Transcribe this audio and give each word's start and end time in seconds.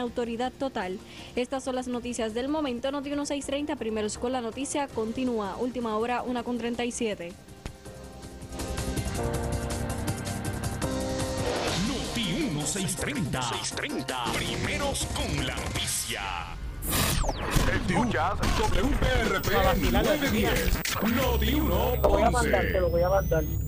autoridad 0.00 0.52
total. 0.52 0.96
Estas 1.34 1.64
son 1.64 1.74
las 1.74 1.88
noticias 1.88 2.32
del 2.32 2.46
momento. 2.46 2.92
Noti 2.92 3.08
1630, 3.08 3.74
primero 3.74 4.06
con 4.20 4.30
la 4.30 4.40
noticia, 4.40 4.86
continúa. 4.86 5.56
Última 5.56 5.96
hora, 5.96 6.22
1 6.22 6.44
con 6.44 6.56
37. 6.56 7.32
Noti 11.88 12.20
1630. 12.54 13.42
630. 13.42 14.24
Primeros 14.34 15.04
con 15.06 15.44
la 15.44 15.56
noticia. 15.56 16.22
Escuchas 17.74 18.38
WPRP 18.56 19.50
910. 19.90 20.80
Noti 21.16 21.54
1 21.54 21.96
Lo 21.96 22.08
voy 22.08 22.22
a 22.22 22.30
mandar, 22.30 22.66
te 22.70 22.80
lo 22.80 22.88
voy 22.88 23.02
a 23.02 23.08
mandar. 23.08 23.67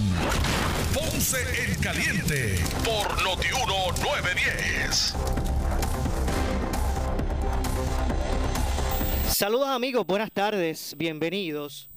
Ponce 0.93 1.37
en 1.63 1.81
Caliente 1.81 2.59
por 2.83 3.23
Notiuno 3.23 3.91
910. 4.01 5.15
Saludos 9.29 9.69
amigos, 9.69 10.05
buenas 10.05 10.31
tardes, 10.31 10.95
bienvenidos. 10.97 11.89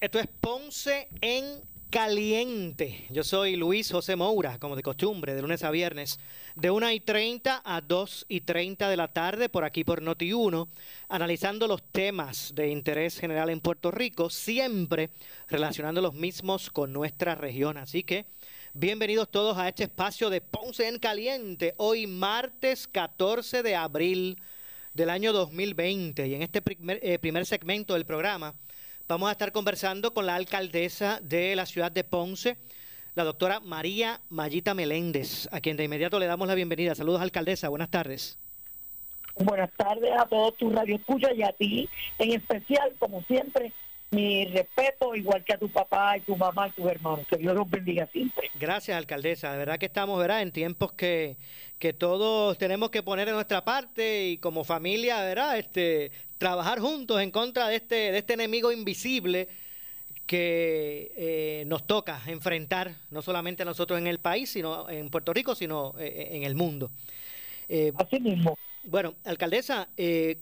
Esto 0.00 0.18
es 0.20 0.28
Ponce 0.40 1.08
en 1.20 1.44
Caliente. 1.90 3.06
Yo 3.10 3.24
soy 3.24 3.56
Luis 3.56 3.90
José 3.90 4.14
Moura, 4.14 4.58
como 4.58 4.76
de 4.76 4.82
costumbre, 4.82 5.34
de 5.34 5.42
lunes 5.42 5.64
a 5.64 5.70
viernes, 5.70 6.20
de 6.58 6.72
1 6.72 6.90
y 6.90 6.98
30 6.98 7.62
a 7.64 7.80
2 7.80 8.26
y 8.28 8.40
30 8.40 8.88
de 8.88 8.96
la 8.96 9.06
tarde, 9.06 9.48
por 9.48 9.62
aquí 9.62 9.84
por 9.84 10.02
Noti1, 10.02 10.66
analizando 11.08 11.68
los 11.68 11.84
temas 11.84 12.52
de 12.52 12.70
interés 12.70 13.20
general 13.20 13.48
en 13.50 13.60
Puerto 13.60 13.92
Rico, 13.92 14.28
siempre 14.28 15.10
relacionando 15.46 16.02
los 16.02 16.14
mismos 16.14 16.70
con 16.70 16.92
nuestra 16.92 17.36
región. 17.36 17.76
Así 17.76 18.02
que 18.02 18.26
bienvenidos 18.74 19.30
todos 19.30 19.56
a 19.56 19.68
este 19.68 19.84
espacio 19.84 20.30
de 20.30 20.40
Ponce 20.40 20.88
en 20.88 20.98
Caliente, 20.98 21.74
hoy 21.76 22.08
martes 22.08 22.88
14 22.88 23.62
de 23.62 23.76
abril 23.76 24.42
del 24.94 25.10
año 25.10 25.32
2020. 25.32 26.26
Y 26.26 26.34
en 26.34 26.42
este 26.42 26.60
primer, 26.60 26.98
eh, 27.04 27.20
primer 27.20 27.46
segmento 27.46 27.94
del 27.94 28.04
programa 28.04 28.52
vamos 29.06 29.28
a 29.28 29.32
estar 29.32 29.52
conversando 29.52 30.12
con 30.12 30.26
la 30.26 30.34
alcaldesa 30.34 31.20
de 31.22 31.54
la 31.54 31.66
ciudad 31.66 31.92
de 31.92 32.02
Ponce, 32.02 32.58
la 33.18 33.24
doctora 33.24 33.58
María 33.58 34.20
Mayita 34.30 34.74
Meléndez, 34.74 35.48
a 35.50 35.60
quien 35.60 35.76
de 35.76 35.82
inmediato 35.82 36.20
le 36.20 36.26
damos 36.26 36.46
la 36.46 36.54
bienvenida. 36.54 36.94
Saludos, 36.94 37.20
alcaldesa. 37.20 37.68
Buenas 37.68 37.90
tardes. 37.90 38.38
Buenas 39.34 39.72
tardes 39.72 40.12
a 40.16 40.24
todos 40.26 40.56
tus 40.56 40.72
radioescuchas 40.72 41.32
y 41.36 41.42
a 41.42 41.50
ti 41.50 41.88
en 42.20 42.32
especial, 42.32 42.94
como 43.00 43.20
siempre, 43.24 43.72
mi 44.12 44.44
respeto, 44.44 45.16
igual 45.16 45.42
que 45.44 45.52
a 45.52 45.58
tu 45.58 45.68
papá 45.68 46.16
y 46.16 46.20
tu 46.20 46.36
mamá 46.36 46.68
y 46.68 46.70
tus 46.70 46.86
hermanos. 46.86 47.26
Que 47.28 47.38
Dios 47.38 47.56
los 47.56 47.68
bendiga 47.68 48.06
siempre. 48.06 48.52
Gracias, 48.54 48.96
alcaldesa. 48.96 49.50
De 49.50 49.58
verdad 49.58 49.78
que 49.78 49.86
estamos 49.86 50.16
¿verdad? 50.20 50.42
en 50.42 50.52
tiempos 50.52 50.92
que, 50.92 51.36
que 51.80 51.92
todos 51.92 52.56
tenemos 52.56 52.90
que 52.90 53.02
poner 53.02 53.26
en 53.26 53.34
nuestra 53.34 53.64
parte 53.64 54.28
y 54.28 54.38
como 54.38 54.62
familia, 54.62 55.22
¿verdad? 55.22 55.58
Este, 55.58 56.12
trabajar 56.38 56.78
juntos 56.78 57.20
en 57.20 57.32
contra 57.32 57.66
de 57.66 57.74
este, 57.74 58.12
de 58.12 58.18
este 58.18 58.34
enemigo 58.34 58.70
invisible 58.70 59.48
que 60.28 61.10
eh, 61.16 61.64
nos 61.66 61.86
toca 61.86 62.20
enfrentar, 62.26 62.94
no 63.10 63.22
solamente 63.22 63.62
a 63.62 63.64
nosotros 63.64 63.98
en 63.98 64.06
el 64.06 64.20
país, 64.20 64.50
sino 64.50 64.88
en 64.90 65.08
Puerto 65.08 65.32
Rico, 65.32 65.54
sino 65.54 65.94
eh, 65.98 66.28
en 66.32 66.44
el 66.44 66.54
mundo. 66.54 66.90
Eh, 67.68 67.92
Así 67.96 68.20
mismo. 68.20 68.56
Bueno, 68.84 69.14
alcaldesa, 69.24 69.88
eh, 69.96 70.36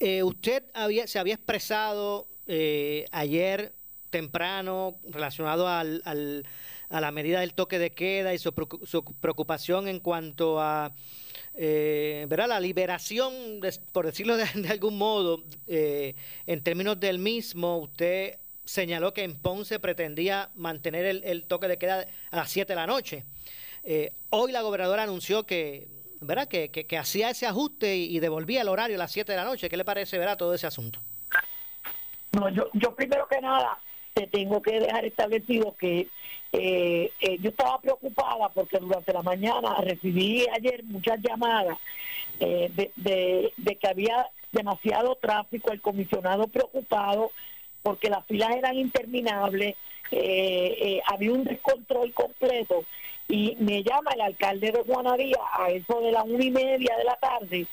eh, 0.00 0.22
usted 0.24 0.64
había, 0.74 1.06
se 1.06 1.20
había 1.20 1.34
expresado 1.34 2.26
eh, 2.48 3.06
ayer 3.12 3.72
temprano 4.10 4.96
relacionado 5.08 5.68
al, 5.68 6.02
al, 6.04 6.44
a 6.90 7.00
la 7.00 7.12
medida 7.12 7.40
del 7.40 7.54
toque 7.54 7.78
de 7.78 7.90
queda 7.90 8.34
y 8.34 8.38
su, 8.38 8.52
su 8.84 9.04
preocupación 9.04 9.86
en 9.86 10.00
cuanto 10.00 10.60
a 10.60 10.92
eh, 11.54 12.26
¿verdad? 12.28 12.48
la 12.48 12.60
liberación, 12.60 13.60
de, 13.60 13.72
por 13.92 14.06
decirlo 14.06 14.36
de, 14.36 14.46
de 14.54 14.68
algún 14.68 14.98
modo, 14.98 15.44
eh, 15.68 16.14
en 16.46 16.60
términos 16.62 16.98
del 16.98 17.18
mismo, 17.18 17.78
usted 17.78 18.38
señaló 18.64 19.12
que 19.12 19.24
en 19.24 19.36
Ponce 19.36 19.78
pretendía 19.78 20.50
mantener 20.54 21.04
el, 21.04 21.24
el 21.24 21.44
toque 21.44 21.68
de 21.68 21.78
queda 21.78 22.06
a 22.30 22.36
las 22.36 22.50
7 22.50 22.72
de 22.72 22.76
la 22.76 22.86
noche. 22.86 23.24
Eh, 23.84 24.12
hoy 24.30 24.52
la 24.52 24.62
gobernadora 24.62 25.02
anunció 25.02 25.44
que, 25.44 25.88
¿verdad? 26.20 26.48
Que, 26.48 26.70
que, 26.70 26.98
hacía 26.98 27.30
ese 27.30 27.46
ajuste 27.46 27.96
y, 27.96 28.18
devolvía 28.18 28.62
el 28.62 28.68
horario 28.68 28.96
a 28.96 28.98
las 28.98 29.12
7 29.12 29.30
de 29.30 29.36
la 29.36 29.44
noche. 29.44 29.68
¿Qué 29.68 29.76
le 29.76 29.84
parece 29.84 30.18
¿verdad? 30.18 30.36
todo 30.36 30.54
ese 30.54 30.66
asunto? 30.66 31.00
No, 32.32 32.48
yo, 32.48 32.68
yo 32.72 32.94
primero 32.94 33.28
que 33.28 33.40
nada 33.40 33.78
te 34.14 34.26
tengo 34.26 34.62
que 34.62 34.80
dejar 34.80 35.04
establecido 35.04 35.74
que 35.78 36.08
eh, 36.52 37.10
eh, 37.20 37.38
yo 37.40 37.50
estaba 37.50 37.80
preocupada 37.80 38.48
porque 38.48 38.78
durante 38.78 39.12
la 39.12 39.22
mañana 39.22 39.74
recibí 39.80 40.46
ayer 40.56 40.84
muchas 40.84 41.20
llamadas 41.20 41.76
eh, 42.38 42.70
de, 42.74 43.52
de, 43.56 43.76
que 43.76 43.88
había 43.88 44.28
demasiado 44.52 45.16
tráfico, 45.16 45.72
el 45.72 45.80
comisionado 45.80 46.46
preocupado 46.46 47.32
porque 47.84 48.10
las 48.10 48.26
filas 48.26 48.56
eran 48.56 48.76
interminables, 48.76 49.76
había 51.06 51.32
un 51.32 51.44
descontrol 51.44 52.12
completo 52.12 52.84
y 53.28 53.56
me 53.60 53.82
llama 53.84 54.12
el 54.14 54.20
alcalde 54.20 54.72
de 54.72 54.82
Juanadía 54.82 55.38
a 55.52 55.70
eso 55.70 56.00
de 56.00 56.12
las 56.12 56.24
una 56.24 56.44
y 56.44 56.50
media 56.50 56.96
de 56.96 57.04
la 57.04 57.16
tarde 57.16 57.66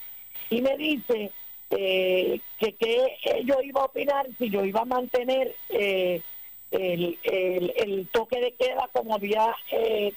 y 0.49 0.61
me 0.61 0.77
dice 0.77 1.31
eh, 1.71 2.39
que, 2.59 2.73
que 2.73 3.17
yo 3.45 3.61
iba 3.61 3.81
a 3.81 3.85
opinar 3.85 4.27
si 4.37 4.49
yo 4.49 4.63
iba 4.65 4.81
a 4.81 4.85
mantener 4.85 5.55
eh, 5.69 6.21
el, 6.71 7.17
el, 7.23 8.07
toque 8.11 8.39
de 8.39 8.53
queda 8.53 8.89
como 8.91 9.15
había 9.15 9.55
eh, 9.71 10.13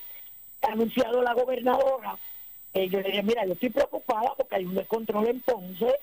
anunciado 0.63 1.23
la 1.23 1.35
gobernadora. 1.35 2.17
Eh, 2.75 2.89
yo 2.89 3.01
le 3.01 3.09
dije, 3.09 3.23
mira, 3.23 3.45
yo 3.45 3.53
estoy 3.53 3.71
preocupada 3.71 4.35
porque 4.37 4.57
hay 4.57 4.65
un 4.65 4.75
descontrol 4.75 5.29
en 5.29 5.41
Ponce 5.41 5.95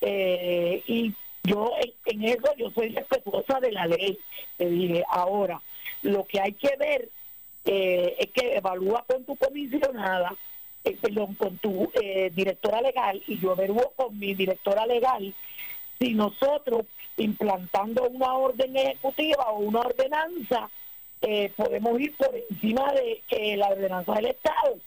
eh, 0.00 0.82
y 0.86 1.14
yo 1.48 1.72
en, 2.06 2.24
eso 2.24 2.54
yo 2.56 2.70
soy 2.70 2.90
respetuosa 2.90 3.60
de 3.60 3.72
la 3.72 3.86
ley. 3.86 4.18
Le 4.58 4.70
dije, 4.70 5.04
ahora, 5.08 5.60
lo 6.02 6.24
que 6.24 6.40
hay 6.40 6.52
que 6.52 6.76
ver 6.76 7.08
es 7.64 8.30
que 8.30 8.56
evalúa 8.56 9.04
con 9.06 9.24
tu 9.24 9.36
comisionada 9.36 10.32
eh, 10.84 10.96
perdón, 11.00 11.34
con 11.34 11.58
tu 11.58 11.90
eh, 12.00 12.30
directora 12.34 12.80
legal 12.80 13.22
y 13.26 13.38
yo 13.38 13.52
averiguo 13.52 13.92
con 13.96 14.18
mi 14.18 14.34
directora 14.34 14.86
legal 14.86 15.34
si 15.98 16.14
nosotros 16.14 16.86
implantando 17.16 18.08
una 18.08 18.34
orden 18.34 18.76
ejecutiva 18.76 19.50
o 19.50 19.58
una 19.58 19.80
ordenanza 19.80 20.70
eh, 21.20 21.52
podemos 21.56 22.00
ir 22.00 22.16
por 22.16 22.30
encima 22.48 22.92
de 22.92 23.22
eh, 23.30 23.56
la 23.56 23.68
ordenanza 23.68 24.14
del 24.14 24.26
Estado. 24.26 24.78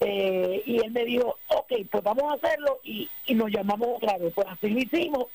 Y 0.00 0.78
él 0.82 0.90
me 0.92 1.04
dijo, 1.04 1.36
ok, 1.48 1.72
pues 1.90 2.02
vamos 2.02 2.24
a 2.24 2.34
hacerlo 2.34 2.80
y, 2.84 3.08
nos 3.34 3.50
llamamos 3.50 3.88
otra 3.96 4.18
vez. 4.18 4.32
Pues 4.34 4.46
así 4.48 4.68
lo 4.68 4.80
hicimos. 4.80 5.26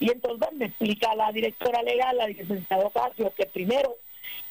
Y 0.00 0.10
entonces 0.10 0.48
me 0.52 0.66
explica 0.66 1.14
la 1.14 1.32
directora 1.32 1.82
legal, 1.82 2.16
la 2.16 2.28
licenciada 2.28 2.86
Ocasio, 2.86 3.32
que 3.34 3.46
primero 3.46 3.96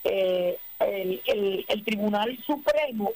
el, 0.03 1.21
el, 1.25 1.65
el 1.67 1.83
Tribunal 1.83 2.37
Supremo 2.45 3.11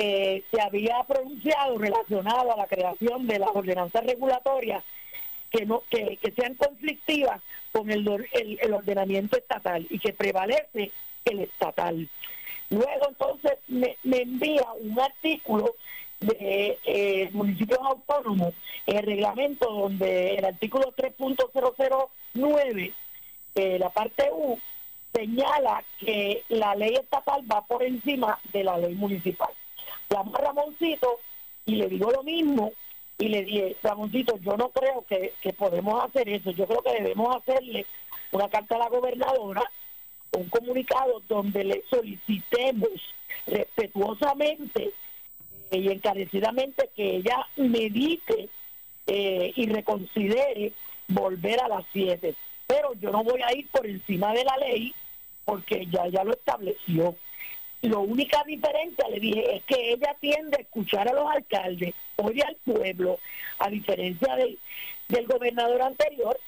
eh, 0.00 0.44
se 0.50 0.60
había 0.60 1.02
pronunciado 1.08 1.76
relacionado 1.76 2.52
a 2.52 2.56
la 2.56 2.68
creación 2.68 3.26
de 3.26 3.40
las 3.40 3.50
ordenanzas 3.52 4.04
regulatorias 4.04 4.84
que 5.50 5.66
no 5.66 5.82
que, 5.90 6.18
que 6.18 6.30
sean 6.30 6.54
conflictivas 6.54 7.40
con 7.72 7.90
el, 7.90 8.06
el, 8.32 8.58
el, 8.62 8.72
ordenamiento 8.74 9.36
estatal 9.36 9.86
y 9.90 9.98
que 9.98 10.12
prevalece 10.12 10.92
el 11.24 11.40
estatal. 11.40 12.08
Luego 12.70 13.08
entonces 13.08 13.58
me, 13.68 13.96
envía 14.04 14.66
un 14.80 15.00
artículo 15.00 15.74
de 16.20 16.78
eh, 16.84 17.30
municipios 17.32 17.78
autónomos, 17.80 18.54
el 18.86 19.02
reglamento 19.02 19.70
donde 19.70 20.34
el 20.34 20.44
artículo 20.44 20.92
3.009, 20.96 22.92
eh, 23.54 23.78
la 23.78 23.88
parte 23.90 24.28
U, 24.32 24.58
señala 25.14 25.82
que 25.98 26.42
la 26.48 26.74
ley 26.74 26.94
estatal 26.94 27.42
va 27.50 27.62
por 27.62 27.82
encima 27.82 28.38
de 28.52 28.64
la 28.64 28.76
ley 28.76 28.94
municipal. 28.94 29.50
Llamo 30.10 30.36
a 30.36 30.40
Ramoncito 30.40 31.20
y 31.64 31.76
le 31.76 31.88
digo 31.88 32.10
lo 32.10 32.22
mismo 32.22 32.72
y 33.18 33.28
le 33.28 33.44
dije, 33.44 33.76
Ramoncito, 33.82 34.38
yo 34.38 34.56
no 34.56 34.68
creo 34.68 35.04
que, 35.08 35.32
que 35.40 35.52
podemos 35.52 36.04
hacer 36.04 36.28
eso, 36.28 36.50
yo 36.50 36.66
creo 36.66 36.82
que 36.82 36.92
debemos 36.92 37.34
hacerle 37.36 37.86
una 38.32 38.48
carta 38.48 38.76
a 38.76 38.78
la 38.78 38.88
gobernadora, 38.88 39.62
un 40.32 40.48
comunicado 40.48 41.22
donde 41.28 41.64
le 41.64 41.84
solicitemos 41.88 42.90
respetuosamente 43.46 44.92
y 45.70 45.88
encarecidamente 45.88 46.90
que 46.94 47.16
ella 47.16 47.46
medite 47.56 48.48
eh, 49.06 49.52
y 49.54 49.66
reconsidere 49.66 50.72
volver 51.08 51.60
a 51.60 51.68
las 51.68 51.84
7. 51.92 52.34
Pero 52.66 52.94
yo 52.94 53.10
no 53.10 53.24
voy 53.24 53.40
a 53.42 53.56
ir 53.56 53.66
por 53.68 53.86
encima 53.86 54.32
de 54.32 54.44
la 54.44 54.56
ley 54.58 54.94
porque 55.44 55.86
ya, 55.86 56.06
ya 56.08 56.24
lo 56.24 56.32
estableció. 56.32 57.16
La 57.80 57.98
única 57.98 58.42
diferencia, 58.44 59.08
le 59.08 59.20
dije, 59.20 59.56
es 59.56 59.62
que 59.64 59.92
ella 59.92 60.14
tiende 60.20 60.56
a 60.56 60.60
escuchar 60.60 61.08
a 61.08 61.12
los 61.12 61.30
alcaldes, 61.30 61.94
oye 62.16 62.42
al 62.42 62.56
pueblo, 62.56 63.18
a 63.58 63.70
diferencia 63.70 64.34
del, 64.34 64.58
del 65.08 65.26
gobernador 65.26 65.82
anterior, 65.82 66.38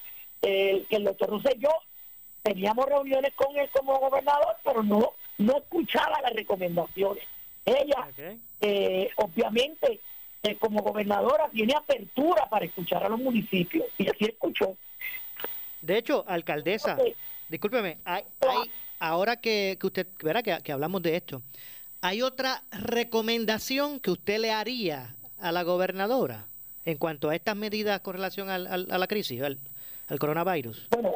que 0.40 0.86
el 0.90 1.04
doctor 1.04 1.30
Rosselló, 1.30 1.70
teníamos 2.42 2.86
reuniones 2.86 3.32
con 3.34 3.56
él 3.56 3.68
como 3.72 3.98
gobernador, 3.98 4.56
pero 4.64 4.82
no, 4.82 5.12
no 5.38 5.56
escuchaba 5.58 6.20
las 6.22 6.32
recomendaciones. 6.32 7.24
Ella, 7.64 8.08
eh, 8.60 9.10
obviamente, 9.16 10.00
eh, 10.42 10.56
como 10.56 10.82
gobernadora, 10.82 11.48
tiene 11.50 11.74
apertura 11.74 12.48
para 12.48 12.64
escuchar 12.64 13.04
a 13.04 13.08
los 13.08 13.20
municipios, 13.20 13.86
y 13.98 14.08
así 14.08 14.24
escuchó. 14.24 14.76
De 15.82 15.98
hecho, 15.98 16.24
alcaldesa, 16.26 16.96
discúlpeme, 17.48 17.98
hay, 18.04 18.24
hay, 18.40 18.70
ahora 18.98 19.36
que, 19.36 19.76
que 19.80 19.86
usted, 19.86 20.06
verá 20.22 20.42
que, 20.42 20.56
que 20.62 20.72
hablamos 20.72 21.02
de 21.02 21.16
esto, 21.16 21.42
¿hay 22.00 22.22
otra 22.22 22.62
recomendación 22.70 24.00
que 24.00 24.10
usted 24.10 24.38
le 24.38 24.50
haría 24.50 25.14
a 25.40 25.52
la 25.52 25.62
gobernadora 25.62 26.46
en 26.84 26.96
cuanto 26.96 27.28
a 27.30 27.34
estas 27.34 27.56
medidas 27.56 28.00
con 28.00 28.14
relación 28.14 28.50
al, 28.50 28.66
a 28.66 28.98
la 28.98 29.06
crisis, 29.06 29.42
al, 29.42 29.58
coronavirus? 30.18 30.88
Bueno, 30.90 31.14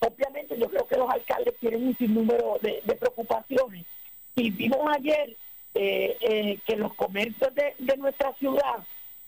obviamente 0.00 0.58
yo 0.58 0.68
creo 0.68 0.86
que 0.86 0.96
los 0.96 1.10
alcaldes 1.10 1.56
tienen 1.58 1.86
un 1.86 1.96
sinnúmero 1.96 2.58
de, 2.60 2.82
de 2.84 2.94
preocupaciones 2.94 3.84
y 4.36 4.50
vimos 4.50 4.80
ayer 4.94 5.36
eh, 5.74 6.16
eh, 6.20 6.58
que 6.66 6.76
los 6.76 6.94
comercios 6.94 7.54
de, 7.54 7.74
de 7.78 7.96
nuestra 7.96 8.34
ciudad 8.34 8.84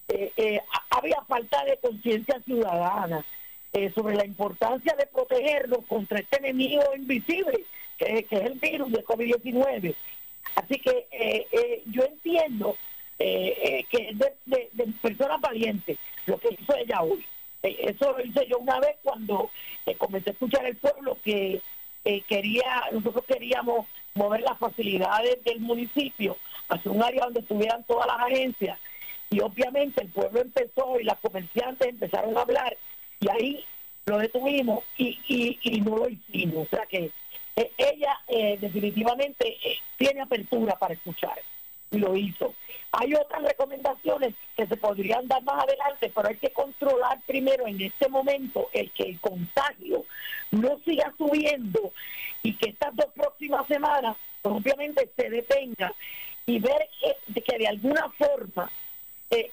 eh, 0.08 0.60
había 0.90 1.20
falta 1.28 1.64
de 1.64 1.76
conciencia 1.76 2.40
ciudadana 2.44 3.24
sobre 3.94 4.16
la 4.16 4.26
importancia 4.26 4.94
de 4.98 5.06
protegernos 5.06 5.86
contra 5.86 6.18
este 6.18 6.36
enemigo 6.36 6.82
invisible, 6.94 7.64
que, 7.96 8.26
es 8.28 8.30
el 8.30 8.58
virus 8.58 8.92
del 8.92 9.02
COVID-19. 9.02 9.94
Así 10.56 10.78
que 10.78 11.78
yo 11.86 12.04
entiendo 12.04 12.76
que 13.16 13.86
es 13.90 14.18
de, 14.18 14.68
de, 14.72 14.86
personas 15.00 15.40
valientes 15.40 15.96
lo 16.26 16.36
que 16.36 16.54
hizo 16.60 16.76
ella 16.76 17.00
hoy. 17.00 17.24
Eso 17.62 18.12
lo 18.12 18.24
hice 18.24 18.46
yo 18.46 18.58
una 18.58 18.80
vez 18.80 18.96
cuando 19.02 19.50
comencé 19.98 20.30
a 20.30 20.32
escuchar 20.32 20.66
el 20.66 20.76
pueblo 20.76 21.18
que 21.24 21.60
quería, 22.26 22.84
nosotros 22.92 23.24
queríamos 23.26 23.86
mover 24.14 24.40
las 24.40 24.58
facilidades 24.58 25.42
del 25.44 25.60
municipio 25.60 26.36
hacia 26.68 26.90
un 26.90 27.02
área 27.02 27.24
donde 27.24 27.40
estuvieran 27.40 27.84
todas 27.84 28.06
las 28.06 28.18
agencias 28.20 28.78
y 29.32 29.40
obviamente 29.40 30.02
el 30.02 30.08
pueblo 30.08 30.40
empezó 30.40 31.00
y 31.00 31.04
las 31.04 31.18
comerciantes 31.18 31.88
empezaron 31.88 32.36
a 32.36 32.42
hablar 32.42 32.76
y 33.18 33.28
ahí 33.30 33.64
lo 34.04 34.18
detuvimos 34.18 34.84
y, 34.98 35.18
y, 35.62 35.80
no 35.80 35.96
lo 35.96 36.08
hicimos. 36.08 36.66
O 36.66 36.76
sea 36.76 36.86
que 36.86 37.10
eh, 37.56 37.72
ella 37.78 38.18
eh, 38.28 38.58
definitivamente 38.60 39.56
eh, 39.64 39.78
tiene 39.96 40.20
apertura 40.20 40.78
para 40.78 40.94
escuchar 40.94 41.38
lo 41.92 42.16
hizo. 42.16 42.54
Hay 42.92 43.14
otras 43.14 43.42
recomendaciones 43.42 44.34
que 44.56 44.66
se 44.66 44.76
podrían 44.76 45.26
dar 45.28 45.42
más 45.42 45.64
adelante, 45.64 46.12
pero 46.14 46.28
hay 46.28 46.36
que 46.36 46.50
controlar 46.50 47.20
primero 47.26 47.66
en 47.66 47.80
este 47.80 48.08
momento 48.08 48.68
el 48.72 48.90
que 48.90 49.04
el 49.04 49.20
contagio 49.20 50.04
no 50.50 50.78
siga 50.84 51.12
subiendo 51.16 51.92
y 52.42 52.54
que 52.54 52.70
estas 52.70 52.94
dos 52.94 53.06
próximas 53.14 53.66
semanas 53.66 54.16
pues, 54.42 54.54
obviamente 54.54 55.08
se 55.16 55.30
detenga 55.30 55.92
y 56.44 56.58
ver 56.58 56.88
que, 57.32 57.40
que 57.40 57.58
de 57.58 57.68
alguna 57.68 58.10
forma 58.10 58.70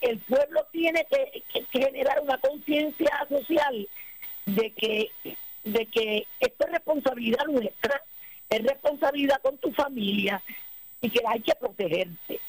el 0.01 0.19
pueblo 0.19 0.65
tiene 0.71 1.05
que, 1.09 1.63
generar 1.71 2.19
una 2.21 2.37
conciencia 2.39 3.25
social 3.29 3.87
de 4.45 4.71
que, 4.71 5.11
de 5.63 5.85
que 5.85 6.27
esto 6.39 6.65
es 6.65 6.71
responsabilidad 6.71 7.45
nuestra, 7.45 8.01
es 8.49 8.63
responsabilidad 8.63 9.41
con 9.41 9.57
tu 9.57 9.71
familia 9.71 10.41
y 11.01 11.09
que 11.09 11.21
hay 11.27 11.41
que 11.41 11.53
protegerse. 11.55 12.39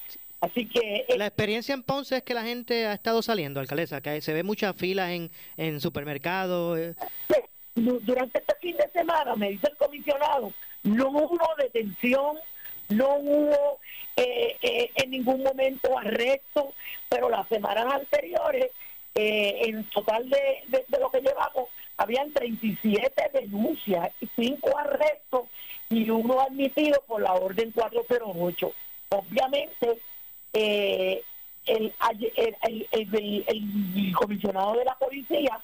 Así 0.40 0.66
que... 0.66 1.04
Eh, 1.08 1.18
la 1.18 1.26
experiencia 1.26 1.74
en 1.74 1.82
Ponce 1.82 2.16
es 2.16 2.22
que 2.22 2.34
la 2.34 2.42
gente 2.42 2.86
ha 2.86 2.94
estado 2.94 3.20
saliendo, 3.22 3.60
alcaldesa, 3.60 4.00
que 4.00 4.20
se 4.20 4.32
ve 4.32 4.42
muchas 4.42 4.74
filas 4.74 5.10
en, 5.10 5.30
en 5.56 5.80
supermercados. 5.80 6.78
Eh. 6.78 6.94
Durante 7.74 8.38
este 8.38 8.54
fin 8.60 8.76
de 8.76 8.88
semana, 8.90 9.36
me 9.36 9.50
dice 9.50 9.68
el 9.70 9.76
comisionado, 9.76 10.52
no 10.82 11.08
hubo 11.10 11.48
detención, 11.58 12.38
no 12.88 13.16
hubo 13.16 13.78
eh, 14.16 14.56
eh, 14.62 14.90
en 14.96 15.10
ningún 15.10 15.42
momento 15.42 15.96
arresto, 15.98 16.72
pero 17.08 17.28
las 17.28 17.46
semanas 17.48 17.86
anteriores, 17.92 18.70
en 19.14 19.84
total 19.90 20.30
de, 20.30 20.62
de, 20.68 20.98
lo 20.98 21.10
que 21.10 21.20
llevamos, 21.20 21.68
habían 21.98 22.32
37 22.32 23.30
denuncias, 23.34 24.10
5 24.36 24.78
arrestos 24.78 25.48
y 25.90 26.08
uno 26.08 26.40
admitido 26.40 27.02
por 27.06 27.20
la 27.20 27.32
orden 27.32 27.72
408. 27.72 28.72
Obviamente, 29.10 29.98
el, 30.52 31.22
el, 31.66 31.92
el, 32.92 33.44
el, 33.46 34.12
comisionado 34.14 34.74
de 34.74 34.84
la 34.84 34.94
policía 34.94 35.60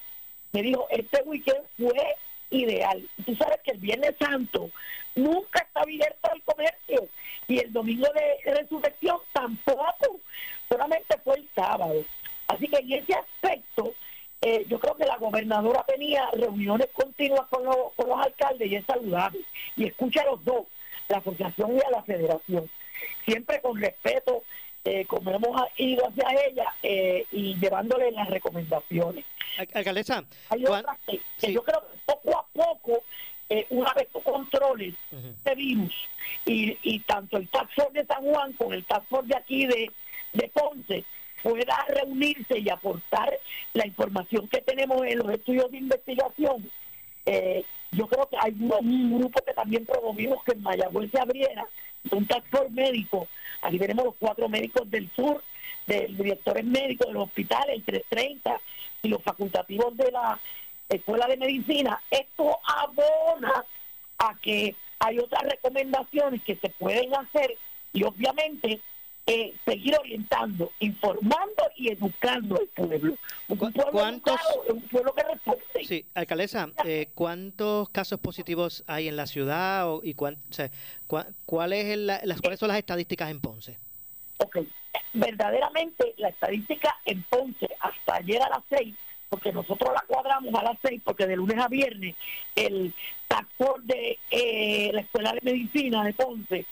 me 0.53 0.63
dijo, 0.63 0.87
este 0.91 1.23
weekend 1.25 1.63
fue 1.77 2.17
ideal. 2.51 3.09
Tú 3.25 3.37
sabes 3.37 3.61
que 3.65 3.71
el 3.73 3.79
Viernes 3.79 4.15
Santo 4.19 4.71
nunca 5.15 5.61
está 5.61 5.83
abierto 5.83 6.29
el 6.35 6.43
comercio 6.43 7.09
y 7.47 7.59
el 7.61 7.73
domingo 7.73 8.07
de 8.15 8.53
resurrección 8.53 9.19
tampoco, 9.33 10.21
solamente 10.69 11.17
fue 11.23 11.37
el 11.37 11.49
sábado. 11.55 12.05
Así 12.49 12.67
que 12.67 12.79
en 12.79 12.93
ese 12.93 13.15
aspecto, 13.15 13.95
eh, 14.49 14.65
yo 14.69 14.79
creo 14.79 14.95
que 14.95 15.05
la 15.05 15.17
gobernadora 15.17 15.85
tenía 15.89 16.31
reuniones 16.31 16.87
continuas 16.93 17.49
con 17.49 17.65
los, 17.65 17.77
con 17.97 18.09
los 18.09 18.21
alcaldes 18.25 18.71
y 18.71 18.77
es 18.77 18.87
saludable. 18.87 19.41
Y 19.75 19.87
escucha 19.87 20.23
a 20.23 20.27
los 20.27 20.45
dos, 20.45 20.67
la 21.09 21.19
asociación 21.19 21.77
y 21.77 21.81
a 21.81 21.91
la 21.91 22.05
federación. 22.05 22.71
Siempre 23.25 23.61
con 23.61 23.81
respeto, 23.81 24.45
eh, 24.85 25.05
como 25.07 25.33
hemos 25.33 25.61
ido 25.79 26.07
hacia 26.07 26.47
ella 26.47 26.73
eh, 26.81 27.27
y 27.33 27.59
llevándole 27.59 28.13
las 28.13 28.31
recomendaciones. 28.31 29.25
Alcaldesa, 29.75 30.23
Hay 30.51 30.65
otras 30.65 30.97
que, 31.41 31.53
yo 31.53 31.65
creo 31.65 31.81
que 31.81 31.99
poco 32.05 32.39
a 32.39 32.47
poco 32.53 33.03
eh, 33.49 33.67
una 33.71 33.93
vez 33.95 34.07
tú 34.13 34.23
controles 34.23 34.95
este 35.11 35.57
virus 35.57 35.93
y, 36.45 36.79
y 36.85 37.01
tanto 37.01 37.37
el 37.39 37.49
Task 37.49 37.71
Force 37.75 37.99
de 38.01 38.07
San 38.07 38.23
Juan 38.23 38.53
con 38.53 38.73
el 38.73 38.85
Task 38.85 39.09
Force 39.09 39.27
de 39.27 39.37
aquí 39.37 39.67
de, 39.67 39.91
de 40.35 40.49
Ponce 40.51 41.05
pueda 41.49 41.87
reunirse 41.89 42.59
y 42.59 42.69
aportar 42.69 43.33
la 43.73 43.87
información 43.87 44.49
que 44.49 44.61
tenemos 44.63 45.03
en 45.07 45.19
los 45.19 45.31
estudios 45.31 45.71
de 45.71 45.79
investigación, 45.79 46.69
eh, 47.25 47.65
yo 47.93 48.09
creo 48.09 48.29
que 48.29 48.37
hay 48.41 48.53
un, 48.59 49.19
grupo 49.19 49.41
que 49.45 49.55
también 49.55 49.87
promovimos 49.87 50.43
que 50.43 50.53
en 50.53 50.63
Mayagüez 50.63 51.11
se 51.11 51.21
abriera, 51.21 51.67
un 52.11 52.27
task 52.27 52.47
force 52.51 52.71
médico, 52.71 53.29
aquí 53.63 53.79
tenemos 53.79 54.07
los 54.07 54.15
cuatro 54.19 54.49
médicos 54.49 54.91
del 54.91 55.09
sur, 55.15 55.43
del 55.87 56.17
directores 56.17 56.65
médicos 56.65 57.07
de 57.07 57.13
los 57.15 57.25
hospitales, 57.25 57.77
el 57.77 57.85
330 57.85 58.61
y 59.03 59.09
los 59.09 59.23
facultativos 59.23 59.97
de 59.97 60.11
la 60.11 60.41
Escuela 60.89 61.29
de 61.29 61.37
Medicina, 61.37 62.01
esto 62.11 62.59
abona 62.65 63.65
a 64.19 64.35
que 64.41 64.75
hay 64.99 65.19
otras 65.21 65.43
recomendaciones 65.45 66.43
que 66.43 66.57
se 66.57 66.71
pueden 66.71 67.15
hacer 67.15 67.57
y 67.93 68.03
obviamente 68.03 68.81
eh, 69.27 69.55
seguir 69.65 69.97
orientando, 69.99 70.71
informando 70.79 71.65
y 71.77 71.91
educando 71.91 72.57
al 72.57 72.67
pueblo. 72.69 73.17
Un 73.49 73.59
pueblo 73.59 73.85
¿Cuántos, 73.91 74.41
un 74.69 74.81
pueblo 74.83 75.15
que 75.15 75.23
responde. 75.25 75.63
Sí, 75.85 76.07
alcaldesa, 76.15 76.71
eh, 76.85 77.09
¿cuántos 77.15 77.89
casos 77.89 78.21
positivos 78.21 78.85
hay 78.87 79.09
en 79.09 79.17
la 79.17 79.27
ciudad 79.27 79.89
y 80.03 80.15
cuál 80.15 80.39
es 81.73 81.99
las, 81.99 82.41
cuáles 82.41 82.61
son 82.61 82.69
las 82.69 82.79
estadísticas 82.79 83.31
en 83.31 83.41
Ponce? 83.41 83.79
Ok, 84.39 84.59
verdaderamente 85.13 86.15
la 86.19 86.29
estadística 86.29 86.95
en 87.05 87.23
Ponce 87.25 87.69
hasta 87.81 88.17
ayer 88.17 88.41
a 88.41 88.49
las 88.49 88.63
seis 88.69 88.95
porque 89.29 89.53
nosotros 89.53 89.93
la 89.93 90.05
cuadramos 90.07 90.55
a 90.55 90.63
las 90.63 90.79
seis, 90.83 91.01
porque 91.05 91.27
de 91.27 91.37
lunes 91.37 91.59
a 91.59 91.69
viernes 91.69 92.15
el 92.55 92.95
actor 93.29 93.83
de 93.83 94.19
eh, 94.31 94.91
la 94.93 95.01
Escuela 95.01 95.33
de 95.33 95.41
Medicina 95.43 96.05
de 96.05 96.13
Ponce, 96.15 96.65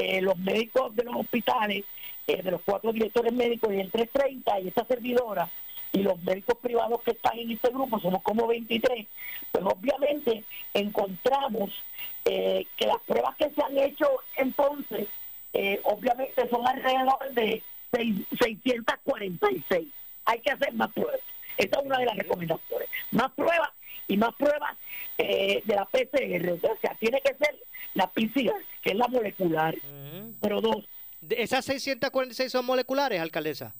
eh, 0.00 0.20
los 0.20 0.38
médicos 0.38 0.94
de 0.94 1.04
los 1.04 1.16
hospitales, 1.16 1.84
eh, 2.26 2.42
de 2.42 2.50
los 2.50 2.60
cuatro 2.62 2.92
directores 2.92 3.32
médicos 3.32 3.72
y 3.72 3.80
el 3.80 3.90
330 3.90 4.60
y 4.60 4.68
esta 4.68 4.84
servidora, 4.84 5.50
y 5.92 6.02
los 6.02 6.22
médicos 6.22 6.58
privados 6.58 7.02
que 7.02 7.12
están 7.12 7.38
en 7.38 7.50
este 7.50 7.70
grupo, 7.70 7.98
somos 7.98 8.22
como 8.22 8.46
23, 8.46 9.06
pues 9.50 9.64
obviamente 9.64 10.44
encontramos 10.74 11.70
que 12.24 12.86
las 12.86 12.98
pruebas 13.06 13.34
que 13.36 13.48
se 13.48 13.62
han 13.62 13.78
hecho 13.78 14.06
en 14.36 14.52
Ponce, 14.52 15.06
obviamente 15.84 16.46
son 16.50 16.66
alrededor 16.66 17.32
de 17.32 17.62
646. 17.90 19.88
Hay 20.26 20.40
que 20.40 20.50
hacer 20.50 20.74
más 20.74 20.92
pruebas. 20.92 21.20
Esa 21.56 21.80
es 21.80 21.86
una 21.86 21.98
de 21.98 22.04
las 22.04 22.16
recomendaciones. 22.16 22.88
Más 23.10 23.32
pruebas 23.32 23.70
y 24.08 24.16
más 24.16 24.34
pruebas 24.34 24.76
eh, 25.18 25.62
de 25.64 25.74
la 25.74 25.84
PCR. 25.84 26.50
O 26.50 26.80
sea, 26.80 26.94
tiene 26.98 27.20
que 27.20 27.34
ser 27.34 27.56
la 27.94 28.08
PCR, 28.08 28.64
que 28.82 28.90
es 28.90 28.96
la 28.96 29.08
molecular. 29.08 29.74
Pero 30.40 30.60
dos. 30.60 30.88
¿Esas 31.30 31.64
646 31.64 32.50
son 32.50 32.64
moleculares, 32.64 33.20
alcaldesa? 33.20 33.74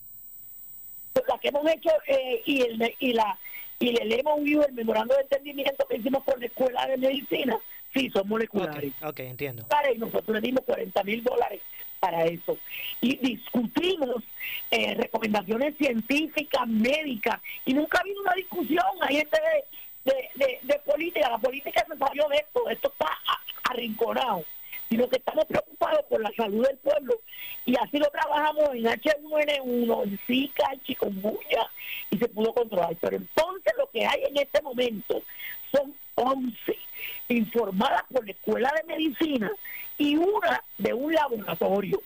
la 1.27 1.37
que 1.39 1.49
hemos 1.49 1.65
hecho 1.67 1.89
eh, 2.07 2.41
y, 2.45 2.61
el, 2.61 2.95
y 2.99 3.13
la 3.13 3.37
y 3.79 3.91
le 3.93 4.19
hemos 4.19 4.43
visto 4.43 4.67
el 4.67 4.73
memorando 4.73 5.15
de 5.15 5.21
entendimiento 5.21 5.87
que 5.87 5.97
hicimos 5.97 6.23
por 6.23 6.37
la 6.37 6.47
Escuela 6.47 6.85
de 6.85 6.97
Medicina, 6.97 7.57
sí, 7.93 8.09
son 8.09 8.27
moleculares. 8.27 8.91
Ok, 9.01 9.09
okay 9.09 9.27
entiendo. 9.27 9.65
Y 9.93 9.97
nosotros 9.97 10.35
le 10.35 10.41
dimos 10.41 10.65
40 10.65 11.01
mil 11.05 11.23
dólares 11.23 11.61
para 12.01 12.25
eso. 12.25 12.57
Y 12.99 13.15
discutimos 13.17 14.21
eh, 14.69 14.95
recomendaciones 14.95 15.77
científicas, 15.77 16.67
médicas, 16.67 17.39
y 17.65 17.73
nunca 17.73 17.99
ha 17.99 18.01
habido 18.01 18.21
una 18.21 18.33
discusión. 18.33 18.85
Hay 19.01 19.15
gente 19.15 19.37
de, 19.37 19.77
de, 20.05 20.59
de, 20.63 20.79
política, 20.85 21.29
la 21.29 21.37
política 21.37 21.85
se 21.87 21.97
salió 21.97 22.27
de 22.29 22.37
esto, 22.37 22.69
esto 22.69 22.89
está 22.89 23.17
arrinconado 23.69 24.43
sino 24.89 25.07
que 25.07 25.17
estamos 25.17 25.45
preocupados 25.45 26.03
por 26.09 26.19
la 26.21 26.31
salud 26.35 26.65
del 26.67 26.77
pueblo 26.77 27.13
y 27.65 27.75
así 27.77 27.99
lo 27.99 28.07
trabajamos 28.07 28.69
en 28.73 28.85
H1N1, 28.85 30.03
en 30.03 30.19
Zika, 30.25 30.73
en 30.73 30.81
chikungunya 30.81 31.69
y 32.09 32.17
se 32.17 32.27
pudo 32.27 32.53
controlar. 32.53 32.95
Pero 32.99 33.17
entonces 33.17 33.73
lo 33.77 33.87
que 33.91 34.05
hay 34.05 34.23
en 34.23 34.37
este 34.37 34.61
momento 34.63 35.21
son 35.71 35.93
11 36.15 36.75
informadas 37.27 38.03
por 38.11 38.25
la 38.25 38.31
Escuela 38.31 38.73
de 38.75 38.95
Medicina 38.95 39.51
y 39.99 40.15
una 40.15 40.63
de 40.79 40.93
un 40.93 41.13
laboratorio. 41.13 42.01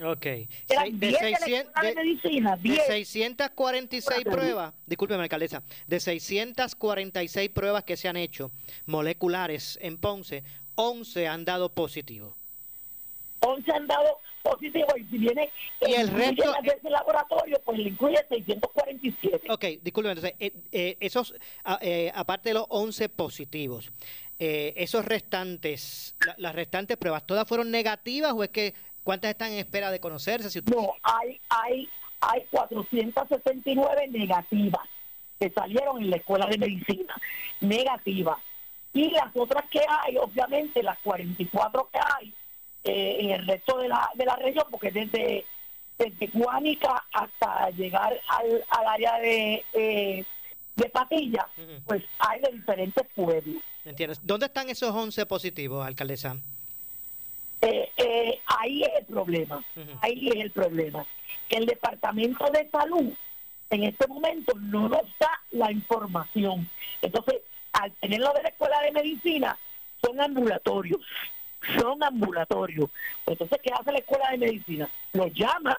Ok. 0.00 0.24
de, 0.24 0.48
600, 0.68 1.82
de, 1.82 1.94
medicina, 1.94 2.56
de 2.56 2.76
646 2.86 4.24
pruebas, 4.24 4.72
discúlpeme 4.86 5.24
alcaldesa, 5.24 5.62
de 5.88 5.98
646 5.98 7.50
pruebas 7.50 7.82
que 7.82 7.96
se 7.96 8.08
han 8.08 8.16
hecho 8.16 8.52
moleculares 8.86 9.76
en 9.82 9.98
Ponce, 9.98 10.44
11 10.76 11.26
han 11.26 11.44
dado 11.44 11.70
positivo. 11.70 12.36
11 13.40 13.72
han 13.72 13.86
dado 13.88 14.18
positivo 14.42 14.86
y 14.96 15.04
si 15.04 15.18
viene 15.18 15.50
y 15.86 15.94
el 15.94 16.08
resto 16.08 16.52
de 16.82 16.90
laboratorio 16.90 17.60
pues 17.64 17.78
le 17.78 17.88
incluye 17.90 18.16
647 18.28 19.50
ok 19.50 19.64
disculpe 19.82 20.10
entonces 20.10 20.34
eh, 20.38 20.52
eh, 20.72 20.96
esos 21.00 21.34
eh, 21.80 22.10
aparte 22.14 22.50
de 22.50 22.54
los 22.54 22.66
11 22.68 23.08
positivos 23.10 23.92
esos 24.38 25.04
restantes 25.04 26.14
las 26.36 26.54
restantes 26.54 26.96
pruebas 26.96 27.26
todas 27.26 27.46
fueron 27.48 27.72
negativas 27.72 28.32
o 28.32 28.44
es 28.44 28.50
que 28.50 28.72
cuántas 29.08 29.30
están 29.30 29.52
en 29.52 29.60
espera 29.60 29.90
de 29.90 30.00
conocerse 30.00 30.50
si 30.50 30.60
no 30.60 30.92
hay 31.02 31.40
hay 31.48 31.88
hay 32.20 32.44
469 32.50 34.08
negativas 34.08 34.82
que 35.40 35.48
salieron 35.48 36.02
en 36.02 36.10
la 36.10 36.16
escuela 36.16 36.44
de 36.44 36.58
medicina 36.58 37.16
negativas 37.62 38.36
y 38.92 39.08
las 39.10 39.34
otras 39.34 39.64
que 39.70 39.80
hay, 39.88 40.18
obviamente 40.18 40.82
las 40.82 40.98
44 40.98 41.88
que 41.90 41.98
hay 41.98 42.34
eh, 42.84 43.16
en 43.20 43.30
el 43.30 43.46
resto 43.46 43.78
de 43.78 43.88
la, 43.88 44.10
de 44.14 44.26
la 44.26 44.36
región, 44.36 44.66
porque 44.70 44.90
desde, 44.90 45.46
desde 45.96 46.26
Guánica 46.26 47.02
hasta 47.10 47.70
llegar 47.70 48.12
al, 48.28 48.64
al 48.68 48.86
área 48.88 49.18
de, 49.20 49.64
eh, 49.72 50.24
de 50.76 50.88
Patilla, 50.90 51.46
pues 51.86 52.02
hay 52.18 52.40
de 52.42 52.52
diferentes 52.52 53.06
pueblos. 53.14 53.62
¿Entiendes? 53.86 54.20
¿Dónde 54.22 54.46
están 54.46 54.68
esos 54.68 54.94
11 54.94 55.24
positivos, 55.24 55.86
alcaldesa? 55.86 56.36
Eh, 57.60 58.40
ahí 58.46 58.82
es 58.84 58.90
el 59.00 59.06
problema, 59.06 59.64
ahí 60.00 60.28
es 60.28 60.36
el 60.36 60.50
problema. 60.50 61.04
Que 61.48 61.56
el 61.56 61.66
Departamento 61.66 62.48
de 62.50 62.68
Salud 62.70 63.12
en 63.70 63.84
este 63.84 64.06
momento 64.06 64.52
no 64.56 64.88
nos 64.88 65.02
da 65.18 65.30
la 65.50 65.70
información. 65.72 66.68
Entonces, 67.02 67.36
al 67.72 67.92
tenerlo 67.92 68.32
de 68.34 68.42
la 68.42 68.48
escuela 68.48 68.80
de 68.82 68.92
medicina, 68.92 69.58
son 70.02 70.20
ambulatorios. 70.20 71.00
Son 71.78 72.02
ambulatorios. 72.02 72.88
Entonces, 73.26 73.58
¿qué 73.62 73.70
hace 73.72 73.92
la 73.92 73.98
escuela 73.98 74.30
de 74.30 74.38
medicina? 74.38 74.88
Los 75.12 75.32
llama, 75.34 75.78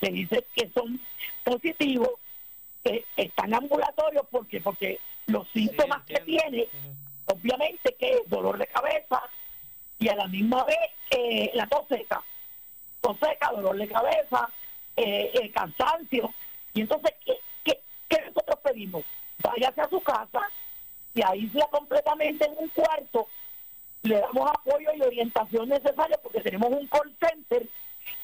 le 0.00 0.10
dice 0.10 0.44
que 0.54 0.68
son 0.74 1.00
positivos, 1.44 2.10
que 2.82 3.04
están 3.16 3.54
ambulatorios, 3.54 4.26
porque 4.30 4.60
porque 4.60 4.98
los 5.28 5.48
síntomas 5.50 6.02
que 6.04 6.18
tiene, 6.20 6.66
obviamente 7.26 7.94
que 7.98 8.10
es 8.10 8.28
dolor 8.28 8.58
de 8.58 8.66
cabeza 8.66 9.22
y 10.02 10.08
a 10.08 10.16
la 10.16 10.26
misma 10.26 10.64
vez 10.64 10.76
eh, 11.10 11.50
la 11.54 11.66
tos 11.68 11.86
seca. 11.88 12.20
Tos 13.00 13.16
seca, 13.20 13.52
dolor 13.52 13.76
de 13.76 13.86
cabeza, 13.86 14.48
eh, 14.96 15.30
el 15.34 15.52
cansancio. 15.52 16.34
Y 16.74 16.80
entonces, 16.80 17.12
¿qué, 17.24 17.38
qué, 17.62 17.80
qué 18.08 18.20
nosotros 18.26 18.58
pedimos? 18.64 19.04
Váyase 19.38 19.80
a 19.80 19.88
su 19.88 20.00
casa, 20.00 20.40
se 21.14 21.24
aísla 21.24 21.66
completamente 21.68 22.44
en 22.46 22.54
un 22.56 22.68
cuarto, 22.70 23.28
le 24.02 24.18
damos 24.18 24.50
apoyo 24.50 24.90
y 24.96 25.02
orientación 25.02 25.68
necesaria 25.68 26.18
porque 26.20 26.40
tenemos 26.40 26.70
un 26.70 26.86
call 26.88 27.14
center 27.20 27.66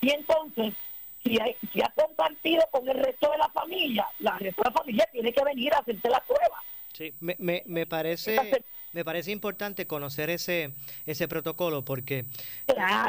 y 0.01 0.11
entonces 0.11 0.75
si, 1.23 1.41
hay, 1.41 1.57
si 1.73 1.81
ha 1.81 1.91
compartido 1.91 2.65
con 2.73 2.89
el 2.89 2.99
resto 2.99 3.31
de 3.31 3.39
la 3.39 3.49
familia, 3.51 4.07
la 4.19 4.37
resto 4.39 4.63
de 4.63 4.71
la 4.71 4.77
familia 4.77 5.09
tiene 5.13 5.33
que 5.33 5.45
venir 5.45 5.73
a 5.75 5.79
hacerse 5.79 6.09
la 6.09 6.21
prueba. 6.21 6.63
Sí, 6.93 7.15
me, 7.21 7.37
me, 7.39 7.63
me 7.67 7.87
parece 7.87 8.37
me 8.93 9.05
parece 9.05 9.31
importante 9.31 9.87
conocer 9.87 10.31
ese 10.31 10.73
ese 11.07 11.29
protocolo 11.29 11.85
porque 11.85 12.25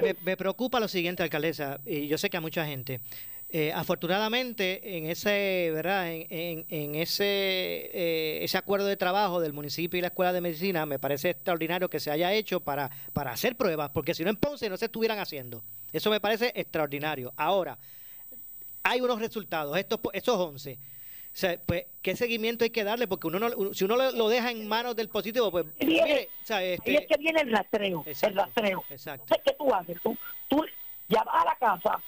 me, 0.01 0.15
me, 0.23 0.37
preocupa 0.37 0.79
lo 0.79 0.87
siguiente, 0.87 1.23
alcaldesa, 1.23 1.79
y 1.85 2.07
yo 2.07 2.17
sé 2.17 2.29
que 2.29 2.37
a 2.37 2.41
mucha 2.41 2.65
gente. 2.65 3.01
Eh, 3.51 3.71
afortunadamente, 3.73 4.97
en 4.97 5.07
ese, 5.07 5.71
¿verdad? 5.73 6.11
En, 6.11 6.65
en, 6.69 6.95
ese, 6.95 7.25
eh, 7.25 8.43
ese 8.43 8.59
acuerdo 8.59 8.85
de 8.85 8.95
trabajo 8.95 9.39
del 9.39 9.53
municipio 9.53 9.97
y 9.97 10.01
la 10.01 10.09
Escuela 10.09 10.31
de 10.31 10.39
Medicina, 10.39 10.85
me 10.85 10.99
parece 10.99 11.31
extraordinario 11.31 11.89
que 11.89 11.99
se 11.99 12.11
haya 12.11 12.31
hecho 12.31 12.59
para, 12.59 12.91
para 13.11 13.31
hacer 13.31 13.55
pruebas, 13.55 13.89
porque 13.89 14.13
si 14.13 14.23
no 14.23 14.29
en 14.29 14.35
Ponce 14.35 14.69
no 14.69 14.77
se 14.77 14.85
estuvieran 14.85 15.17
haciendo. 15.17 15.63
Eso 15.91 16.11
me 16.11 16.19
parece 16.19 16.51
extraordinario. 16.53 17.33
Ahora, 17.37 17.79
hay 18.83 19.01
unos 19.01 19.19
resultados, 19.19 19.75
estos, 19.79 19.99
esos 20.13 20.37
11. 20.37 20.77
Pues, 21.65 21.85
¿qué 22.01 22.15
seguimiento 22.15 22.63
hay 22.63 22.69
que 22.69 22.83
darle? 22.83 23.07
Porque 23.07 23.27
uno 23.27 23.39
no, 23.39 23.73
si 23.73 23.85
uno 23.85 23.95
lo, 23.95 24.29
deja 24.29 24.51
en 24.51 24.67
manos 24.67 24.95
del 24.95 25.09
positivo, 25.09 25.51
pues... 25.51 25.65
Mire, 25.79 26.29
este 26.41 26.73
es 26.73 27.07
que 27.07 27.17
viene 27.17 27.41
el 27.41 27.51
rastreo, 27.51 28.03
el 28.05 28.35
rastreo. 28.35 28.83
Exacto. 28.89 29.35
¿qué 29.43 29.53
tú 29.53 29.73
haces? 29.73 29.97
Tú, 30.01 30.17
tú 30.47 30.65
ya 31.07 31.23
vas 31.23 31.41
a 31.41 31.45
la 31.45 31.55
casa, 31.55 31.99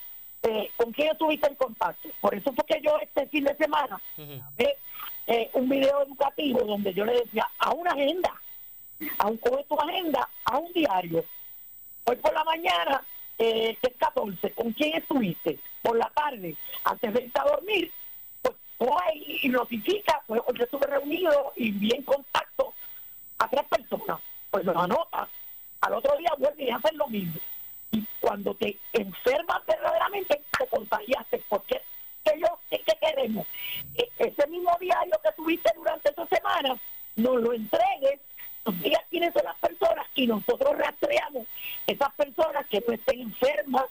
eh, 0.44 0.70
con 0.76 0.92
quién 0.92 1.10
estuviste 1.12 1.48
en 1.48 1.56
contacto. 1.56 2.10
Por 2.20 2.36
eso 2.36 2.52
fue 2.54 2.66
que 2.66 2.82
yo 2.82 2.98
este 3.00 3.28
fin 3.28 3.44
de 3.44 3.56
semana 3.56 4.02
eh, 5.28 5.50
un 5.54 5.70
video 5.70 6.04
educativo 6.04 6.62
donde 6.62 6.94
yo 6.94 7.06
le 7.06 7.14
decía 7.14 7.48
a 7.60 7.72
una 7.72 7.92
agenda, 7.92 8.34
a 9.18 9.28
un 9.28 9.38
coge 9.38 9.64
tu 9.70 9.80
agenda, 9.80 10.28
a 10.46 10.58
un 10.58 10.74
diario. 10.74 11.24
Hoy 12.06 12.16
por 12.16 12.34
la 12.34 12.44
mañana, 12.44 13.04
eh, 13.38 13.78
que 13.82 13.92
es 13.92 13.98
14, 13.98 14.52
¿con 14.52 14.74
quién 14.74 14.98
estuviste? 14.98 15.60
Por 15.82 15.98
la 15.98 16.10
tarde, 16.10 16.56
antes 16.84 17.14
de 17.14 17.24
irte 17.24 17.40
a 17.40 17.44
dormir, 17.44 17.92
y 19.14 19.50
notifica, 19.50 20.22
pues 20.28 20.42
yo 20.56 20.64
estuve 20.64 20.88
reunido 20.88 21.54
y 21.56 21.72
vi 21.72 21.92
en 21.94 22.04
contacto 22.04 22.74
a 23.38 23.48
tres 23.48 23.64
personas. 23.66 24.20
Pues 24.50 24.66
lo 24.66 24.78
anota. 24.80 25.28
Al 25.82 25.94
otro 25.94 26.18
día 26.18 26.32
vuelve 26.38 26.64
y 26.64 26.70
hace 26.70 26.94
lo 26.94 27.08
mismo 27.08 27.40
y 27.92 28.06
cuando 28.20 28.54
te 28.56 28.78
enfermas 28.94 29.66
verdaderamente 29.66 30.42
te 30.58 30.68
contagiaste 30.68 31.44
porque 31.50 31.82
ellos 32.34 32.52
¿qué, 32.70 32.82
queremos 33.00 33.46
e, 33.96 34.10
ese 34.18 34.48
mismo 34.48 34.76
diario 34.80 35.20
que 35.24 35.32
tuviste 35.34 35.72
durante 35.76 36.10
esta 36.10 36.26
semana 36.28 36.80
nos 37.18 37.42
lo 37.42 37.54
entregues 37.54 38.20
nos 38.66 38.82
digas 38.82 39.02
quiénes 39.10 39.34
son 39.34 39.44
las 39.44 39.58
personas 39.58 40.08
y 40.16 40.28
nosotros 40.28 40.78
rastreamos 40.78 41.48
esas 41.86 42.14
personas 42.14 42.66
que 42.68 42.84
no 42.88 42.94
estén 42.94 43.22
enfermas 43.22 43.86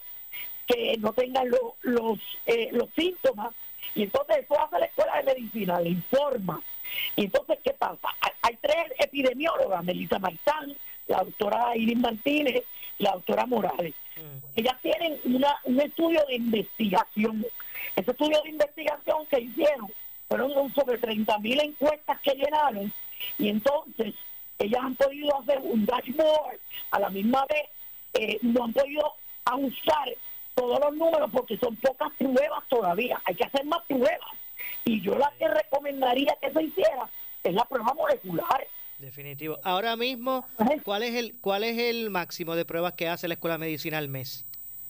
que 0.65 0.97
no 0.97 1.13
tengan 1.13 1.49
los 1.83 2.19
eh, 2.45 2.69
los 2.71 2.89
síntomas 2.95 3.53
y 3.95 4.03
entonces 4.03 4.37
eso 4.37 4.59
hace 4.59 4.79
la 4.79 4.85
escuela 4.85 5.17
de 5.17 5.23
medicina 5.23 5.81
le 5.81 5.89
informa 5.89 6.61
y 7.15 7.25
entonces 7.25 7.59
qué 7.63 7.73
pasa 7.73 8.09
hay, 8.41 8.57
tres 8.61 8.93
epidemiólogas 8.99 9.83
Melissa 9.83 10.19
Marzán 10.19 10.75
la 11.07 11.23
doctora 11.23 11.75
Iris 11.75 11.97
Martínez 11.97 12.63
la 13.01 13.13
doctora 13.13 13.45
Morales. 13.45 13.93
Mm. 14.15 14.59
Ellas 14.59 14.75
tienen 14.81 15.19
una, 15.25 15.55
un 15.63 15.79
estudio 15.81 16.23
de 16.27 16.35
investigación. 16.35 17.45
Ese 17.95 18.11
estudio 18.11 18.41
de 18.43 18.49
investigación 18.49 19.25
que 19.25 19.41
hicieron 19.41 19.91
fueron 20.27 20.73
sobre 20.73 20.97
30 20.97 21.37
mil 21.39 21.59
encuestas 21.59 22.19
que 22.21 22.35
llenaron 22.35 22.93
y 23.37 23.49
entonces 23.49 24.13
ellas 24.59 24.81
han 24.81 24.95
podido 24.95 25.37
hacer 25.39 25.59
un 25.61 25.85
dashboard 25.85 26.59
a 26.91 26.99
la 26.99 27.09
misma 27.09 27.45
vez, 27.49 27.69
eh, 28.13 28.37
no 28.41 28.65
han 28.65 28.73
podido 28.73 29.15
usar 29.57 30.09
todos 30.55 30.79
los 30.79 30.95
números 30.95 31.29
porque 31.31 31.57
son 31.57 31.75
pocas 31.77 32.11
pruebas 32.17 32.63
todavía, 32.69 33.21
hay 33.25 33.35
que 33.35 33.45
hacer 33.45 33.65
más 33.65 33.83
pruebas. 33.85 34.31
Y 34.85 35.01
yo 35.01 35.17
la 35.17 35.31
que 35.37 35.47
recomendaría 35.47 36.35
que 36.41 36.51
se 36.51 36.63
hiciera 36.63 37.09
es 37.43 37.53
la 37.53 37.65
prueba 37.65 37.93
molecular 37.93 38.67
Definitivo. 39.01 39.59
Ahora 39.63 39.95
mismo, 39.95 40.45
¿cuál 40.83 41.01
es 41.01 41.15
el 41.15 41.35
cuál 41.41 41.63
es 41.63 41.77
el 41.79 42.11
máximo 42.11 42.55
de 42.55 42.65
pruebas 42.65 42.93
que 42.93 43.07
hace 43.07 43.27
la 43.27 43.33
Escuela 43.33 43.55
de 43.55 43.65
Medicina 43.65 43.97
al 43.97 44.09
mes? 44.09 44.45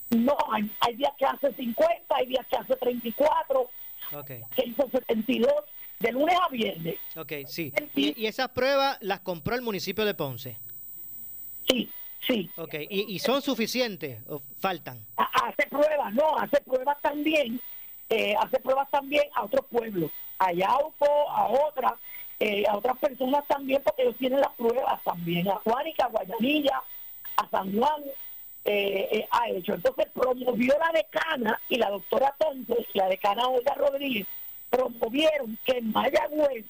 No, 0.10 0.36
hay, 0.52 0.96
días 0.98 1.14
que 1.18 1.26
hace 1.26 1.54
50, 1.54 2.14
hay 2.14 2.26
días 2.28 2.46
que 2.48 2.58
hace 2.58 2.76
34, 2.76 3.70
okay. 4.20 4.42
que 4.54 4.66
hizo 4.68 4.90
72, 4.90 5.50
de 6.02 6.12
lunes 6.12 6.36
a 6.46 6.50
viernes. 6.50 6.96
Ok, 7.16 7.32
sí. 7.48 7.72
¿Y, 7.96 8.26
esas 8.26 8.50
pruebas 8.50 8.98
las 9.00 9.22
compró 9.22 9.56
el 9.56 9.62
municipio 9.62 10.04
de 10.04 10.14
Ponce? 10.14 10.58
Sí, 11.70 11.90
sí. 12.26 12.50
Ok, 12.58 12.76
¿y, 12.90 13.20
son 13.20 13.42
suficientes 13.42 14.20
o 14.28 14.42
faltan? 14.60 15.06
Hace 15.16 15.68
pruebas, 15.68 16.14
no, 16.14 16.38
hace 16.38 16.62
pruebas 16.62 17.00
también 17.02 17.60
eh, 18.12 18.36
hace 18.38 18.60
pruebas 18.60 18.90
también 18.92 19.24
a 19.34 19.46
otros 19.46 19.66
pueblos, 19.72 20.12
a 20.38 20.52
Yauco, 20.52 21.30
a 21.30 21.48
otras, 21.48 21.94
eh, 22.40 22.66
a 22.68 22.76
otras 22.76 22.98
personas 22.98 23.48
también, 23.48 23.82
porque 23.84 24.02
ellos 24.02 24.18
tienen 24.18 24.42
las 24.42 24.54
pruebas 24.54 25.02
también, 25.04 25.48
a 25.48 25.56
Juanica, 25.56 26.06
a 26.06 26.10
Guayanilla, 26.10 26.84
a 27.38 27.50
San 27.50 27.74
Juan, 27.74 28.04
eh, 28.66 29.08
eh, 29.12 29.28
ha 29.32 29.50
hecho. 29.50 29.76
Entonces 29.76 30.08
promovió 30.14 30.76
la 30.78 30.92
decana 30.92 31.60
y 31.70 31.78
la 31.78 31.90
doctora 31.90 32.36
Tonto 32.38 32.76
y 32.94 32.98
la 32.98 33.08
decana 33.08 33.48
Olga 33.48 33.76
Rodríguez, 33.76 34.28
promovieron 34.70 35.58
que 35.64 35.78
en 35.78 35.92
Mayagüez, 35.94 36.66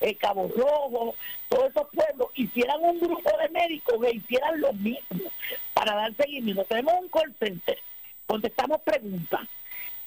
eh, 0.00 0.14
Cabo 0.16 0.50
Rojo, 0.56 1.14
todos 1.48 1.70
esos 1.70 1.88
pueblos 1.88 2.28
hicieran 2.34 2.82
un 2.82 3.00
grupo 3.00 3.30
de 3.38 3.48
médicos 3.48 4.00
que 4.00 4.16
hicieran 4.16 4.60
lo 4.60 4.72
mismo 4.74 5.30
para 5.74 5.94
dar 5.94 6.14
seguimiento. 6.16 6.64
Tenemos 6.64 6.94
un 7.00 7.08
call 7.08 7.34
center, 7.38 7.78
contestamos 8.26 8.80
preguntas, 8.82 9.40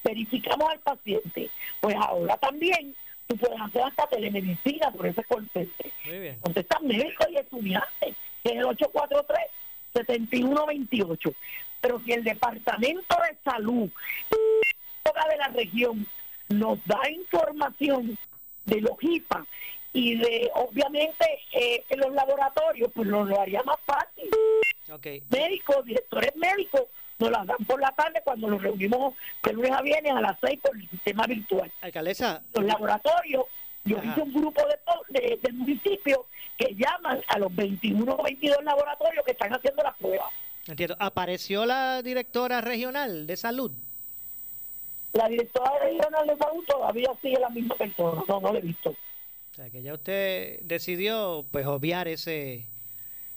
verificamos 0.03 0.69
al 0.69 0.79
paciente. 0.79 1.49
Pues 1.79 1.95
ahora 1.95 2.37
también 2.37 2.95
tú 3.27 3.37
puedes 3.37 3.59
hacer 3.59 3.83
hasta 3.83 4.07
telemedicina 4.07 4.91
por 4.91 5.07
ese 5.07 5.23
call 5.23 5.49
center. 5.53 5.91
Muy 6.05 6.19
bien. 6.19 6.39
Contestan 6.39 6.87
médicos 6.87 7.27
y 7.29 7.37
estudiantes, 7.37 8.15
que 8.43 8.49
es 8.51 8.57
el 8.57 8.65
843-7128. 9.93 11.35
Pero 11.81 12.01
si 12.05 12.11
el 12.13 12.23
Departamento 12.23 13.15
de 13.15 13.37
Salud 13.43 13.89
de 15.29 15.37
la 15.37 15.47
región 15.49 16.07
nos 16.49 16.79
da 16.85 17.09
información 17.09 18.17
de 18.65 18.81
los 18.81 18.97
HIPA 18.99 19.45
y 19.93 20.15
de, 20.15 20.49
obviamente, 20.55 21.25
eh, 21.53 21.83
en 21.89 21.99
los 21.99 22.13
laboratorios, 22.13 22.89
pues 22.93 23.07
nos 23.07 23.27
lo 23.27 23.39
haría 23.39 23.61
más 23.63 23.77
fácil. 23.85 24.29
Médicos, 25.29 25.85
directores 25.85 26.35
médicos, 26.35 26.83
nos 27.19 27.31
las 27.31 27.45
dan 27.45 27.57
por 27.67 27.79
la 27.79 27.91
tarde 27.91 28.21
cuando 28.23 28.47
nos 28.47 28.61
reunimos 28.61 29.13
de 29.43 29.53
lunes 29.53 29.71
a 29.71 29.81
viernes 29.81 30.11
a 30.13 30.21
las 30.21 30.37
seis 30.41 30.59
por 30.61 30.75
el 30.75 30.89
sistema 30.89 31.25
virtual. 31.27 31.71
Alcaldesa, 31.81 32.41
Los 32.53 32.65
laboratorios, 32.65 33.45
yo 33.85 33.97
Ajá. 33.97 34.07
hice 34.11 34.21
un 34.21 34.33
grupo 34.33 34.61
de, 35.09 35.19
de, 35.19 35.39
del 35.41 35.53
municipio 35.53 36.25
que 36.57 36.73
llaman 36.75 37.21
a 37.27 37.39
los 37.39 37.55
21 37.55 38.13
o 38.13 38.23
22 38.23 38.63
laboratorios 38.63 39.23
que 39.25 39.31
están 39.31 39.53
haciendo 39.53 39.83
las 39.83 39.95
pruebas. 39.97 40.27
entiendo, 40.67 40.95
¿apareció 40.99 41.65
la 41.65 42.01
directora 42.01 42.61
regional 42.61 43.27
de 43.27 43.37
salud? 43.37 43.71
La 45.13 45.27
directora 45.27 45.71
regional 45.83 46.27
de 46.27 46.37
salud 46.37 46.63
todavía 46.65 47.09
sigue 47.21 47.39
la 47.39 47.49
misma 47.49 47.75
persona, 47.75 48.23
no, 48.27 48.39
no 48.39 48.53
la 48.53 48.59
he 48.59 48.61
visto. 48.61 48.95
O 49.51 49.55
sea, 49.55 49.69
que 49.69 49.81
ya 49.81 49.93
usted 49.93 50.61
decidió 50.61 51.45
pues 51.51 51.65
obviar 51.67 52.07
ese, 52.07 52.65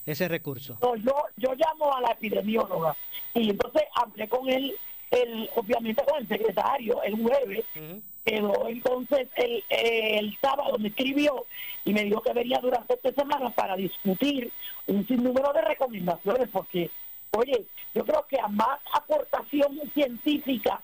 ese 0.07 0.29
recurso. 0.29 0.79
No, 0.81 0.95
yo, 0.97 1.13
yo 1.37 1.55
llamo 1.55 1.93
a 1.93 2.01
la 2.03 2.13
epidemióloga 2.13 2.95
y 3.35 3.51
entonces 3.51 3.83
hablé 3.97 4.29
con 4.29 4.49
él, 4.49 4.77
el, 5.11 5.51
obviamente 5.57 6.05
con 6.05 6.21
el 6.21 6.29
secretario, 6.29 7.03
el 7.03 7.21
jueves, 7.21 7.65
Ujú. 7.75 8.01
quedó 8.25 8.69
entonces 8.69 9.29
el, 9.35 9.65
el 9.71 10.39
sábado 10.41 10.79
me 10.79 10.89
escribió 10.89 11.47
y 11.85 11.93
me 11.93 12.05
dijo 12.05 12.23
que 12.23 12.33
venía 12.33 12.61
durante 12.61 12.95
esta 12.95 13.13
semana 13.13 13.51
para 13.51 13.75
discutir 13.75 14.53
un 14.87 15.05
sinnúmero 15.09 15.53
de 15.53 15.63
recomendaciones 15.63 16.49
porque, 16.53 16.91
oye, 17.33 17.65
yo 17.93 18.05
creo 18.05 18.25
que 18.29 18.39
a 18.39 18.47
más 18.47 18.79
aportación 18.93 19.81
científica 19.93 20.81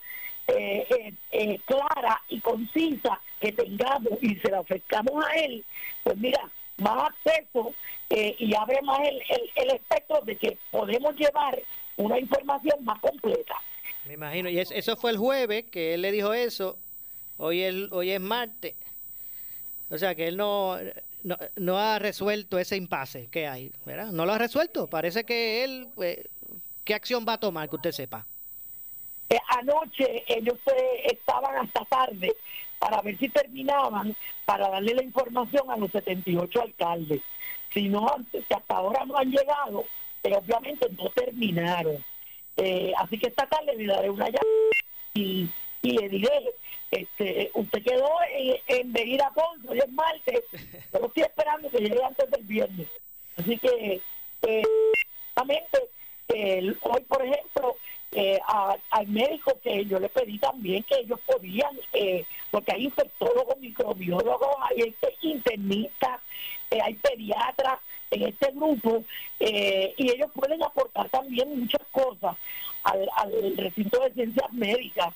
eh, 0.48 0.86
eh, 0.90 1.14
eh, 1.32 1.60
clara 1.66 2.20
y 2.28 2.40
concisa 2.40 3.20
que 3.40 3.52
tengamos 3.52 4.18
y 4.22 4.34
se 4.36 4.50
la 4.50 4.60
ofrezcamos 4.60 5.24
a 5.24 5.34
él, 5.34 5.64
pues 6.02 6.16
mira, 6.18 6.40
más 6.78 7.10
acceso 7.10 7.74
eh, 8.10 8.34
y 8.38 8.54
abre 8.54 8.80
más 8.82 9.00
el, 9.00 9.16
el, 9.28 9.50
el 9.56 9.70
espectro 9.76 10.20
de 10.22 10.36
que 10.36 10.58
podemos 10.70 11.14
llevar 11.16 11.60
una 11.96 12.18
información 12.18 12.84
más 12.84 12.98
completa. 13.00 13.54
Me 14.06 14.14
imagino. 14.14 14.48
Y 14.48 14.58
es- 14.58 14.70
eso 14.70 14.96
fue 14.96 15.10
el 15.12 15.18
jueves 15.18 15.64
que 15.70 15.94
él 15.94 16.02
le 16.02 16.10
dijo 16.12 16.32
eso. 16.32 16.78
Hoy 17.36 17.62
es, 17.62 17.74
hoy 17.92 18.10
es 18.10 18.20
martes. 18.20 18.74
O 19.90 19.98
sea 19.98 20.14
que 20.14 20.28
él 20.28 20.36
no, 20.36 20.76
no, 21.22 21.36
no 21.56 21.78
ha 21.78 21.98
resuelto 21.98 22.58
ese 22.58 22.76
impasse 22.76 23.28
que 23.30 23.46
hay, 23.46 23.72
¿verdad? 23.84 24.10
No 24.12 24.24
lo 24.26 24.32
ha 24.32 24.38
resuelto. 24.38 24.86
Parece 24.86 25.24
que 25.24 25.64
él, 25.64 25.88
pues, 25.94 26.18
¿qué 26.84 26.94
acción 26.94 27.24
va 27.28 27.34
a 27.34 27.40
tomar 27.40 27.68
que 27.68 27.76
usted 27.76 27.92
sepa? 27.92 28.26
Eh, 29.30 29.38
anoche 29.46 30.24
ellos 30.26 30.58
estaban 31.04 31.56
hasta 31.56 31.84
tarde 31.84 32.36
para 32.80 33.00
ver 33.00 33.16
si 33.16 33.28
terminaban, 33.28 34.16
para 34.44 34.68
darle 34.68 34.94
la 34.94 35.04
información 35.04 35.70
a 35.70 35.76
los 35.76 35.92
78 35.92 36.62
alcaldes. 36.62 37.22
Si 37.72 37.88
no, 37.88 38.12
antes, 38.12 38.44
que 38.46 38.54
hasta 38.54 38.76
ahora 38.76 39.04
no 39.04 39.16
han 39.16 39.30
llegado, 39.30 39.84
pero 40.20 40.38
obviamente 40.38 40.88
no 40.98 41.08
terminaron. 41.10 42.04
Eh, 42.56 42.92
así 42.98 43.18
que 43.18 43.28
esta 43.28 43.46
tarde 43.46 43.76
le 43.76 43.86
daré 43.86 44.10
una 44.10 44.26
llamada 44.26 44.42
y, 45.14 45.48
y 45.82 45.92
le 45.92 46.08
diré, 46.08 46.52
este, 46.90 47.50
usted 47.54 47.84
quedó 47.84 48.10
en, 48.34 48.56
en 48.66 48.92
venir 48.92 49.22
a 49.22 49.30
Ponce, 49.30 49.68
hoy 49.68 49.78
es 49.78 49.92
martes, 49.92 50.42
pero 50.90 51.06
estoy 51.06 51.22
esperando 51.22 51.70
que 51.70 51.78
llegue 51.78 52.02
antes 52.04 52.28
del 52.30 52.42
viernes. 52.42 52.88
Así 53.36 53.56
que, 53.58 54.00
eh, 54.42 54.62
hoy, 56.82 57.00
por 57.02 57.24
ejemplo, 57.24 57.76
eh, 58.12 58.38
a- 58.46 58.76
al 58.90 59.06
médico 59.08 59.58
que 59.62 59.84
yo 59.86 60.00
le 60.00 60.08
pedí 60.08 60.38
también 60.38 60.82
que 60.82 60.96
ellos 60.96 61.20
podían, 61.26 61.78
eh, 61.92 62.24
porque 62.50 62.72
hay 62.72 62.84
infectólogos, 62.86 63.56
microbiólogos, 63.58 64.48
hay 64.68 64.80
este 64.88 65.14
internista, 65.22 66.20
eh, 66.70 66.80
hay 66.82 66.94
pediatras 66.94 67.78
en 68.10 68.22
este 68.22 68.50
grupo, 68.52 69.04
eh, 69.38 69.94
y 69.96 70.10
ellos 70.10 70.30
pueden 70.34 70.60
aportar 70.62 71.08
también 71.10 71.60
muchas 71.60 71.82
cosas 71.92 72.36
al, 72.82 73.08
al 73.16 73.56
recinto 73.56 74.00
de 74.00 74.12
ciencias 74.12 74.52
médicas. 74.52 75.14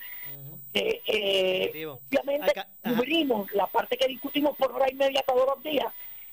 Eh, 1.07 1.71
obviamente 2.11 2.51
Acá- 2.51 2.69
cubrimos 2.83 3.53
la 3.53 3.67
parte 3.67 3.97
que 3.97 4.09
discutimos 4.09 4.57
por 4.57 4.73
hora 4.73 4.87
y 4.91 4.95
media 4.95 5.23
todos 5.27 5.47
los 5.47 5.63
días, 5.63 5.87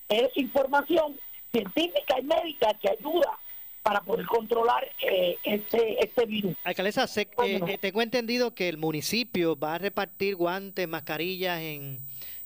es 0.08 0.36
información 0.36 1.16
científica 1.52 2.18
y 2.18 2.22
médica 2.24 2.74
que 2.74 2.90
ayuda 2.90 3.38
para 3.82 4.00
poder 4.00 4.26
controlar 4.26 4.88
eh, 5.02 5.36
este, 5.42 6.02
este 6.04 6.24
virus. 6.26 6.56
Alcaldesa, 6.64 7.06
sé- 7.06 7.26
¿Cómo 7.26 7.48
eh, 7.48 7.58
no? 7.58 7.66
eh, 7.68 7.78
tengo 7.78 8.00
entendido 8.02 8.54
que 8.54 8.68
el 8.68 8.76
municipio 8.76 9.58
va 9.58 9.74
a 9.74 9.78
repartir 9.78 10.36
guantes, 10.36 10.86
mascarillas 10.86 11.60
en, 11.60 11.98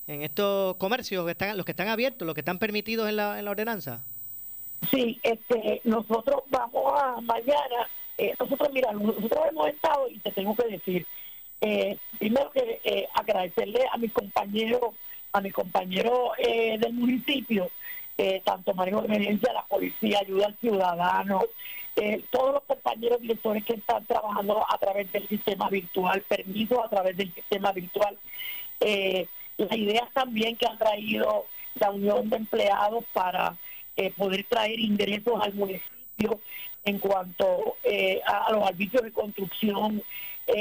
en 0.07 0.23
estos 0.23 0.77
comercios 0.77 1.25
que 1.27 1.33
están, 1.33 1.57
los 1.57 1.67
que 1.67 1.73
están 1.73 1.89
abiertos, 1.89 2.25
los 2.25 2.35
que 2.35 2.41
están 2.41 2.59
permitidos 2.59 3.09
en 3.09 3.17
la, 3.17 3.39
en 3.39 3.45
la 3.45 3.51
ordenanza. 3.51 4.03
Sí, 4.91 5.19
este, 5.23 5.81
nosotros 5.85 6.43
vamos 6.49 6.93
a 7.03 7.21
mañana, 7.21 7.89
eh, 8.19 8.35
nosotros, 8.39 8.71
mira, 8.73 8.93
nosotros 8.93 9.41
hemos 9.51 9.69
estado, 9.69 10.09
y 10.09 10.19
te 10.19 10.31
tengo 10.33 10.55
que 10.57 10.69
decir, 10.69 11.07
eh, 11.61 11.99
primero 12.19 12.51
que 12.51 12.81
eh, 12.85 13.09
agradecerle 13.15 13.81
a 13.93 13.97
mis 13.99 14.13
compañeros, 14.13 14.95
a 15.33 15.41
mis 15.41 15.53
compañeros 15.53 16.31
eh, 16.39 16.79
del 16.79 16.93
municipio, 16.95 17.71
eh, 18.19 18.41
tanto 18.45 18.75
manejo 18.75 19.03
de 19.03 19.09
emergencia, 19.09 19.53
la 19.53 19.65
policía, 19.65 20.21
ayuda 20.21 20.47
al 20.47 20.57
ciudadano, 20.57 21.43
eh, 21.99 22.23
todos 22.31 22.53
los 22.53 22.63
compañeros 22.65 23.23
directores 23.23 23.65
que 23.65 23.73
están 23.73 24.05
trabajando 24.05 24.63
a 24.71 24.77
través 24.77 25.11
del 25.13 25.27
sistema 25.29 25.71
virtual, 25.71 26.23
permisos 26.29 26.79
a 26.85 26.91
través 26.91 27.17
del 27.17 27.33
sistema 27.33 27.73
virtual, 27.73 28.19
eh, 28.81 29.27
las 29.57 29.73
ideas 29.73 30.05
también 30.13 30.57
que 30.57 30.67
han 30.67 30.77
traído 30.77 31.47
la 31.81 31.91
Unión 31.91 32.29
de 32.29 32.37
Empleados 32.37 33.03
para 33.15 33.57
eh, 33.97 34.13
poder 34.15 34.45
traer 34.45 34.79
ingresos 34.79 35.41
al 35.41 35.55
municipio 35.55 36.39
en 36.85 36.99
cuanto 36.99 37.77
a, 38.27 38.53
los 38.53 38.63
arbitrios 38.67 39.03
de 39.03 39.13
construcción. 39.13 40.03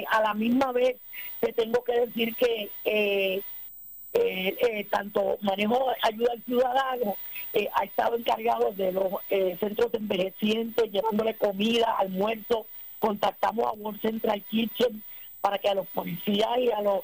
A 0.09 0.21
la 0.21 0.33
misma 0.33 0.71
vez, 0.71 0.95
te 1.39 1.53
tengo 1.53 1.83
que 1.83 1.99
decir 1.99 2.35
que 2.35 3.43
eh, 4.15 4.55
eh, 4.61 4.87
tanto 4.89 5.37
manejo 5.41 5.91
ayuda 6.01 6.31
al 6.31 6.43
ciudadano 6.43 7.17
eh, 7.51 7.67
ha 7.73 7.83
estado 7.83 8.15
encargado 8.15 8.71
de 8.71 8.93
los 8.93 9.13
eh, 9.29 9.57
centros 9.59 9.91
de 9.91 9.97
envejecientes, 9.97 10.89
llevándole 10.89 11.35
comida, 11.35 11.95
almuerzo. 11.97 12.65
Contactamos 12.99 13.67
a 13.67 13.73
World 13.73 13.99
Central 13.99 14.41
Kitchen 14.49 15.03
para 15.41 15.57
que 15.57 15.67
a 15.67 15.75
los 15.75 15.87
policías 15.87 16.57
y 16.59 16.71
a 16.71 16.81
los 16.81 17.01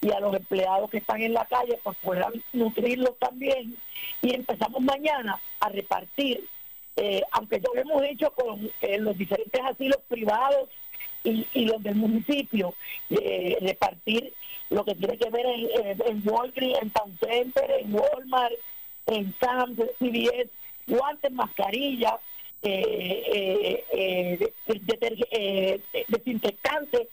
y 0.00 0.10
a 0.10 0.20
los 0.20 0.34
empleados 0.34 0.90
que 0.90 0.98
están 0.98 1.22
en 1.22 1.32
la 1.32 1.44
calle 1.44 1.78
pues 1.82 1.96
puedan 2.02 2.32
nutrirlos 2.52 3.18
también 3.18 3.76
y 4.22 4.34
empezamos 4.34 4.80
mañana 4.80 5.40
a 5.60 5.68
repartir 5.68 6.44
aunque 7.32 7.60
ya 7.60 7.68
lo 7.74 7.80
hemos 7.80 8.02
hecho 8.04 8.30
con 8.32 8.70
los 9.00 9.18
diferentes 9.18 9.60
asilos 9.64 9.98
privados 10.08 10.68
y, 11.24 11.46
y 11.54 11.64
los 11.66 11.82
del 11.82 11.94
municipio 11.96 12.74
eh, 13.10 13.56
repartir 13.60 14.32
lo 14.70 14.84
que 14.84 14.94
tiene 14.94 15.16
que 15.18 15.30
ver 15.30 15.46
en, 15.46 15.68
en, 15.86 16.02
en 16.06 16.22
Walgreens, 16.28 16.82
en 16.82 16.90
Town 16.90 17.18
Center, 17.20 17.70
en 17.80 17.94
Walmart, 17.94 18.52
en 19.06 19.34
Sam's, 19.40 19.78
CVS, 19.98 20.48
guantes, 20.86 21.32
mascarillas, 21.32 22.14
eh, 22.62 23.22
eh, 23.34 23.84
eh, 23.92 24.38
de- 24.66 24.80
deterg- 24.82 25.28
eh, 25.30 25.80
desinfectantes 26.08 27.08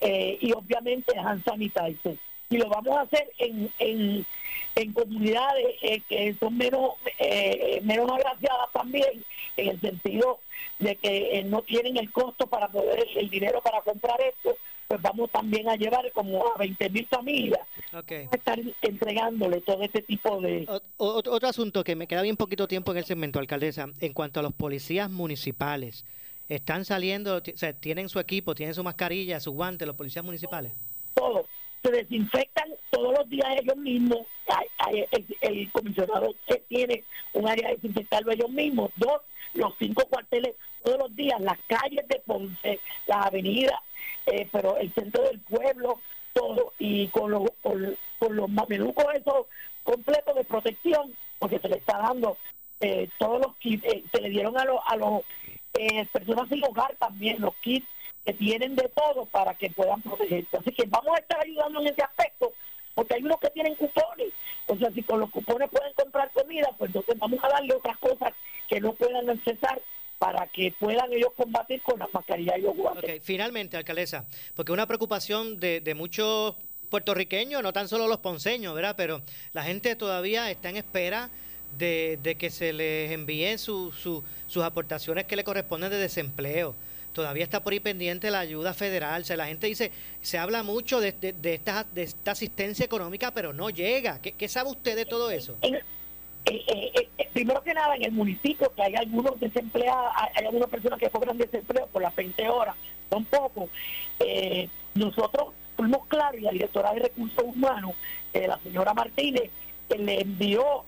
eh, 0.00 0.38
y 0.40 0.52
obviamente 0.52 1.16
hand 1.18 1.44
sanitizer. 1.44 2.16
Y 2.48 2.56
lo 2.58 2.68
vamos 2.68 2.96
a 2.96 3.02
hacer 3.02 3.30
en, 3.38 3.70
en, 3.78 4.26
en 4.74 4.92
comunidades 4.92 5.76
eh, 5.82 6.00
que 6.08 6.34
son 6.34 6.56
menos, 6.56 6.92
eh, 7.18 7.80
menos 7.82 8.10
agraciadas 8.10 8.72
también, 8.72 9.24
en 9.56 9.68
el 9.68 9.80
sentido 9.80 10.40
de 10.78 10.96
que 10.96 11.38
eh, 11.38 11.44
no 11.44 11.62
tienen 11.62 11.96
el 11.96 12.12
costo 12.12 12.46
para 12.46 12.68
poder, 12.68 13.06
el 13.16 13.30
dinero 13.30 13.60
para 13.62 13.80
comprar 13.80 14.20
esto, 14.20 14.56
pues 14.86 15.02
vamos 15.02 15.30
también 15.30 15.68
a 15.68 15.74
llevar 15.74 16.10
como 16.12 16.46
a 16.46 16.58
20 16.58 16.90
mil 16.90 17.06
familias. 17.06 17.66
Okay. 17.92 18.28
A 18.30 18.36
estar 18.36 18.58
entregándole 18.82 19.60
todo 19.62 19.82
este 19.82 20.02
tipo 20.02 20.40
de... 20.40 20.68
otro 20.96 21.48
asunto 21.48 21.82
que 21.82 21.96
me 21.96 22.06
queda 22.06 22.22
bien 22.22 22.36
poquito 22.36 22.68
tiempo 22.68 22.92
en 22.92 22.98
el 22.98 23.04
segmento, 23.04 23.40
alcaldesa, 23.40 23.88
en 23.98 24.12
cuanto 24.12 24.40
a 24.40 24.42
los 24.44 24.52
policías 24.52 25.10
municipales. 25.10 26.04
¿Están 26.48 26.84
saliendo, 26.84 27.38
o 27.38 27.40
sea, 27.56 27.72
tienen 27.72 28.08
su 28.08 28.20
equipo, 28.20 28.54
tienen 28.54 28.74
su 28.74 28.84
mascarilla, 28.84 29.40
su 29.40 29.52
guante, 29.52 29.86
los 29.86 29.96
policías 29.96 30.24
municipales? 30.24 30.72
Todo. 31.14 31.46
Se 31.86 31.92
desinfectan 31.92 32.68
todos 32.90 33.16
los 33.16 33.30
días 33.30 33.46
ellos 33.60 33.76
mismos. 33.76 34.26
el, 35.40 35.70
comisionado 35.70 36.34
tiene 36.68 37.04
un 37.32 37.48
área 37.48 37.68
de 37.68 37.76
desinfectarlo 37.76 38.32
ellos 38.32 38.50
mismos. 38.50 38.90
Dos, 38.96 39.20
los 39.54 39.72
cinco 39.78 40.04
cuarteles 40.06 40.56
todos 40.82 40.98
los 40.98 41.14
días, 41.14 41.40
las 41.40 41.58
calles 41.68 42.08
de 42.08 42.20
Ponce, 42.26 42.80
las 43.06 43.26
avenidas, 43.26 43.78
eh, 44.26 44.48
pero 44.50 44.76
el 44.78 44.92
centro 44.94 45.22
del 45.22 45.38
pueblo, 45.38 46.00
todo, 46.32 46.72
y 46.80 47.06
con 47.08 47.30
los, 47.30 47.42
con, 47.62 48.36
los 48.36 48.48
mamelucos 48.48 49.06
esos 49.14 49.46
completos 49.84 50.34
de 50.34 50.44
protección, 50.44 51.14
porque 51.38 51.60
se 51.60 51.68
le 51.68 51.76
está 51.76 51.98
dando 51.98 52.36
eh, 52.80 53.08
todos 53.16 53.40
los 53.40 53.56
kits, 53.58 53.84
eh, 53.84 54.02
se 54.10 54.20
le 54.22 54.30
dieron 54.30 54.58
a 54.58 54.64
los, 54.64 54.80
a 54.88 54.96
los 54.96 55.22
personas 56.10 56.48
sin 56.48 56.64
hogar 56.64 56.96
también 56.96 57.40
los 57.40 57.54
kits 57.56 57.86
que 58.26 58.34
tienen 58.34 58.74
de 58.74 58.88
todo 58.88 59.24
para 59.26 59.54
que 59.54 59.70
puedan 59.70 60.02
protegerse. 60.02 60.56
Así 60.56 60.72
que 60.72 60.84
vamos 60.86 61.16
a 61.16 61.20
estar 61.20 61.40
ayudando 61.40 61.80
en 61.80 61.86
ese 61.86 62.02
aspecto, 62.02 62.52
porque 62.92 63.14
hay 63.14 63.22
unos 63.22 63.38
que 63.38 63.50
tienen 63.50 63.76
cupones, 63.76 64.32
o 64.66 64.76
sea, 64.76 64.90
si 64.90 65.02
con 65.04 65.20
los 65.20 65.30
cupones 65.30 65.70
pueden 65.70 65.92
comprar 65.94 66.32
comida, 66.32 66.68
pues 66.76 66.88
entonces 66.88 67.16
vamos 67.18 67.38
a 67.44 67.48
darle 67.48 67.74
otras 67.74 67.96
cosas 67.98 68.32
que 68.68 68.80
no 68.80 68.94
puedan 68.94 69.30
accesar 69.30 69.80
para 70.18 70.46
que 70.48 70.74
puedan 70.76 71.12
ellos 71.12 71.30
combatir 71.36 71.80
con 71.82 72.00
las 72.00 72.12
mascarillas 72.12 72.58
y 72.58 72.62
los 72.62 72.76
guantes. 72.76 73.22
Finalmente, 73.22 73.76
alcaldesa, 73.76 74.24
porque 74.56 74.72
una 74.72 74.88
preocupación 74.88 75.60
de, 75.60 75.94
muchos 75.94 76.56
puertorriqueños, 76.90 77.62
no 77.62 77.72
tan 77.72 77.86
solo 77.86 78.08
los 78.08 78.18
ponceños, 78.18 78.74
¿verdad? 78.74 78.94
Pero 78.96 79.22
la 79.52 79.62
gente 79.62 79.94
todavía 79.94 80.50
está 80.50 80.70
en 80.70 80.78
espera 80.78 81.30
de, 81.78 82.36
que 82.40 82.50
se 82.50 82.72
les 82.72 83.12
envíen 83.12 83.58
su, 83.58 83.92
sus 83.92 84.64
aportaciones 84.64 85.26
que 85.26 85.36
le 85.36 85.44
corresponden 85.44 85.90
de 85.90 85.98
desempleo. 85.98 86.74
Todavía 87.16 87.44
está 87.44 87.64
por 87.64 87.72
ahí 87.72 87.80
pendiente 87.80 88.30
la 88.30 88.40
ayuda 88.40 88.74
federal. 88.74 89.22
O 89.22 89.24
sea, 89.24 89.38
la 89.38 89.46
gente 89.46 89.66
dice, 89.68 89.90
se 90.20 90.36
habla 90.36 90.62
mucho 90.62 91.00
de, 91.00 91.14
esta, 91.44 91.84
de 91.84 92.02
esta 92.02 92.32
asistencia 92.32 92.84
económica, 92.84 93.30
pero 93.30 93.54
no 93.54 93.70
llega. 93.70 94.20
¿Qué, 94.20 94.48
sabe 94.48 94.68
usted 94.68 94.96
de 94.96 95.06
todo 95.06 95.30
eso? 95.30 95.56
Eh, 95.62 95.80
eh, 96.44 97.08
eh, 97.16 97.28
primero 97.32 97.62
que 97.62 97.72
nada, 97.72 97.96
en 97.96 98.04
el 98.04 98.12
municipio, 98.12 98.70
que 98.76 98.82
hay 98.82 98.96
algunos 98.96 99.40
desempleados, 99.40 100.12
hay 100.34 100.44
algunas 100.44 100.68
personas 100.68 100.98
que 100.98 101.08
cobran 101.08 101.38
desempleo 101.38 101.86
por 101.86 102.02
las 102.02 102.14
20 102.14 102.50
horas, 102.50 102.76
son 103.08 103.24
pocos. 103.24 103.70
nosotros 104.94 105.54
fuimos 105.74 106.06
claros 106.08 106.38
y 106.38 106.44
la 106.44 106.50
directora 106.50 106.92
de 106.92 107.00
Recursos 107.00 107.44
Humanos, 107.44 107.94
la 108.34 108.58
señora 108.58 108.92
Martínez, 108.92 109.50
le 109.88 110.20
envió 110.20 110.84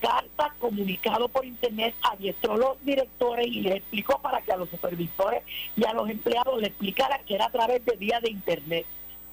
cartas, 0.00 0.52
comunicado 0.58 1.28
por 1.28 1.44
internet, 1.44 1.94
adiestró 2.02 2.56
los 2.56 2.82
directores 2.84 3.46
y 3.46 3.60
les 3.60 3.76
explicó 3.76 4.18
para 4.18 4.40
que 4.40 4.52
a 4.52 4.56
los 4.56 4.70
supervisores 4.70 5.42
y 5.76 5.84
a 5.84 5.92
los 5.92 6.08
empleados 6.08 6.58
le 6.58 6.68
explicara 6.68 7.18
que 7.18 7.34
era 7.34 7.46
a 7.46 7.50
través 7.50 7.84
de 7.84 7.96
vía 7.96 8.18
de 8.20 8.30
internet. 8.30 8.86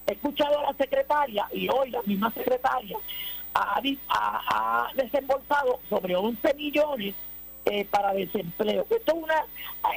He 0.08 0.14
escuchado 0.14 0.60
a 0.60 0.64
la 0.64 0.74
secretaria 0.74 1.48
y 1.54 1.70
hoy 1.70 1.92
la 1.92 2.02
misma 2.04 2.32
secretaria 2.32 2.98
ha, 3.54 4.92
desembolsado 4.96 5.80
sobre 5.90 6.16
11 6.16 6.54
millones 6.56 7.16
eh, 7.66 7.86
para 7.86 8.14
desempleo. 8.14 8.86
Esto 8.90 9.12
es, 9.12 9.24
una, 9.24 9.40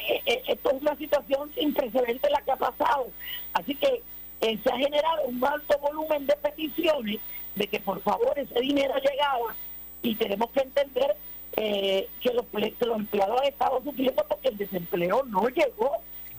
eh, 0.09 0.23
eh, 0.27 0.43
esto 0.49 0.71
es 0.71 0.83
una 0.83 0.97
situación 0.97 1.51
sin 1.55 1.73
precedentes 1.73 2.31
la 2.31 2.43
que 2.43 2.53
ha 2.53 2.57
pasado. 2.57 3.09
Así 3.55 3.75
que 3.75 4.03
se 4.41 4.73
ha 4.73 4.77
generado 4.77 5.23
un 5.27 5.45
alto 5.45 5.79
volumen 5.79 6.27
de 6.27 6.35
peticiones 6.37 7.21
de 7.55 7.67
que 7.69 7.79
por 7.79 8.01
favor 8.03 8.37
ese 8.37 8.61
dinero 8.61 8.95
llegaba 8.97 9.55
y 10.03 10.15
tenemos 10.17 10.51
que 10.51 10.61
entender 10.61 11.17
que, 11.55 12.09
los, 12.33 12.45
los 12.53 12.97
empleados 12.99 13.41
han 13.41 13.47
estado 13.47 13.83
sufriendo 13.83 14.25
porque 14.29 14.49
el 14.49 14.57
desempleo 14.57 15.23
no 15.25 15.49
llegó. 15.49 15.93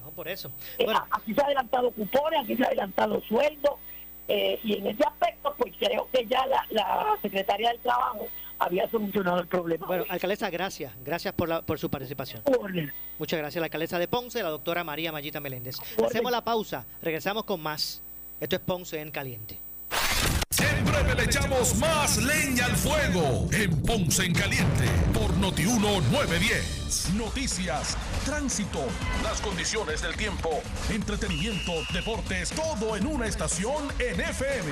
No, 0.03 0.11
por 0.11 0.27
eso. 0.27 0.51
aquí 1.11 1.33
se 1.33 1.41
ha 1.41 1.45
adelantado 1.45 1.91
cupones, 1.91 2.41
aquí 2.41 2.55
se 2.55 2.63
ha 2.63 2.67
adelantado 2.67 3.21
sueldos, 3.21 3.73
eh, 4.27 4.59
y 4.63 4.77
en 4.77 4.87
ese 4.87 5.03
aspecto, 5.05 5.53
pues 5.57 5.73
creo 5.77 6.07
que 6.11 6.25
ya 6.25 6.45
la, 6.47 6.65
la 6.69 7.17
Secretaría 7.21 7.69
del 7.69 7.79
Trabajo 7.79 8.27
había 8.59 8.89
solucionado 8.89 9.39
el 9.39 9.47
problema. 9.47 9.85
Bueno, 9.85 10.05
alcaldesa, 10.09 10.49
gracias. 10.49 10.93
Gracias 11.03 11.33
por, 11.33 11.49
la, 11.49 11.61
por 11.61 11.79
su 11.79 11.89
participación. 11.89 12.41
Muchas 13.19 13.39
gracias, 13.39 13.59
la 13.59 13.65
alcaldesa 13.65 13.99
de 13.99 14.07
Ponce, 14.07 14.41
la 14.41 14.49
doctora 14.49 14.83
María 14.83 15.11
Mayita 15.11 15.39
Meléndez. 15.39 15.77
Hacemos 16.05 16.31
la 16.31 16.43
pausa, 16.43 16.85
regresamos 17.01 17.43
con 17.43 17.61
más. 17.61 18.01
Esto 18.39 18.55
es 18.55 18.61
Ponce 18.61 18.99
en 18.99 19.11
Caliente. 19.11 19.57
Siempre 20.53 21.15
le 21.15 21.23
echamos 21.23 21.75
más 21.77 22.17
leña 22.17 22.65
al 22.65 22.75
fuego 22.75 23.47
en 23.51 23.75
Ponce 23.81 24.23
en 24.23 24.35
Caliente 24.35 24.85
por 25.11 25.35
Notiuno 25.37 25.99
910. 26.11 27.13
Noticias, 27.15 27.97
tránsito, 28.23 28.85
las 29.23 29.41
condiciones 29.41 30.03
del 30.03 30.15
tiempo, 30.15 30.61
entretenimiento, 30.91 31.71
deportes, 31.91 32.51
todo 32.51 32.95
en 32.95 33.07
una 33.07 33.25
estación 33.25 33.87
en 33.97 34.21
FM. 34.21 34.71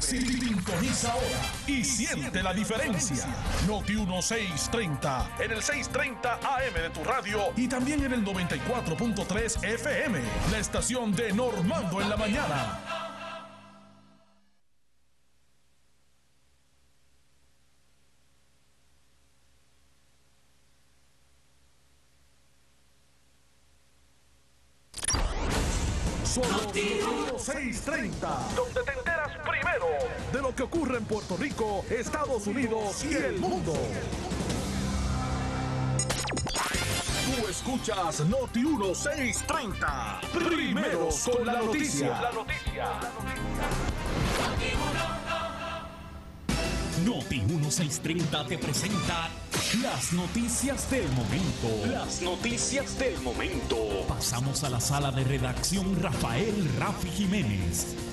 Sintoniza 0.00 1.12
ahora 1.12 1.52
y 1.66 1.84
siente 1.84 2.42
la 2.42 2.54
diferencia. 2.54 3.26
Noti 3.68 3.92
630 3.92 5.30
en 5.40 5.50
el 5.50 5.62
630 5.62 6.34
AM 6.36 6.74
de 6.74 6.88
tu 6.88 7.04
radio 7.04 7.52
y 7.54 7.68
también 7.68 8.02
en 8.02 8.14
el 8.14 8.24
94.3 8.24 9.62
FM, 9.62 10.20
la 10.50 10.58
estación 10.58 11.14
de 11.14 11.34
Normando 11.34 12.00
en 12.00 12.08
la 12.08 12.16
mañana. 12.16 12.91
Solo 26.32 27.36
630, 27.36 28.48
donde 28.56 28.82
te 28.84 28.92
enteras 28.98 29.32
primero 29.46 29.86
de 30.32 30.40
lo 30.40 30.54
que 30.54 30.62
ocurre 30.62 30.96
en 30.96 31.04
Puerto 31.04 31.36
Rico, 31.36 31.84
Estados 31.90 32.46
Unidos 32.46 33.04
y 33.04 33.12
el 33.12 33.38
mundo. 33.38 33.74
Tú 37.26 37.48
escuchas 37.50 38.20
Noti 38.20 38.60
1630. 38.60 40.20
Primeros 40.32 41.28
con 41.28 41.44
la 41.44 41.60
noticia. 41.60 42.22
La 42.22 42.32
noticia. 42.32 42.88
Noti 47.04 47.40
1630 47.42 48.46
te 48.46 48.56
presenta 48.56 49.28
las 49.80 50.12
noticias 50.12 50.90
del 50.90 51.08
momento. 51.12 51.86
Las 51.86 52.20
noticias 52.20 52.98
del 52.98 53.18
momento. 53.20 53.76
Pasamos 54.08 54.64
a 54.64 54.68
la 54.68 54.80
sala 54.80 55.10
de 55.12 55.24
redacción 55.24 56.00
Rafael 56.02 56.68
Rafi 56.78 57.08
Jiménez. 57.08 58.11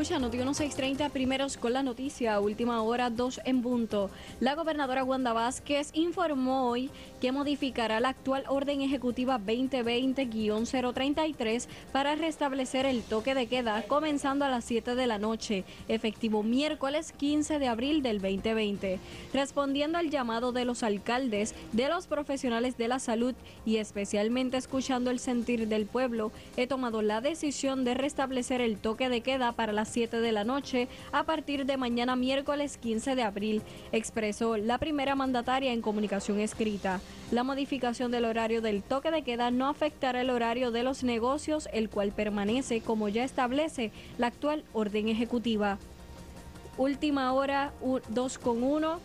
Escucha, 0.00 0.18
Noti 0.18 0.38
1630, 0.38 1.10
primeros 1.10 1.58
con 1.58 1.74
la 1.74 1.82
noticia, 1.82 2.40
última 2.40 2.80
hora, 2.80 3.10
dos 3.10 3.38
en 3.44 3.60
punto. 3.60 4.08
La 4.40 4.54
gobernadora 4.54 5.04
Wanda 5.04 5.34
Vázquez 5.34 5.90
informó 5.92 6.70
hoy 6.70 6.88
que 7.20 7.32
modificará 7.32 8.00
la 8.00 8.08
actual 8.08 8.44
orden 8.48 8.80
ejecutiva 8.80 9.38
2020-033 9.38 11.66
para 11.92 12.14
restablecer 12.14 12.86
el 12.86 13.02
toque 13.02 13.34
de 13.34 13.46
queda 13.46 13.82
comenzando 13.82 14.46
a 14.46 14.48
las 14.48 14.64
7 14.64 14.94
de 14.94 15.06
la 15.06 15.18
noche, 15.18 15.64
efectivo 15.86 16.42
miércoles 16.42 17.12
15 17.12 17.58
de 17.58 17.68
abril 17.68 18.02
del 18.02 18.22
2020. 18.22 18.98
Respondiendo 19.34 19.98
al 19.98 20.08
llamado 20.08 20.52
de 20.52 20.64
los 20.64 20.82
alcaldes, 20.82 21.54
de 21.72 21.90
los 21.90 22.06
profesionales 22.06 22.78
de 22.78 22.88
la 22.88 23.00
salud 23.00 23.34
y 23.66 23.76
especialmente 23.76 24.56
escuchando 24.56 25.10
el 25.10 25.18
sentir 25.18 25.68
del 25.68 25.84
pueblo, 25.84 26.32
he 26.56 26.66
tomado 26.66 27.02
la 27.02 27.20
decisión 27.20 27.84
de 27.84 27.92
restablecer 27.92 28.62
el 28.62 28.78
toque 28.78 29.10
de 29.10 29.20
queda 29.20 29.52
para 29.52 29.74
la 29.74 29.89
7 29.90 30.20
de 30.20 30.32
la 30.32 30.44
noche 30.44 30.88
a 31.12 31.24
partir 31.24 31.66
de 31.66 31.76
mañana 31.76 32.16
miércoles 32.16 32.78
15 32.78 33.14
de 33.14 33.22
abril, 33.22 33.62
expresó 33.92 34.56
la 34.56 34.78
primera 34.78 35.14
mandataria 35.14 35.72
en 35.72 35.82
comunicación 35.82 36.40
escrita. 36.40 37.00
La 37.30 37.44
modificación 37.44 38.10
del 38.10 38.24
horario 38.24 38.62
del 38.62 38.82
toque 38.82 39.10
de 39.10 39.22
queda 39.22 39.50
no 39.50 39.68
afectará 39.68 40.20
el 40.20 40.30
horario 40.30 40.70
de 40.70 40.82
los 40.82 41.04
negocios, 41.04 41.68
el 41.72 41.90
cual 41.90 42.12
permanece 42.12 42.80
como 42.80 43.08
ya 43.08 43.24
establece 43.24 43.92
la 44.18 44.28
actual 44.28 44.64
orden 44.72 45.08
ejecutiva. 45.08 45.78
Última 46.76 47.32
hora 47.32 47.72
2 48.08 48.38
con 48.38 48.62
1. 48.62 49.00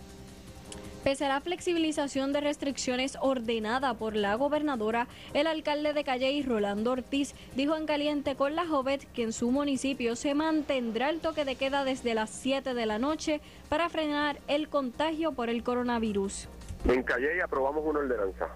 Pese 1.06 1.24
a 1.26 1.30
la 1.30 1.40
flexibilización 1.40 2.34
de 2.34 2.42
restricciones 2.42 3.16
ordenada 3.22 3.94
por 3.94 4.16
la 4.16 4.34
gobernadora, 4.34 5.08
el 5.36 5.46
alcalde 5.46 5.94
de 5.94 6.04
Calley, 6.04 6.42
Rolando 6.42 6.94
Ortiz, 6.94 7.36
dijo 7.56 7.78
en 7.78 7.86
caliente 7.86 8.36
con 8.36 8.56
la 8.56 8.66
Jovet 8.66 9.06
que 9.14 9.22
en 9.22 9.32
su 9.32 9.52
municipio 9.52 10.16
se 10.16 10.34
mantendrá 10.34 11.12
el 11.12 11.20
toque 11.20 11.46
de 11.46 11.58
queda 11.58 11.84
desde 11.84 12.16
las 12.16 12.32
7 12.32 12.74
de 12.74 12.86
la 12.88 12.98
noche 12.98 13.40
para 13.70 13.88
frenar 13.90 14.40
el 14.48 14.68
contagio 14.68 15.34
por 15.34 15.52
el 15.52 15.62
coronavirus. 15.62 16.50
En 16.86 17.04
Calley 17.04 17.40
aprobamos 17.40 17.86
una 17.86 18.00
ordenanza 18.00 18.48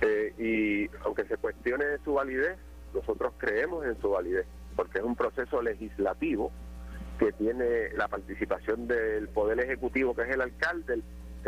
eh, 0.00 0.32
y 0.38 0.96
aunque 1.04 1.26
se 1.26 1.36
cuestione 1.36 1.84
su 2.06 2.14
validez, 2.14 2.56
nosotros 2.94 3.34
creemos 3.36 3.84
en 3.84 4.00
su 4.00 4.08
validez 4.08 4.46
porque 4.76 5.00
es 5.00 5.04
un 5.04 5.14
proceso 5.14 5.60
legislativo 5.60 6.52
que 7.18 7.32
tiene 7.32 7.90
la 7.98 8.08
participación 8.08 8.88
del 8.88 9.28
Poder 9.28 9.60
Ejecutivo, 9.60 10.14
que 10.14 10.22
es 10.22 10.30
el 10.30 10.40
alcalde, 10.40 11.02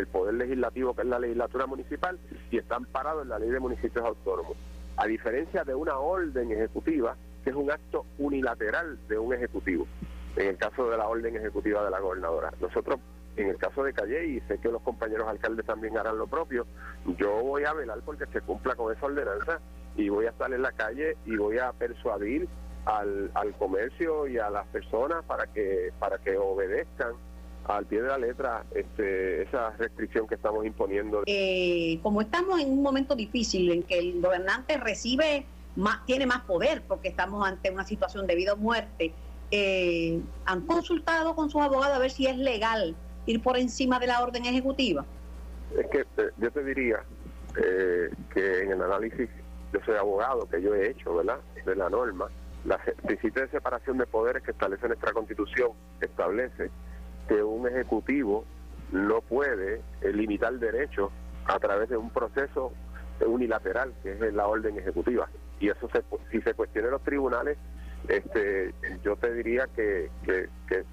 Poder 0.07 0.35
Legislativo, 0.35 0.95
que 0.95 1.03
es 1.03 1.09
la 1.09 1.19
legislatura 1.19 1.67
municipal, 1.67 2.19
y 2.51 2.59
están 2.59 2.85
parados 2.87 3.23
en 3.23 3.29
la 3.29 3.39
ley 3.39 3.51
de 3.51 3.61
municipios 3.61 4.05
autónomos. 4.05 4.57
A 4.97 5.07
diferencia 5.07 5.65
de 5.65 5.75
una 5.75 5.99
orden 5.99 6.51
ejecutiva, 6.53 7.17
que 7.43 7.51
es 7.51 7.57
un 7.57 7.71
acto 7.71 8.07
unilateral 8.19 8.99
de 9.09 9.19
un 9.19 9.35
ejecutivo, 9.35 9.87
en 10.37 10.49
el 10.49 10.57
caso 10.57 10.89
de 10.89 10.97
la 10.97 11.07
orden 11.07 11.37
ejecutiva 11.37 11.85
de 11.85 11.91
la 11.91 12.01
gobernadora. 12.01 12.53
Nosotros, 12.61 12.99
en 13.37 13.49
el 13.49 13.57
caso 13.57 13.83
de 13.83 13.93
Calle, 13.93 14.27
y 14.27 14.41
sé 14.43 14.59
que 14.59 14.69
los 14.69 14.83
compañeros 14.83 15.29
alcaldes 15.29 15.67
también 15.67 15.97
harán 15.99 16.19
lo 16.19 16.27
propio, 16.27 16.67
yo 17.19 17.43
voy 17.43 17.65
a 17.65 17.73
velar 17.73 18.01
porque 18.05 18.27
se 18.27 18.41
cumpla 18.41 18.75
con 18.75 18.95
esa 18.95 19.07
ordenanza 19.07 19.61
y 19.97 20.09
voy 20.09 20.27
a 20.27 20.31
estar 20.31 20.53
en 20.53 20.63
la 20.63 20.73
calle 20.73 21.17
y 21.25 21.37
voy 21.37 21.59
a 21.59 21.73
persuadir 21.73 22.49
al, 22.85 23.31
al 23.35 23.53
comercio 23.55 24.27
y 24.27 24.39
a 24.39 24.51
las 24.51 24.67
personas 24.69 25.25
para 25.25 25.47
que 25.47 25.93
para 25.99 26.19
que 26.19 26.37
obedezcan 26.37 27.13
al 27.65 27.87
pie 27.87 28.03
de 28.03 28.09
la 28.09 28.19
letra 28.19 28.65
este, 28.75 29.43
esa 29.43 29.71
restricción 29.71 30.27
que 30.27 30.35
estamos 30.35 30.65
imponiendo. 30.67 31.23
Eh, 31.27 31.99
como 32.03 32.21
estamos 32.21 32.61
en 32.61 32.71
un 32.71 32.83
momento 32.83 33.15
difícil 33.15 33.71
en 33.71 33.83
que 33.83 33.99
el 33.99 34.21
gobernante 34.21 34.77
recibe 34.77 35.47
más, 35.77 36.05
tiene 36.07 36.27
más 36.27 36.43
poder 36.43 36.83
porque 36.87 37.09
estamos 37.09 37.47
ante 37.47 37.71
una 37.71 37.85
situación 37.85 38.27
de 38.27 38.35
vida 38.35 38.53
o 38.53 38.57
muerte, 38.57 39.13
eh, 39.51 40.21
¿han 40.45 40.63
consultado 40.63 41.35
con 41.35 41.51
sus 41.51 41.63
abogados 41.63 41.97
a 41.97 41.99
ver 41.99 42.11
si 42.11 42.27
es 42.27 42.37
legal 42.37 42.95
ir 43.27 43.43
por 43.43 43.57
encima 43.57 43.99
de 43.99 44.09
la 44.09 44.23
orden 44.23 44.45
ejecutiva? 44.45 45.05
Es 45.77 45.87
que 45.89 46.01
eh, 46.01 46.31
yo 46.39 46.51
te 46.51 46.65
diría 46.65 47.03
que 48.35 48.63
en 48.63 48.73
el 48.73 48.83
análisis, 48.83 49.29
yo 49.73 49.79
soy 49.87 49.95
abogado, 49.95 50.49
que 50.49 50.61
yo 50.61 50.75
he 50.75 50.91
hecho, 50.91 51.15
¿verdad?, 51.15 51.39
de 51.65 51.77
la 51.77 51.89
norma, 51.89 52.27
la 52.65 52.79
principio 52.79 53.43
de 53.43 53.49
separación 53.49 53.97
de 53.97 54.07
poderes 54.07 54.43
que 54.43 54.51
establece 54.51 54.89
nuestra 54.89 55.13
constitución 55.13 55.71
establece 56.01 56.71
que 57.29 57.43
un 57.43 57.67
ejecutivo 57.67 58.45
no 58.93 59.21
puede 59.23 59.83
limitar 60.03 60.55
derechos 60.55 61.11
a 61.47 61.59
través 61.59 61.89
de 61.89 61.97
un 61.97 62.11
proceso 62.11 62.73
unilateral 63.27 63.93
que 64.03 64.13
es 64.13 64.35
la 64.35 64.47
orden 64.47 64.79
ejecutiva. 64.79 65.29
Y 65.61 65.69
eso 65.69 65.89
se, 65.93 66.03
si 66.31 66.41
se 66.43 66.55
cuestiona 66.55 66.89
en 66.89 66.93
los 66.93 67.03
tribunales 67.03 67.57
este 68.09 68.75
yo 69.03 69.17
te 69.17 69.33
diría 69.33 69.67
que, 69.75 70.11
que, 70.25 70.49
que, 70.69 70.85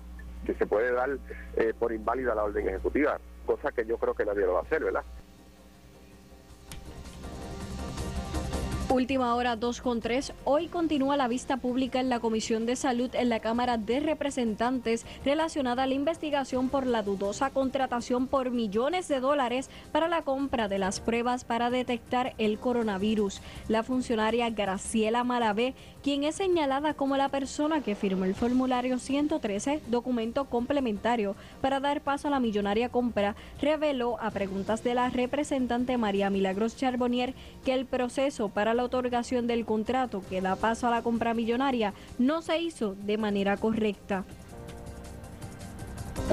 se 0.54 0.65
puede 0.65 0.91
dar 0.91 1.10
eh, 1.56 1.74
por 1.78 1.94
inválida 1.94 2.36
la 2.36 2.44
orden 2.44 2.67
ejecutiva 2.67 3.20
cosa 3.46 3.72
que 3.72 3.86
yo 3.86 3.98
creo 3.98 4.13
que 4.13 4.26
nadie 4.26 4.46
lo 4.46 4.54
va 4.54 4.60
a 4.60 4.63
hacer 4.63 4.84
verdad 4.84 5.04
Última 8.91 9.36
hora 9.36 9.56
2 9.56 9.80
con 9.80 10.01
3. 10.01 10.34
Hoy 10.43 10.67
continúa 10.67 11.15
la 11.15 11.30
vista 11.30 11.56
pública 11.56 12.01
en 12.01 12.10
la 12.10 12.19
Comisión 12.19 12.65
de 12.65 12.75
Salud 12.75 13.10
en 13.13 13.30
la 13.30 13.39
Cámara 13.39 13.77
de 13.77 14.01
Representantes 14.01 15.06
relacionada 15.23 15.84
a 15.84 15.88
la 15.88 15.93
investigación 15.93 16.67
por 16.67 16.86
la 16.86 17.01
dudosa 17.01 17.51
contratación 17.51 18.27
por 18.27 18.51
millones 18.51 19.08
de 19.08 19.21
dólares 19.21 19.69
para 19.93 20.10
la 20.10 20.23
compra 20.23 20.67
de 20.67 20.77
las 20.77 20.99
pruebas 20.99 21.45
para 21.45 21.69
detectar 21.69 22.34
el 22.38 22.60
coronavirus. 22.60 23.39
La 23.69 23.84
funcionaria 23.84 24.49
Graciela 24.49 25.23
Malavé, 25.23 25.73
quien 26.04 26.24
es 26.24 26.36
señalada 26.36 26.94
como 26.94 27.18
la 27.18 27.30
persona 27.30 27.82
que 27.82 27.96
firmó 27.96 28.26
el 28.26 28.36
formulario 28.36 28.98
113, 28.98 29.82
documento 29.88 30.46
complementario 30.46 31.36
para 31.62 31.80
dar 31.80 32.02
paso 32.02 32.28
a 32.28 32.32
la 32.32 32.40
millonaria 32.40 32.90
compra, 32.90 33.36
reveló 33.62 34.20
a 34.20 34.32
preguntas 34.32 34.84
de 34.84 34.96
la 34.96 35.10
representante 35.10 35.98
María 35.98 36.30
Milagros 36.30 36.76
Charbonnier 36.76 37.34
que 37.64 37.74
el 37.74 37.86
proceso 37.86 38.50
para 38.50 38.74
la 38.74 38.84
otorgación 38.84 39.48
del 39.48 39.66
contrato 39.66 40.24
que 40.30 40.42
da 40.42 40.56
paso 40.56 40.88
a 40.88 40.92
la 40.92 41.04
compra 41.04 41.34
millonaria 41.34 41.94
no 42.18 42.42
se 42.42 42.60
hizo 42.60 42.96
de 42.96 43.18
manera 43.18 43.58
correcta. 43.58 44.26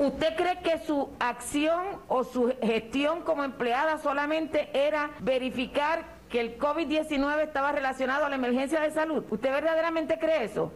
¿Usted 0.00 0.36
cree 0.36 0.58
que 0.60 0.86
su 0.86 1.08
acción 1.18 1.82
o 2.08 2.22
su 2.22 2.52
gestión 2.62 3.22
como 3.22 3.42
empleada 3.42 3.98
solamente 3.98 4.68
era 4.72 5.10
verificar 5.20 6.17
que 6.28 6.40
el 6.40 6.58
COVID-19 6.58 7.42
estaba 7.42 7.72
relacionado 7.72 8.24
a 8.24 8.28
la 8.28 8.36
emergencia 8.36 8.80
de 8.80 8.90
salud? 8.90 9.24
¿Usted 9.30 9.50
verdaderamente 9.50 10.18
cree 10.18 10.44
eso? 10.44 10.72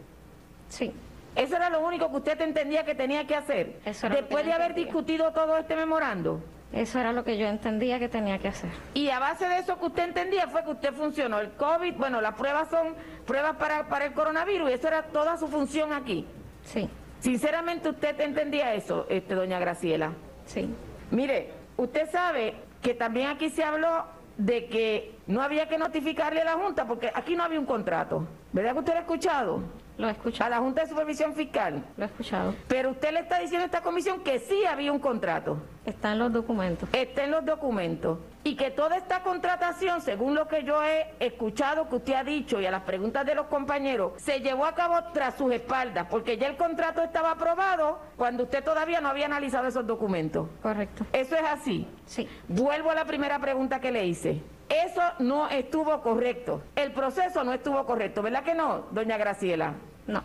Sí. 0.69 0.93
¿Eso 1.35 1.57
era 1.57 1.71
lo 1.71 1.81
único 1.87 2.11
que 2.11 2.17
usted 2.17 2.41
entendía 2.41 2.85
que 2.85 2.95
tenía 2.95 3.27
que 3.27 3.35
hacer? 3.35 3.81
Después 3.85 4.45
de 4.45 4.53
haber 4.53 4.75
discutido 4.75 5.33
todo 5.33 5.57
este 5.57 5.77
memorando. 5.77 6.43
Eso 6.73 6.99
era 6.99 7.13
lo 7.13 7.23
que 7.23 7.37
yo 7.37 7.47
entendía 7.47 7.99
que 7.99 8.09
tenía 8.09 8.39
que 8.39 8.49
hacer. 8.49 8.71
Y 8.95 9.11
a 9.11 9.19
base 9.19 9.47
de 9.47 9.59
eso 9.59 9.79
que 9.79 9.87
usted 9.87 10.05
entendía 10.05 10.49
fue 10.49 10.65
que 10.65 10.71
usted 10.71 10.95
funcionó. 10.95 11.39
El 11.39 11.51
COVID, 11.53 11.95
bueno, 11.95 12.21
las 12.23 12.35
pruebas 12.35 12.69
son 12.71 12.95
pruebas 13.27 13.57
para, 13.57 13.89
para 13.89 14.07
el 14.07 14.13
coronavirus 14.15 14.71
y 14.71 14.73
eso 14.75 14.89
era 14.89 15.03
toda 15.05 15.37
su 15.37 15.49
función 15.49 15.93
aquí. 15.93 16.27
Sí. 16.65 16.89
Sinceramente, 17.21 17.91
¿usted 17.91 18.19
entendía 18.21 18.75
eso, 18.75 19.07
este, 19.11 19.35
doña 19.35 19.59
Graciela? 19.59 20.13
Sí. 20.47 20.69
Mire, 21.11 21.51
usted 21.77 22.11
sabe 22.11 22.55
que 22.81 22.95
también 22.95 23.29
aquí 23.29 23.51
se 23.51 23.63
habló 23.63 24.07
de 24.37 24.67
que 24.67 25.19
no 25.27 25.43
había 25.43 25.69
que 25.69 25.79
notificarle 25.79 26.41
a 26.41 26.45
la 26.45 26.55
Junta 26.55 26.87
porque 26.87 27.11
aquí 27.15 27.37
no 27.37 27.45
había 27.45 27.61
un 27.61 27.67
contrato. 27.67 28.27
¿Verdad 28.53 28.73
que 28.73 28.79
usted 28.79 28.93
lo 28.93 28.99
ha 28.99 29.03
escuchado? 29.03 29.63
Lo 30.03 30.09
he 30.09 30.11
escuchado. 30.11 30.47
A 30.49 30.51
la 30.51 30.59
Junta 30.59 30.83
de 30.83 30.89
Supervisión 30.89 31.33
Fiscal. 31.33 31.85
Lo 31.97 32.03
he 32.03 32.09
escuchado. 32.09 32.57
Pero 32.67 32.91
usted 32.91 33.13
le 33.13 33.21
está 33.21 33.39
diciendo 33.39 33.63
a 33.63 33.67
esta 33.67 33.83
comisión 33.83 34.25
que 34.25 34.41
sí 34.41 34.65
había 34.67 34.91
un 34.91 34.99
contrato. 34.99 35.59
Está 35.87 36.11
en 36.11 36.19
los 36.19 36.33
documentos. 36.33 36.89
Está 36.93 37.23
en 37.23 37.31
los 37.31 37.45
documentos. 37.45 38.19
Y 38.43 38.57
que 38.57 38.73
toda 38.73 38.97
esta 38.97 39.23
contratación, 39.23 40.01
según 40.01 40.35
lo 40.35 40.49
que 40.49 40.65
yo 40.65 40.83
he 40.83 41.15
escuchado 41.21 41.89
que 41.89 41.95
usted 41.95 42.15
ha 42.15 42.25
dicho 42.25 42.61
y 42.61 42.67
a 42.67 42.73
las 42.73 42.83
preguntas 42.83 43.25
de 43.25 43.37
los 43.37 43.47
compañeros, 43.47 44.15
se 44.17 44.41
llevó 44.41 44.67
a 44.67 44.75
cabo 44.75 44.97
tras 45.13 45.37
sus 45.37 45.53
espaldas, 45.53 46.09
porque 46.11 46.37
ya 46.37 46.49
el 46.49 46.57
contrato 46.57 47.01
estaba 47.01 47.31
aprobado 47.31 48.01
cuando 48.17 48.43
usted 48.43 48.65
todavía 48.65 49.01
no 49.01 49.09
había 49.09 49.27
analizado 49.27 49.69
esos 49.69 49.87
documentos. 49.87 50.49
Correcto. 50.63 51.07
¿Eso 51.13 51.37
es 51.37 51.45
así? 51.45 51.87
Sí. 52.07 52.29
Vuelvo 52.49 52.91
a 52.91 52.97
la 52.97 53.05
primera 53.05 53.39
pregunta 53.39 53.79
que 53.79 53.93
le 53.93 54.05
hice. 54.05 54.43
Eso 54.69 55.03
no 55.21 55.49
estuvo 55.49 56.01
correcto. 56.01 56.63
El 56.75 56.91
proceso 56.91 57.45
no 57.45 57.53
estuvo 57.53 57.87
correcto, 57.87 58.21
¿verdad 58.21 58.43
que 58.43 58.55
no, 58.55 58.87
doña 58.91 59.17
Graciela? 59.17 59.75
No. 60.07 60.23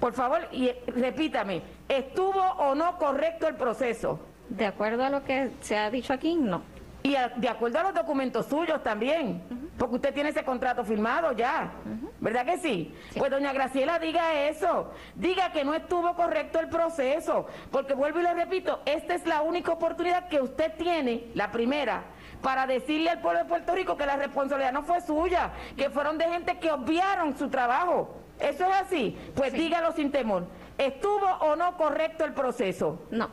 Por 0.00 0.12
favor, 0.12 0.46
y 0.52 0.70
repítame, 0.86 1.62
¿estuvo 1.88 2.40
o 2.40 2.74
no 2.74 2.98
correcto 2.98 3.48
el 3.48 3.54
proceso? 3.54 4.20
De 4.48 4.66
acuerdo 4.66 5.04
a 5.04 5.10
lo 5.10 5.24
que 5.24 5.52
se 5.60 5.76
ha 5.76 5.90
dicho 5.90 6.12
aquí, 6.12 6.34
no. 6.34 6.62
Y 7.02 7.16
de 7.36 7.48
acuerdo 7.48 7.78
a 7.78 7.84
los 7.84 7.94
documentos 7.94 8.46
suyos 8.46 8.82
también, 8.82 9.70
porque 9.78 9.94
usted 9.94 10.12
tiene 10.12 10.30
ese 10.30 10.44
contrato 10.44 10.84
firmado 10.84 11.30
ya, 11.32 11.70
¿verdad 12.18 12.44
que 12.44 12.58
sí? 12.58 12.94
Pues 13.16 13.30
doña 13.30 13.52
Graciela 13.52 14.00
diga 14.00 14.48
eso, 14.48 14.90
diga 15.14 15.52
que 15.52 15.64
no 15.64 15.72
estuvo 15.72 16.14
correcto 16.16 16.58
el 16.58 16.68
proceso, 16.68 17.46
porque 17.70 17.94
vuelvo 17.94 18.18
y 18.18 18.24
le 18.24 18.34
repito, 18.34 18.80
esta 18.86 19.14
es 19.14 19.24
la 19.24 19.42
única 19.42 19.72
oportunidad 19.72 20.26
que 20.26 20.40
usted 20.40 20.72
tiene, 20.76 21.30
la 21.34 21.52
primera, 21.52 22.02
para 22.42 22.66
decirle 22.66 23.10
al 23.10 23.20
pueblo 23.20 23.38
de 23.38 23.48
Puerto 23.48 23.74
Rico 23.74 23.96
que 23.96 24.04
la 24.04 24.16
responsabilidad 24.16 24.72
no 24.72 24.82
fue 24.82 25.00
suya, 25.00 25.52
que 25.76 25.90
fueron 25.90 26.18
de 26.18 26.24
gente 26.24 26.58
que 26.58 26.72
obviaron 26.72 27.36
su 27.38 27.48
trabajo. 27.48 28.15
¿Eso 28.40 28.64
es 28.64 28.74
así? 28.74 29.16
Pues 29.34 29.52
dígalo 29.52 29.92
sin 29.92 30.10
temor. 30.10 30.46
¿Estuvo 30.78 31.26
o 31.40 31.56
no 31.56 31.76
correcto 31.76 32.24
el 32.24 32.32
proceso? 32.32 33.00
No. 33.10 33.28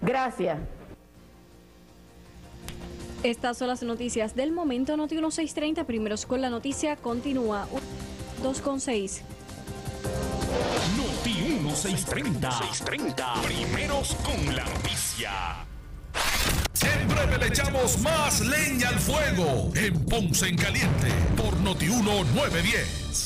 Gracias. 0.00 0.58
Estas 3.22 3.58
son 3.58 3.68
las 3.68 3.82
noticias 3.82 4.34
del 4.34 4.52
momento. 4.52 4.96
Noti 4.96 5.14
1630, 5.16 5.84
primeros 5.84 6.26
con 6.26 6.40
la 6.40 6.50
noticia, 6.50 6.96
continúa 6.96 7.66
2 8.42 8.60
con 8.60 8.80
6. 8.80 9.22
Noti 10.96 11.34
1630. 11.60 12.50
630. 12.50 13.34
Primeros 13.42 14.14
con 14.16 14.54
la 14.54 14.64
noticia. 14.64 15.66
Siempre 16.72 17.38
le 17.38 17.46
echamos 17.46 17.98
más 18.00 18.40
leña 18.40 18.90
al 18.90 19.00
fuego 19.00 19.72
en 19.74 20.04
Ponce 20.04 20.48
en 20.48 20.56
Caliente 20.56 21.08
por 21.36 21.56
Noti 21.60 21.86
1910. 21.86 23.25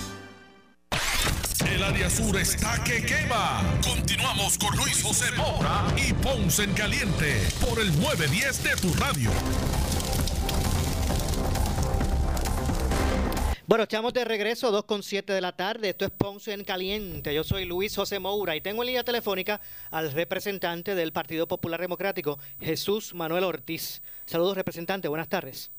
El 1.71 1.83
área 1.83 2.09
sur 2.09 2.37
está 2.37 2.83
que 2.83 3.01
quema. 3.01 3.61
Continuamos 3.81 4.57
con 4.57 4.75
Luis 4.75 5.01
José 5.01 5.31
Moura 5.37 5.85
y 5.95 6.11
Ponce 6.11 6.63
en 6.63 6.73
Caliente 6.73 7.47
por 7.61 7.79
el 7.79 7.87
910 7.97 8.63
de 8.63 8.75
tu 8.75 8.93
radio. 8.95 9.29
Bueno, 13.67 13.83
estamos 13.83 14.11
de 14.11 14.25
regreso, 14.25 14.69
2 14.69 14.83
con 14.83 15.01
7 15.01 15.31
de 15.31 15.39
la 15.39 15.55
tarde. 15.55 15.89
Esto 15.89 16.03
es 16.03 16.11
Ponce 16.11 16.51
en 16.51 16.65
Caliente. 16.65 17.33
Yo 17.33 17.45
soy 17.45 17.63
Luis 17.63 17.95
José 17.95 18.19
Moura 18.19 18.53
y 18.57 18.61
tengo 18.61 18.83
en 18.83 18.87
línea 18.87 19.05
telefónica 19.05 19.61
al 19.91 20.11
representante 20.11 20.93
del 20.93 21.13
Partido 21.13 21.47
Popular 21.47 21.79
Democrático, 21.79 22.37
Jesús 22.59 23.13
Manuel 23.13 23.45
Ortiz. 23.45 24.01
Saludos, 24.25 24.57
representante. 24.57 25.07
Buenas 25.07 25.29
tardes. 25.29 25.71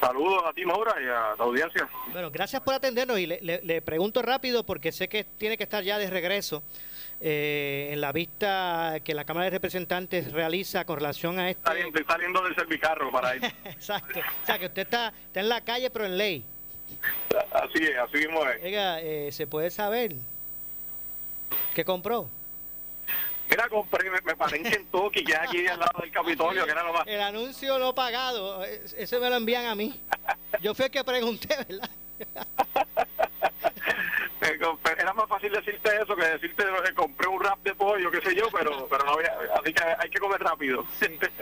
Saludos 0.00 0.42
a 0.46 0.52
ti, 0.54 0.64
Maura, 0.64 0.94
y 0.98 1.04
a 1.04 1.36
la 1.36 1.44
audiencia. 1.44 1.88
Bueno, 2.12 2.30
gracias 2.30 2.62
por 2.62 2.74
atendernos 2.74 3.18
y 3.18 3.26
le, 3.26 3.38
le- 3.42 3.60
le 3.62 3.82
pregunto 3.82 4.22
rápido 4.22 4.64
porque 4.64 4.92
sé 4.92 5.08
que 5.08 5.24
tiene 5.24 5.56
que 5.58 5.64
estar 5.64 5.84
ya 5.84 5.98
de 5.98 6.08
regreso 6.08 6.62
eh, 7.20 7.90
en 7.92 8.00
la 8.00 8.10
vista 8.12 8.98
que 9.04 9.12
la 9.12 9.24
Cámara 9.26 9.44
de 9.44 9.50
Representantes 9.50 10.32
realiza 10.32 10.86
con 10.86 10.96
relación 10.96 11.38
a. 11.38 11.52
Saliendo, 11.52 11.98
estoy 11.98 12.04
saliendo 12.14 12.42
del 12.42 12.54
servicarro 12.54 13.10
para 13.12 13.36
ir. 13.36 13.44
Exacto. 13.64 14.18
O 14.42 14.46
sea, 14.46 14.58
que 14.58 14.66
usted 14.66 14.82
está, 14.82 15.12
está 15.26 15.40
en 15.40 15.48
la 15.50 15.60
calle 15.60 15.90
pero 15.90 16.06
en 16.06 16.16
ley. 16.16 16.44
Así 17.52 17.84
es, 17.84 17.96
así 17.98 18.16
mismo 18.26 18.44
es. 18.48 18.62
Oiga, 18.62 19.00
eh, 19.00 19.30
¿se 19.32 19.46
puede 19.46 19.70
saber 19.70 20.12
qué 21.74 21.84
compró? 21.84 22.28
Mira, 23.50 23.68
compré, 23.68 24.08
me, 24.10 24.20
me 24.20 24.36
paré 24.36 24.58
en 24.58 24.62
Kentucky, 24.64 25.24
que 25.24 25.32
es 25.32 25.38
aquí 25.38 25.66
al 25.66 25.80
lado 25.80 25.98
del 26.00 26.10
Capitolio, 26.12 26.64
que 26.64 26.70
era 26.70 26.82
lo 26.84 26.92
más... 26.92 27.06
El 27.06 27.20
anuncio 27.20 27.78
no 27.78 27.94
pagado, 27.94 28.64
ese 28.64 29.18
me 29.18 29.28
lo 29.28 29.36
envían 29.36 29.66
a 29.66 29.74
mí. 29.74 30.00
Yo 30.62 30.74
fui 30.74 30.84
el 30.86 30.90
que 30.90 31.02
pregunté, 31.02 31.56
¿verdad? 31.68 31.90
eh, 34.42 34.58
Era 34.98 35.12
más 35.14 35.28
fácil 35.28 35.50
decirte 35.52 35.90
eso 36.02 36.14
que 36.14 36.24
decirte 36.24 36.64
que 36.86 36.94
compré 36.94 37.28
un 37.28 37.42
rap 37.42 37.58
de 37.62 37.74
pollo, 37.74 38.10
qué 38.10 38.20
sé 38.20 38.34
yo, 38.34 38.48
pero 38.52 38.86
pero 38.88 39.04
no 39.04 39.12
había... 39.12 39.32
Así 39.60 39.72
que 39.72 39.82
hay 39.98 40.10
que 40.10 40.18
comer 40.18 40.40
rápido. 40.40 40.86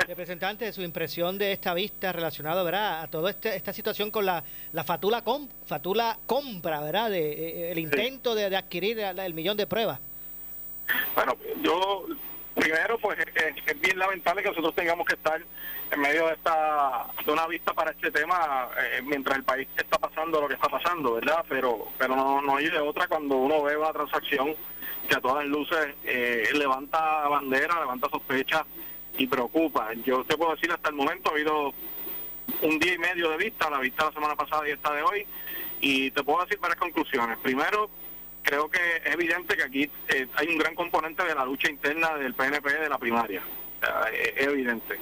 Representante, 0.07 0.73
su 0.73 0.83
impresión 0.83 1.37
de 1.39 1.53
esta 1.53 1.75
vista 1.75 2.13
relacionado, 2.13 2.65
¿verdad? 2.65 3.03
A 3.03 3.09
toda 3.09 3.31
este- 3.31 3.55
esta 3.57 3.73
situación 3.73 4.11
con 4.11 4.25
la, 4.25 4.43
la 4.73 4.85
fatula, 4.85 5.23
com, 5.23 5.49
fatula 5.67 6.19
compra, 6.27 6.81
¿verdad? 6.81 7.11
De, 7.11 7.33
eh, 7.33 7.73
el 7.73 7.79
intento 7.79 8.35
de, 8.35 8.49
de 8.51 8.57
adquirir 8.57 8.99
el 9.01 9.35
millón 9.35 9.57
de 9.57 9.67
pruebas. 9.67 10.01
Bueno, 11.15 11.37
yo 11.63 12.07
primero 12.55 12.99
pues 12.99 13.19
es, 13.19 13.81
bien 13.81 13.99
lamentable 13.99 14.43
que 14.43 14.49
nosotros 14.49 14.75
tengamos 14.75 15.07
que 15.07 15.15
estar 15.15 15.41
en 15.91 16.01
medio 16.01 16.27
de 16.27 16.35
esta 16.35 17.07
de 17.25 17.33
una 17.33 17.47
vista 17.47 17.73
para 17.73 17.93
este 17.93 18.11
tema 18.11 18.69
eh, 18.77 19.01
mientras 19.05 19.39
el 19.39 19.45
país 19.45 19.69
está 19.77 19.99
pasando 19.99 20.41
lo 20.41 20.49
que 20.49 20.55
está 20.55 20.69
pasando, 20.69 21.15
¿verdad? 21.15 21.45
Pero 21.49 21.89
pero 21.99 22.17
no, 22.17 22.43
no 22.43 22.57
hay 22.57 22.69
de 22.69 22.81
otra 22.81 23.07
cuando 23.07 23.37
uno 23.37 23.63
ve 23.63 23.77
una 23.77 23.93
transacción 23.93 24.55
que 25.09 25.15
a 25.15 25.21
todas 25.21 25.47
luces 25.47 25.95
eh, 26.05 26.49
levanta 26.55 27.29
bandera, 27.29 27.81
levanta 27.81 28.09
sospechas 28.11 28.63
y 29.17 29.27
preocupa. 29.27 29.93
Yo 30.05 30.25
te 30.25 30.37
puedo 30.37 30.55
decir 30.55 30.71
hasta 30.71 30.91
el 30.91 30.95
momento 30.95 31.31
ha 31.31 31.33
habido 31.33 31.73
un 32.63 32.79
día 32.79 32.95
y 32.95 32.99
medio 32.99 33.31
de 33.31 33.37
vista, 33.37 33.71
la 33.71 33.79
vista 33.79 34.05
de 34.05 34.11
la 34.11 34.15
semana 34.15 34.37
pasada 34.37 34.69
y 34.69 34.73
esta 34.73 34.93
de 34.93 35.03
hoy, 35.03 35.27
y 35.81 36.11
te 36.11 36.23
puedo 36.23 36.45
decir 36.45 36.59
varias 36.59 36.79
conclusiones. 36.79 37.39
Primero, 37.39 37.91
creo 38.49 38.71
que 38.71 38.79
es 39.05 39.13
evidente 39.13 39.57
que 39.57 39.63
aquí 39.63 39.91
eh, 40.09 40.27
hay 40.35 40.49
un 40.49 40.57
gran 40.57 40.75
componente 40.75 41.23
de 41.23 41.35
la 41.35 41.45
lucha 41.45 41.71
interna 41.71 42.17
del 42.17 42.33
PNP 42.33 42.73
de 42.73 42.89
la 42.89 42.99
primaria. 42.99 43.43
Es 44.13 44.47
evidente. 44.47 44.99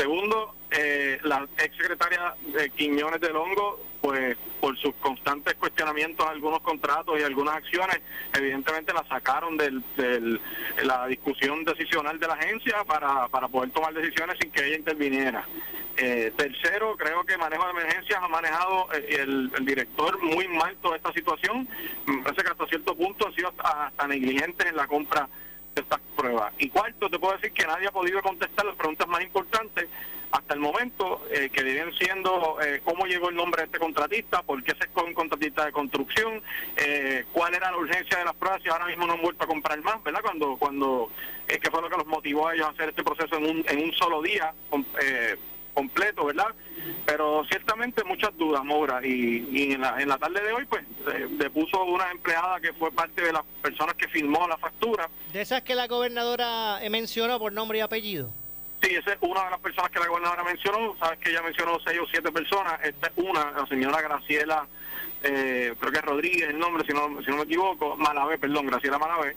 Segundo, 0.00 0.54
eh, 0.70 1.18
la 1.24 1.46
ex 1.58 1.76
secretaria 1.76 2.34
de 2.54 2.70
Quiñones 2.70 3.20
del 3.20 3.36
Hongo, 3.36 3.78
pues 4.00 4.34
por 4.58 4.74
sus 4.78 4.94
constantes 4.94 5.56
cuestionamientos 5.56 6.26
a 6.26 6.30
algunos 6.30 6.60
contratos 6.62 7.20
y 7.20 7.22
algunas 7.22 7.56
acciones, 7.56 8.00
evidentemente 8.32 8.94
la 8.94 9.04
sacaron 9.06 9.58
de 9.58 9.78
del, 9.98 10.40
la 10.84 11.06
discusión 11.06 11.66
decisional 11.66 12.18
de 12.18 12.28
la 12.28 12.32
agencia 12.32 12.82
para, 12.84 13.28
para 13.28 13.48
poder 13.48 13.72
tomar 13.72 13.92
decisiones 13.92 14.38
sin 14.40 14.50
que 14.50 14.68
ella 14.68 14.78
interviniera. 14.78 15.44
Eh, 15.98 16.32
tercero, 16.34 16.96
creo 16.96 17.22
que 17.26 17.36
manejo 17.36 17.66
de 17.66 17.70
emergencias 17.72 18.22
ha 18.22 18.28
manejado 18.28 18.88
eh, 18.94 19.18
el, 19.20 19.50
director 19.66 20.18
muy 20.22 20.48
mal 20.48 20.74
toda 20.80 20.96
esta 20.96 21.12
situación. 21.12 21.68
Me 22.06 22.22
parece 22.22 22.42
que 22.42 22.52
hasta 22.52 22.66
cierto 22.68 22.96
punto 22.96 23.26
han 23.26 23.34
sido 23.34 23.48
hasta, 23.48 23.88
hasta 23.88 24.06
negligentes 24.08 24.66
en 24.66 24.76
la 24.76 24.86
compra 24.86 25.28
estas 25.74 26.00
pruebas. 26.16 26.52
Y 26.58 26.68
cuarto, 26.68 27.08
te 27.08 27.18
puedo 27.18 27.34
decir 27.34 27.52
que 27.52 27.66
nadie 27.66 27.88
ha 27.88 27.92
podido 27.92 28.20
contestar 28.22 28.66
las 28.66 28.76
preguntas 28.76 29.06
más 29.08 29.22
importantes 29.22 29.88
hasta 30.32 30.54
el 30.54 30.60
momento, 30.60 31.26
eh, 31.30 31.50
que 31.50 31.62
vienen 31.64 31.92
siendo 31.94 32.58
eh, 32.62 32.80
cómo 32.84 33.06
llegó 33.06 33.30
el 33.30 33.36
nombre 33.36 33.62
de 33.62 33.66
este 33.66 33.78
contratista, 33.78 34.42
por 34.42 34.62
qué 34.62 34.72
se 34.76 34.84
escoge 34.84 35.08
un 35.08 35.14
contratista 35.14 35.66
de 35.66 35.72
construcción, 35.72 36.40
eh, 36.76 37.24
cuál 37.32 37.54
era 37.54 37.70
la 37.70 37.76
urgencia 37.76 38.18
de 38.18 38.24
las 38.24 38.34
pruebas 38.34 38.60
y 38.64 38.68
ahora 38.68 38.86
mismo 38.86 39.06
no 39.06 39.14
han 39.14 39.22
vuelto 39.22 39.44
a 39.44 39.48
comprar 39.48 39.80
más, 39.82 40.02
¿verdad? 40.04 40.20
Cuando, 40.22 40.56
cuando 40.56 41.10
eh, 41.48 41.58
que 41.58 41.70
fue 41.70 41.82
lo 41.82 41.90
que 41.90 41.96
los 41.96 42.06
motivó 42.06 42.48
a 42.48 42.54
ellos 42.54 42.66
a 42.66 42.70
hacer 42.70 42.90
este 42.90 43.02
proceso 43.02 43.36
en 43.36 43.44
un, 43.44 43.64
en 43.68 43.82
un 43.82 43.92
solo 43.94 44.22
día 44.22 44.54
eh, 45.02 45.36
completo, 45.72 46.26
¿verdad? 46.26 46.48
Pero 47.06 47.44
ciertamente 47.48 48.04
muchas 48.04 48.36
dudas, 48.36 48.64
Moura, 48.64 49.00
y, 49.04 49.48
y 49.50 49.72
en, 49.72 49.80
la, 49.80 50.00
en 50.00 50.08
la 50.08 50.18
tarde 50.18 50.42
de 50.42 50.52
hoy, 50.52 50.64
pues, 50.66 50.84
le 51.38 51.50
puso 51.50 51.84
una 51.84 52.10
empleada 52.10 52.60
que 52.60 52.72
fue 52.72 52.90
parte 52.92 53.22
de 53.22 53.32
las 53.32 53.42
personas 53.62 53.94
que 53.94 54.08
firmó 54.08 54.46
la 54.48 54.56
factura, 54.56 55.08
De 55.32 55.40
esas 55.40 55.62
que 55.62 55.74
la 55.74 55.86
gobernadora 55.86 56.78
mencionó 56.90 57.38
por 57.38 57.52
nombre 57.52 57.78
y 57.78 57.80
apellido. 57.80 58.32
Sí, 58.82 58.94
esa 58.94 59.12
es 59.12 59.18
una 59.20 59.44
de 59.44 59.50
las 59.50 59.60
personas 59.60 59.90
que 59.90 59.98
la 59.98 60.06
gobernadora 60.06 60.42
mencionó. 60.42 60.96
Sabes 60.98 61.18
que 61.18 61.30
ella 61.30 61.42
mencionó 61.42 61.78
seis 61.84 62.00
o 62.00 62.06
siete 62.10 62.32
personas. 62.32 62.80
Esta 62.82 63.08
es 63.08 63.12
una, 63.16 63.50
la 63.50 63.66
señora 63.66 64.00
Graciela, 64.00 64.66
eh, 65.22 65.74
creo 65.78 65.92
que 65.92 65.98
es 65.98 66.04
Rodríguez 66.04 66.48
el 66.48 66.58
nombre, 66.58 66.82
si 66.86 66.94
no, 66.94 67.22
si 67.22 67.30
no 67.30 67.36
me 67.36 67.42
equivoco. 67.42 67.96
Malavé, 67.96 68.38
perdón, 68.38 68.66
Graciela 68.66 68.98
Malavé. 68.98 69.36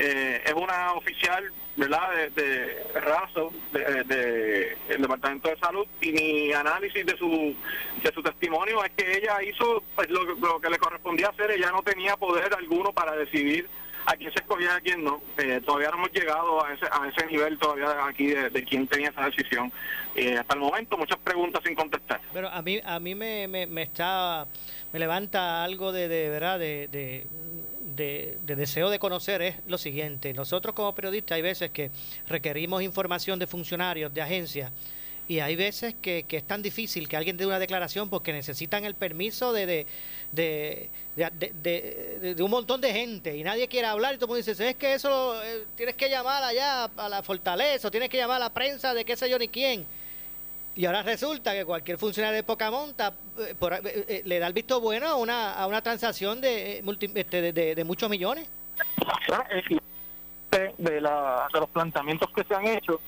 Eh, 0.00 0.42
es 0.46 0.52
una 0.52 0.92
oficial, 0.92 1.52
¿verdad?, 1.74 2.14
de, 2.14 2.30
de 2.30 3.00
raso 3.00 3.52
del 3.72 4.06
de, 4.06 4.76
el 4.90 5.02
Departamento 5.02 5.48
de 5.48 5.58
Salud 5.58 5.86
y 6.00 6.12
mi 6.12 6.52
análisis 6.52 7.04
de 7.04 7.16
su 7.16 7.56
de 8.02 8.12
su 8.12 8.22
testimonio 8.22 8.84
es 8.84 8.92
que 8.92 9.18
ella 9.18 9.42
hizo 9.42 9.82
pues, 9.96 10.08
lo, 10.08 10.22
lo 10.36 10.60
que 10.60 10.70
le 10.70 10.78
correspondía 10.78 11.28
hacer. 11.28 11.50
Ella 11.50 11.72
no 11.72 11.82
tenía 11.82 12.16
poder 12.16 12.54
alguno 12.54 12.92
para 12.92 13.16
decidir 13.16 13.68
a 14.06 14.14
quién 14.16 14.32
se 14.32 14.38
escogía 14.38 14.68
y 14.74 14.76
a 14.76 14.80
quién 14.80 15.04
no. 15.04 15.20
Eh, 15.36 15.60
todavía 15.66 15.90
no 15.90 15.96
hemos 15.96 16.12
llegado 16.12 16.64
a 16.64 16.72
ese, 16.72 16.86
a 16.86 17.08
ese 17.08 17.26
nivel 17.26 17.58
todavía 17.58 18.06
aquí 18.06 18.28
de, 18.28 18.50
de 18.50 18.64
quién 18.64 18.86
tenía 18.86 19.10
esa 19.10 19.26
decisión. 19.26 19.72
Eh, 20.14 20.38
hasta 20.38 20.54
el 20.54 20.60
momento 20.60 20.96
muchas 20.96 21.18
preguntas 21.18 21.60
sin 21.64 21.74
contestar. 21.74 22.20
Pero 22.32 22.48
a 22.48 22.62
mí, 22.62 22.80
a 22.84 23.00
mí 23.00 23.14
me, 23.14 23.48
me, 23.48 23.66
me 23.66 23.82
está, 23.82 24.46
me 24.92 24.98
levanta 24.98 25.62
algo 25.64 25.92
de, 25.92 26.08
de 26.08 26.30
verdad, 26.30 26.58
de, 26.58 26.88
de, 26.88 27.26
de- 27.98 28.38
de 28.46 28.56
deseo 28.56 28.88
de 28.88 28.98
conocer 28.98 29.42
es 29.42 29.56
lo 29.66 29.76
siguiente. 29.76 30.32
Nosotros 30.32 30.74
como 30.74 30.94
periodistas 30.94 31.36
hay 31.36 31.42
veces 31.42 31.70
que 31.70 31.90
requerimos 32.26 32.82
información 32.82 33.38
de 33.38 33.46
funcionarios, 33.46 34.14
de 34.14 34.22
agencias, 34.22 34.72
y 35.26 35.40
hay 35.40 35.56
veces 35.56 35.94
que, 36.00 36.24
es 36.26 36.44
tan 36.44 36.62
difícil 36.62 37.06
que 37.06 37.14
alguien 37.18 37.36
dé 37.36 37.44
una 37.44 37.58
declaración 37.58 38.08
porque 38.08 38.32
necesitan 38.32 38.86
el 38.86 38.94
permiso 38.94 39.52
de, 39.52 39.66
de, 39.66 39.86
de, 40.32 40.88
de- 41.16 41.52
de- 41.62 42.18
de- 42.22 42.34
de 42.34 42.42
un 42.42 42.50
montón 42.50 42.80
de 42.80 42.90
gente 42.94 43.36
y 43.36 43.42
nadie 43.42 43.68
quiere 43.68 43.88
hablar 43.88 44.14
y 44.14 44.16
todo 44.16 44.24
el 44.24 44.28
mundo 44.38 44.50
dice, 44.50 44.68
es 44.70 44.76
que 44.76 44.94
eso 44.94 45.42
eh, 45.44 45.64
tienes 45.76 45.96
que 45.96 46.08
llamar 46.08 46.42
allá 46.44 46.84
a 46.96 47.08
la 47.10 47.22
fortaleza 47.22 47.88
o 47.88 47.90
tienes 47.90 48.08
que 48.08 48.16
llamar 48.16 48.36
a 48.36 48.44
la 48.46 48.54
prensa 48.54 48.94
de 48.94 49.04
qué 49.04 49.16
sé 49.16 49.28
yo 49.28 49.38
ni 49.38 49.48
quién. 49.48 49.84
Y 50.78 50.86
ahora 50.86 51.02
resulta 51.02 51.52
que 51.54 51.64
cualquier 51.64 51.98
funcionario 51.98 52.36
de 52.36 52.44
poca 52.44 52.70
monta 52.70 53.12
eh, 53.36 53.52
eh, 53.60 54.04
eh, 54.08 54.22
le 54.24 54.38
da 54.38 54.46
el 54.46 54.52
visto 54.52 54.80
bueno 54.80 55.08
a 55.08 55.16
una, 55.16 55.52
a 55.54 55.66
una 55.66 55.82
transacción 55.82 56.40
de, 56.40 56.80
multi- 56.84 57.10
este, 57.16 57.52
de, 57.52 57.74
de- 57.74 57.82
muchos 57.84 58.08
millones. 58.08 58.48
de, 60.78 61.00
la- 61.00 61.48
de 61.52 61.58
los 61.60 61.68
planteamientos 61.70 62.30
que 62.30 62.44
se 62.44 62.54
han 62.54 62.64
hecho, 62.68 63.00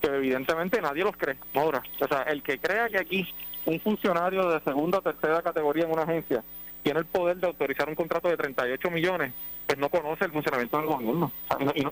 que 0.00 0.06
evidentemente 0.06 0.80
nadie 0.80 1.02
los 1.02 1.16
cree 1.16 1.36
ahora. 1.54 1.82
O 2.00 2.06
sea, 2.06 2.22
el 2.22 2.44
que 2.44 2.60
crea 2.60 2.88
que 2.88 2.98
aquí 3.00 3.28
un 3.64 3.80
funcionario 3.80 4.48
de 4.48 4.60
segunda 4.60 4.98
o 4.98 5.02
tercera 5.02 5.42
categoría 5.42 5.82
en 5.84 5.90
una 5.90 6.02
agencia 6.02 6.44
tiene 6.84 7.00
el 7.00 7.06
poder 7.06 7.38
de 7.38 7.48
autorizar 7.48 7.88
un 7.88 7.96
contrato 7.96 8.28
de 8.28 8.36
38 8.36 8.88
millones, 8.92 9.32
pues 9.66 9.76
no 9.80 9.88
conoce 9.88 10.26
el 10.26 10.30
funcionamiento 10.30 10.76
del 10.76 10.86
gobierno. 10.86 11.32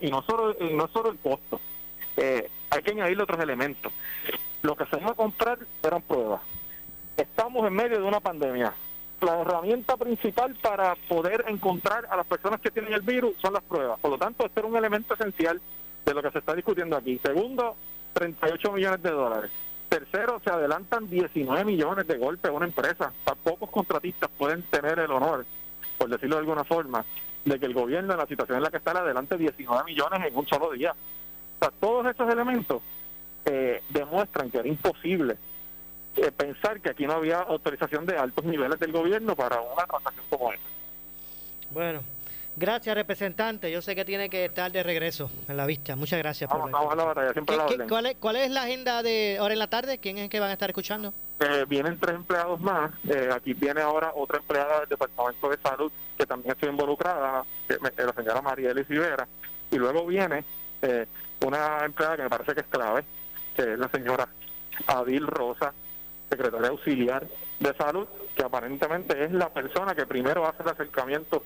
Y, 0.00 0.10
no, 0.12 0.22
solo, 0.22 0.54
no 0.60 0.86
solo 0.86 1.10
el 1.10 1.18
costo, 1.18 1.60
eh, 2.18 2.48
hay 2.70 2.82
que 2.84 2.92
añadirle 2.92 3.24
otros 3.24 3.40
elementos. 3.40 3.92
Lo 4.64 4.74
que 4.74 4.86
se 4.86 4.98
iba 4.98 5.10
a 5.10 5.14
comprar 5.14 5.58
eran 5.82 6.00
pruebas. 6.00 6.40
Estamos 7.18 7.66
en 7.66 7.74
medio 7.74 8.00
de 8.00 8.08
una 8.08 8.20
pandemia. 8.20 8.72
la 9.20 9.40
herramienta 9.40 9.96
principal 9.98 10.54
para 10.54 10.96
poder 11.06 11.44
encontrar 11.48 12.06
a 12.10 12.16
las 12.16 12.26
personas 12.26 12.60
que 12.60 12.70
tienen 12.70 12.94
el 12.94 13.02
virus 13.02 13.36
son 13.42 13.52
las 13.52 13.62
pruebas. 13.62 14.00
Por 14.00 14.10
lo 14.10 14.18
tanto, 14.18 14.46
este 14.46 14.60
es 14.60 14.66
un 14.66 14.74
elemento 14.74 15.12
esencial 15.12 15.60
de 16.04 16.14
lo 16.14 16.22
que 16.22 16.30
se 16.30 16.38
está 16.38 16.54
discutiendo 16.54 16.96
aquí. 16.96 17.20
Segundo, 17.22 17.76
38 18.14 18.72
millones 18.72 19.02
de 19.02 19.10
dólares. 19.10 19.50
Tercero, 19.90 20.40
se 20.42 20.50
adelantan 20.50 21.10
19 21.10 21.62
millones 21.66 22.06
de 22.06 22.16
golpes 22.16 22.50
a 22.50 22.54
una 22.54 22.64
empresa. 22.64 23.12
pocos 23.42 23.70
contratistas 23.70 24.30
pueden 24.30 24.62
tener 24.62 24.98
el 24.98 25.10
honor, 25.10 25.44
por 25.98 26.08
decirlo 26.08 26.36
de 26.36 26.40
alguna 26.40 26.64
forma, 26.64 27.04
de 27.44 27.58
que 27.60 27.66
el 27.66 27.74
gobierno 27.74 28.14
en 28.14 28.18
la 28.18 28.26
situación 28.26 28.56
en 28.56 28.64
la 28.64 28.70
que 28.70 28.78
está 28.78 28.94
le 28.94 29.00
adelante 29.00 29.36
19 29.36 29.84
millones 29.84 30.26
en 30.26 30.34
un 30.34 30.46
solo 30.46 30.70
día. 30.70 30.92
O 30.92 31.58
sea, 31.58 31.70
todos 31.78 32.06
estos 32.06 32.32
elementos 32.32 32.80
eh, 33.44 33.82
demuestran 33.90 34.50
que 34.50 34.58
era 34.58 34.68
imposible 34.68 35.36
eh, 36.16 36.30
pensar 36.30 36.80
que 36.80 36.90
aquí 36.90 37.06
no 37.06 37.14
había 37.14 37.40
autorización 37.40 38.06
de 38.06 38.16
altos 38.16 38.44
niveles 38.44 38.78
del 38.78 38.92
gobierno 38.92 39.34
para 39.34 39.60
una 39.60 39.84
transacción 39.84 40.24
como 40.30 40.52
esta. 40.52 40.66
Bueno, 41.70 42.02
gracias 42.56 42.94
representante. 42.94 43.70
Yo 43.70 43.82
sé 43.82 43.96
que 43.96 44.04
tiene 44.04 44.30
que 44.30 44.44
estar 44.44 44.70
de 44.70 44.84
regreso 44.84 45.28
en 45.48 45.56
la 45.56 45.66
vista. 45.66 45.96
Muchas 45.96 46.20
gracias. 46.20 46.48
Vamos, 46.48 46.70
por 46.70 46.72
vamos 46.72 46.92
a 46.92 46.96
la 46.96 47.04
batalla, 47.04 47.32
siempre 47.32 47.56
la 47.56 47.66
cuál, 47.88 48.06
es, 48.06 48.16
¿Cuál 48.18 48.36
es 48.36 48.50
la 48.52 48.62
agenda 48.62 49.02
de 49.02 49.38
ahora 49.40 49.54
en 49.54 49.58
la 49.58 49.66
tarde? 49.68 49.98
¿Quién 49.98 50.18
es 50.18 50.24
el 50.24 50.30
que 50.30 50.38
van 50.38 50.50
a 50.50 50.52
estar 50.52 50.70
escuchando? 50.70 51.12
Eh, 51.40 51.64
vienen 51.68 51.98
tres 51.98 52.14
empleados 52.14 52.60
más. 52.60 52.92
Eh, 53.08 53.30
aquí 53.34 53.52
viene 53.52 53.80
ahora 53.80 54.12
otra 54.14 54.38
empleada 54.38 54.80
del 54.80 54.90
Departamento 54.90 55.50
de 55.50 55.58
Salud 55.58 55.92
que 56.16 56.26
también 56.26 56.52
estoy 56.52 56.68
involucrada, 56.68 57.44
que 57.66 57.76
la 58.04 58.12
señora 58.12 58.40
María 58.40 58.70
Elis 58.70 58.86
Rivera. 58.86 59.26
Y 59.72 59.76
luego 59.76 60.06
viene 60.06 60.44
una 61.44 61.84
empleada 61.84 62.16
que 62.16 62.22
me 62.22 62.28
parece 62.28 62.54
que 62.54 62.60
es 62.60 62.66
clave, 62.66 63.04
que 63.54 63.74
es 63.74 63.78
la 63.78 63.88
señora 63.88 64.28
Adil 64.86 65.26
Rosa, 65.26 65.72
secretaria 66.28 66.68
auxiliar 66.68 67.26
de 67.60 67.74
salud, 67.74 68.06
que 68.36 68.42
aparentemente 68.42 69.24
es 69.24 69.32
la 69.32 69.48
persona 69.48 69.94
que 69.94 70.06
primero 70.06 70.46
hace 70.46 70.62
el 70.62 70.68
acercamiento 70.68 71.44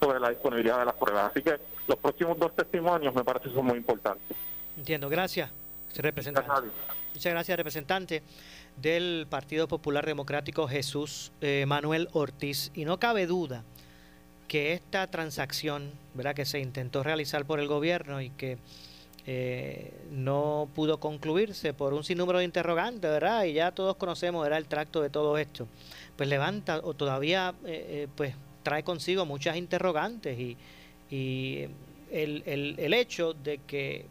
sobre 0.00 0.18
la 0.18 0.30
disponibilidad 0.30 0.78
de 0.78 0.86
las 0.86 0.94
pruebas. 0.94 1.30
Así 1.30 1.42
que 1.42 1.58
los 1.86 1.98
próximos 1.98 2.38
dos 2.38 2.54
testimonios 2.56 3.14
me 3.14 3.24
parece 3.24 3.50
son 3.50 3.66
muy 3.66 3.76
importantes. 3.76 4.36
Entiendo, 4.76 5.08
gracias, 5.08 5.50
representante. 5.96 6.70
Muchas 7.12 7.32
gracias, 7.32 7.56
representante 7.56 8.22
del 8.76 9.26
Partido 9.28 9.68
Popular 9.68 10.06
Democrático 10.06 10.68
Jesús 10.68 11.32
eh, 11.40 11.64
Manuel 11.66 12.08
Ortiz. 12.12 12.70
Y 12.74 12.84
no 12.84 12.98
cabe 12.98 13.26
duda 13.26 13.64
que 14.48 14.72
esta 14.72 15.06
transacción 15.08 15.92
¿verdad? 16.14 16.34
que 16.34 16.44
se 16.44 16.60
intentó 16.60 17.02
realizar 17.02 17.44
por 17.44 17.60
el 17.60 17.68
gobierno 17.68 18.20
y 18.20 18.30
que 18.30 18.58
eh, 19.32 19.92
no 20.10 20.68
pudo 20.74 20.98
concluirse 20.98 21.72
por 21.72 21.94
un 21.94 22.02
sinnúmero 22.02 22.40
de 22.40 22.44
interrogantes, 22.44 23.08
¿verdad? 23.08 23.44
Y 23.44 23.52
ya 23.52 23.70
todos 23.70 23.94
conocemos, 23.94 24.44
era 24.44 24.58
el 24.58 24.66
tracto 24.66 25.00
de 25.00 25.08
todo 25.08 25.38
esto. 25.38 25.68
Pues 26.16 26.28
levanta 26.28 26.78
o 26.82 26.94
todavía 26.94 27.54
eh, 27.64 27.86
eh, 27.88 28.08
pues 28.16 28.34
trae 28.64 28.82
consigo 28.82 29.24
muchas 29.26 29.56
interrogantes 29.56 30.36
y, 30.36 30.56
el, 32.10 32.42
el, 32.44 32.74
el, 32.76 32.92
hecho 32.92 33.32
de 33.32 33.58
que 33.58 34.06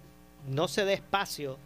no 0.47 0.69
se 0.69 0.85
dé 0.85 0.93
espacio 0.93 1.57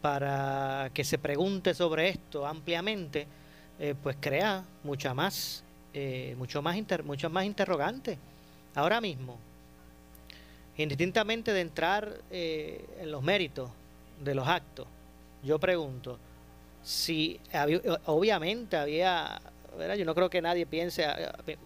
para 0.00 0.90
que 0.92 1.04
se 1.04 1.18
pregunte 1.18 1.74
sobre 1.74 2.08
esto 2.08 2.46
ampliamente, 2.46 3.28
pues 4.02 4.16
crea 4.20 4.64
mucha 4.82 5.14
más, 5.14 5.62
mucho 6.36 6.62
más 6.62 6.76
inter, 6.76 7.04
muchos 7.04 7.30
más 7.30 7.44
interrogantes. 7.44 8.18
Ahora 8.74 9.00
mismo, 9.00 9.38
indistintamente 10.76 11.52
de 11.52 11.60
entrar 11.60 12.18
eh, 12.30 12.84
en 13.00 13.10
los 13.10 13.22
méritos 13.22 13.70
de 14.22 14.34
los 14.34 14.46
actos, 14.48 14.86
yo 15.42 15.58
pregunto 15.58 16.18
si 16.82 17.38
obviamente 18.06 18.76
había, 18.76 19.40
yo 19.96 20.04
no 20.04 20.14
creo 20.14 20.28
que 20.28 20.42
nadie 20.42 20.66
piense, 20.66 21.04
eh, 21.06 21.56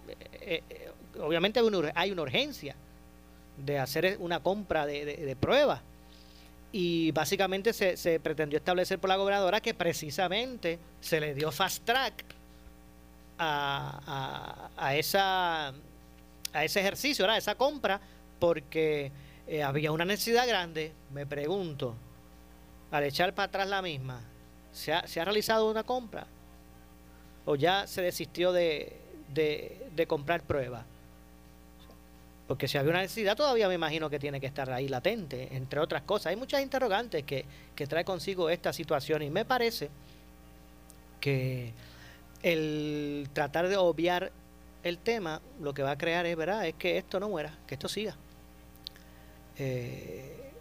eh, 0.40 0.90
obviamente 1.20 1.60
hay 1.94 2.10
una, 2.10 2.22
urgencia 2.22 2.76
de 3.56 3.78
hacer 3.78 4.16
una 4.20 4.40
compra 4.40 4.86
de, 4.86 5.36
pruebas. 5.40 5.80
Y 6.72 7.12
básicamente 7.12 7.72
se, 7.72 7.96
se, 7.96 8.20
pretendió 8.20 8.58
establecer 8.58 8.98
por 8.98 9.08
la 9.08 9.16
gobernadora 9.16 9.62
que 9.62 9.72
precisamente 9.72 10.78
se 11.00 11.20
le 11.20 11.32
dio 11.32 11.50
fast 11.50 11.84
track 11.84 12.24
a, 13.38 14.70
a, 14.76 14.86
a 14.86 14.96
esa 14.96 15.72
a 16.56 16.64
ese 16.64 16.80
ejercicio, 16.80 17.28
a 17.28 17.36
esa 17.36 17.54
compra 17.54 18.00
porque 18.38 19.12
eh, 19.46 19.62
había 19.62 19.92
una 19.92 20.04
necesidad 20.04 20.46
grande, 20.46 20.92
me 21.12 21.26
pregunto, 21.26 21.94
al 22.90 23.04
echar 23.04 23.34
para 23.34 23.46
atrás 23.46 23.68
la 23.68 23.82
misma, 23.82 24.20
¿se 24.72 24.92
ha, 24.92 25.24
realizado 25.24 25.70
una 25.70 25.84
compra? 25.84 26.26
¿O 27.44 27.54
ya 27.54 27.86
se 27.86 28.02
desistió 28.02 28.52
de, 28.52 28.96
de, 29.28 30.06
comprar 30.06 30.42
pruebas? 30.42 30.84
Porque 32.48 32.68
si 32.68 32.78
había 32.78 32.90
una 32.90 33.00
necesidad, 33.00 33.36
todavía 33.36 33.68
me 33.68 33.74
imagino 33.74 34.10
que 34.10 34.18
tiene 34.18 34.40
que 34.40 34.46
estar 34.46 34.70
ahí 34.70 34.88
latente, 34.88 35.48
entre 35.52 35.80
otras 35.80 36.02
cosas. 36.02 36.26
Hay 36.26 36.36
muchas 36.36 36.62
interrogantes 36.62 37.24
que, 37.24 37.44
que 37.74 37.86
trae 37.86 38.04
consigo 38.04 38.50
esta 38.50 38.72
situación 38.72 39.22
y 39.22 39.30
me 39.30 39.44
parece 39.44 39.90
que 41.20 41.72
el 42.42 43.28
tratar 43.32 43.68
de 43.68 43.76
obviar 43.76 44.30
el 44.82 44.98
tema 44.98 45.40
lo 45.60 45.74
que 45.74 45.82
va 45.82 45.92
a 45.92 45.98
crear 45.98 46.26
es, 46.26 46.36
¿verdad? 46.36 46.66
es 46.66 46.74
que 46.74 46.98
esto 46.98 47.18
no 47.18 47.28
muera, 47.28 47.52
que 47.66 47.74
esto 47.74 47.88
siga. 47.88 48.16
Eh, 49.58 50.52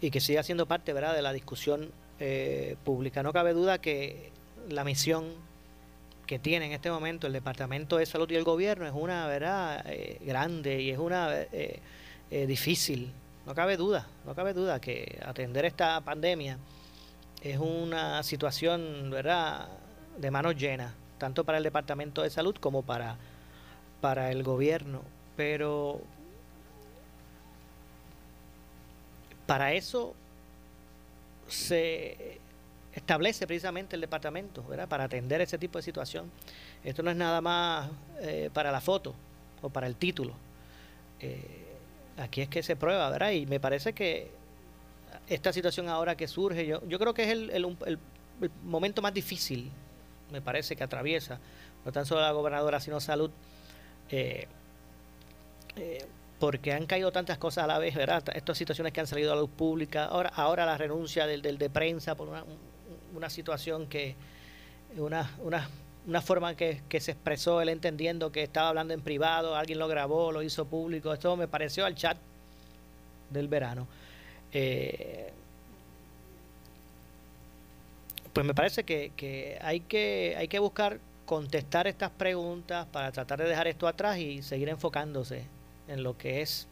y 0.00 0.10
que 0.10 0.20
siga 0.20 0.42
siendo 0.42 0.66
parte 0.66 0.92
¿verdad? 0.92 1.14
de 1.14 1.22
la 1.22 1.32
discusión 1.32 1.90
eh, 2.20 2.76
pública. 2.84 3.22
No 3.22 3.32
cabe 3.32 3.52
duda 3.52 3.78
que 3.78 4.30
la 4.68 4.84
misión 4.84 5.24
que 6.26 6.38
tiene 6.38 6.66
en 6.66 6.72
este 6.72 6.90
momento 6.90 7.26
el 7.26 7.32
Departamento 7.32 7.96
de 7.96 8.06
Salud 8.06 8.30
y 8.30 8.34
el 8.34 8.44
gobierno 8.44 8.86
es 8.86 8.92
una 8.94 9.26
verdad 9.26 9.84
eh, 9.86 10.18
grande 10.24 10.80
y 10.82 10.90
es 10.90 10.98
una 10.98 11.30
difícil. 12.30 13.12
No 13.46 13.54
cabe 13.54 13.76
duda, 13.76 14.08
no 14.24 14.34
cabe 14.34 14.52
duda 14.52 14.80
que 14.80 15.20
atender 15.24 15.64
esta 15.64 16.00
pandemia 16.00 16.58
es 17.42 17.58
una 17.58 18.22
situación 18.22 19.10
verdad 19.10 19.68
de 20.18 20.30
manos 20.30 20.56
llenas, 20.56 20.92
tanto 21.18 21.44
para 21.44 21.58
el 21.58 21.64
Departamento 21.64 22.22
de 22.22 22.30
Salud 22.30 22.56
como 22.56 22.82
para, 22.82 23.16
para 24.00 24.30
el 24.32 24.42
gobierno. 24.42 25.02
Pero 25.36 26.00
Para 29.46 29.72
eso 29.72 30.14
se 31.48 32.40
establece 32.92 33.46
precisamente 33.46 33.94
el 33.94 34.00
departamento, 34.00 34.64
¿verdad? 34.64 34.88
Para 34.88 35.04
atender 35.04 35.40
ese 35.40 35.58
tipo 35.58 35.78
de 35.78 35.82
situación. 35.82 36.30
Esto 36.82 37.02
no 37.02 37.10
es 37.10 37.16
nada 37.16 37.40
más 37.40 37.90
eh, 38.20 38.50
para 38.52 38.72
la 38.72 38.80
foto 38.80 39.14
o 39.62 39.68
para 39.68 39.86
el 39.86 39.96
título. 39.96 40.32
Eh, 41.20 41.66
aquí 42.16 42.40
es 42.40 42.48
que 42.48 42.62
se 42.62 42.74
prueba, 42.74 43.10
¿verdad? 43.10 43.30
Y 43.32 43.46
me 43.46 43.60
parece 43.60 43.92
que 43.92 44.30
esta 45.28 45.52
situación 45.52 45.88
ahora 45.88 46.16
que 46.16 46.26
surge, 46.26 46.66
yo, 46.66 46.86
yo 46.88 46.98
creo 46.98 47.14
que 47.14 47.24
es 47.24 47.30
el, 47.30 47.66
momento 48.64 49.02
más 49.02 49.14
difícil, 49.14 49.70
me 50.32 50.40
parece, 50.40 50.74
que 50.74 50.84
atraviesa, 50.84 51.38
no 51.84 51.92
tan 51.92 52.06
solo 52.06 52.22
la 52.22 52.32
gobernadora, 52.32 52.80
sino 52.80 53.00
salud. 53.00 53.30
Eh, 54.10 54.48
porque 56.38 56.72
han 56.72 56.86
caído 56.86 57.12
tantas 57.12 57.38
cosas 57.38 57.64
a 57.64 57.66
la 57.66 57.78
vez, 57.78 57.94
¿verdad? 57.94 58.22
Estas 58.34 58.58
situaciones 58.58 58.92
que 58.92 59.00
han 59.00 59.06
salido 59.06 59.32
a 59.32 59.34
la 59.34 59.40
luz 59.40 59.50
pública, 59.50 60.04
ahora, 60.04 60.30
ahora 60.34 60.66
la 60.66 60.76
renuncia 60.76 61.26
del, 61.26 61.40
del 61.42 61.58
de 61.58 61.70
prensa 61.70 62.14
por 62.14 62.28
una, 62.28 62.44
una 63.14 63.30
situación 63.30 63.86
que, 63.86 64.14
una, 64.98 65.30
una, 65.38 65.68
una 66.06 66.20
forma 66.20 66.54
que, 66.54 66.82
que, 66.88 67.00
se 67.00 67.12
expresó 67.12 67.62
él 67.62 67.70
entendiendo 67.70 68.32
que 68.32 68.42
estaba 68.42 68.68
hablando 68.68 68.92
en 68.92 69.00
privado, 69.00 69.56
alguien 69.56 69.78
lo 69.78 69.88
grabó, 69.88 70.30
lo 70.30 70.42
hizo 70.42 70.66
público, 70.66 71.12
esto 71.12 71.36
me 71.36 71.48
pareció 71.48 71.86
al 71.86 71.94
chat 71.94 72.18
del 73.30 73.48
verano. 73.48 73.86
Eh, 74.52 75.32
pues 78.32 78.44
me 78.44 78.54
parece 78.54 78.84
que, 78.84 79.12
que, 79.16 79.58
hay 79.62 79.80
que 79.80 80.34
hay 80.36 80.48
que 80.48 80.58
buscar 80.58 81.00
contestar 81.24 81.86
estas 81.86 82.10
preguntas 82.10 82.86
para 82.92 83.10
tratar 83.10 83.38
de 83.38 83.48
dejar 83.48 83.66
esto 83.66 83.88
atrás 83.88 84.18
y 84.18 84.42
seguir 84.42 84.68
enfocándose 84.68 85.55
en 85.88 86.02
lo 86.02 86.16
que 86.16 86.42
es 86.42 86.68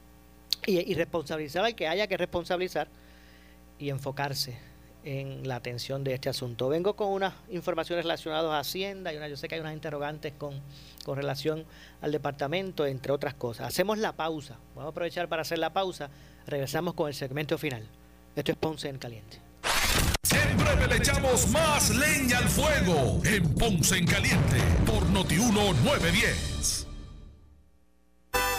y, 0.66 0.94
responsabilizar 0.94 1.64
al 1.64 1.74
que 1.74 1.88
haya 1.88 2.06
que 2.06 2.16
responsabilizar 2.16 2.88
y 3.78 3.90
enfocarse 3.90 4.56
en 5.04 5.46
la 5.46 5.56
atención 5.56 6.02
de 6.02 6.14
este 6.14 6.30
asunto. 6.30 6.68
Vengo 6.68 6.96
con 6.96 7.08
unas 7.08 7.34
informaciones 7.50 8.04
relacionadas 8.04 8.50
a 8.50 8.58
Hacienda 8.58 9.12
y 9.12 9.16
una, 9.18 9.28
yo 9.28 9.36
sé 9.36 9.48
que 9.48 9.56
hay 9.56 9.60
unas 9.60 9.74
interrogantes 9.74 10.32
con, 10.32 10.60
con 11.04 11.16
relación 11.16 11.66
al 12.00 12.12
departamento, 12.12 12.86
entre 12.86 13.12
otras 13.12 13.34
cosas. 13.34 13.68
Hacemos 13.68 13.98
la 13.98 14.12
pausa. 14.12 14.56
Vamos 14.74 14.88
a 14.88 14.90
aprovechar 14.92 15.28
para 15.28 15.42
hacer 15.42 15.58
la 15.58 15.72
pausa. 15.72 16.08
Regresamos 16.46 16.94
con 16.94 17.08
el 17.08 17.14
segmento 17.14 17.58
final. 17.58 17.86
Esto 18.34 18.52
es 18.52 18.58
Ponce 18.58 18.88
en 18.88 18.98
Caliente. 18.98 19.38
Siempre 20.22 20.86
le 20.88 20.96
echamos 20.96 21.48
más 21.48 21.90
leña 21.90 22.38
al 22.38 22.48
fuego 22.48 23.20
en 23.24 23.54
Ponce 23.54 23.98
en 23.98 24.06
Caliente 24.06 24.56
por 24.86 25.04
Notiuno 25.10 25.74
910. 25.84 26.83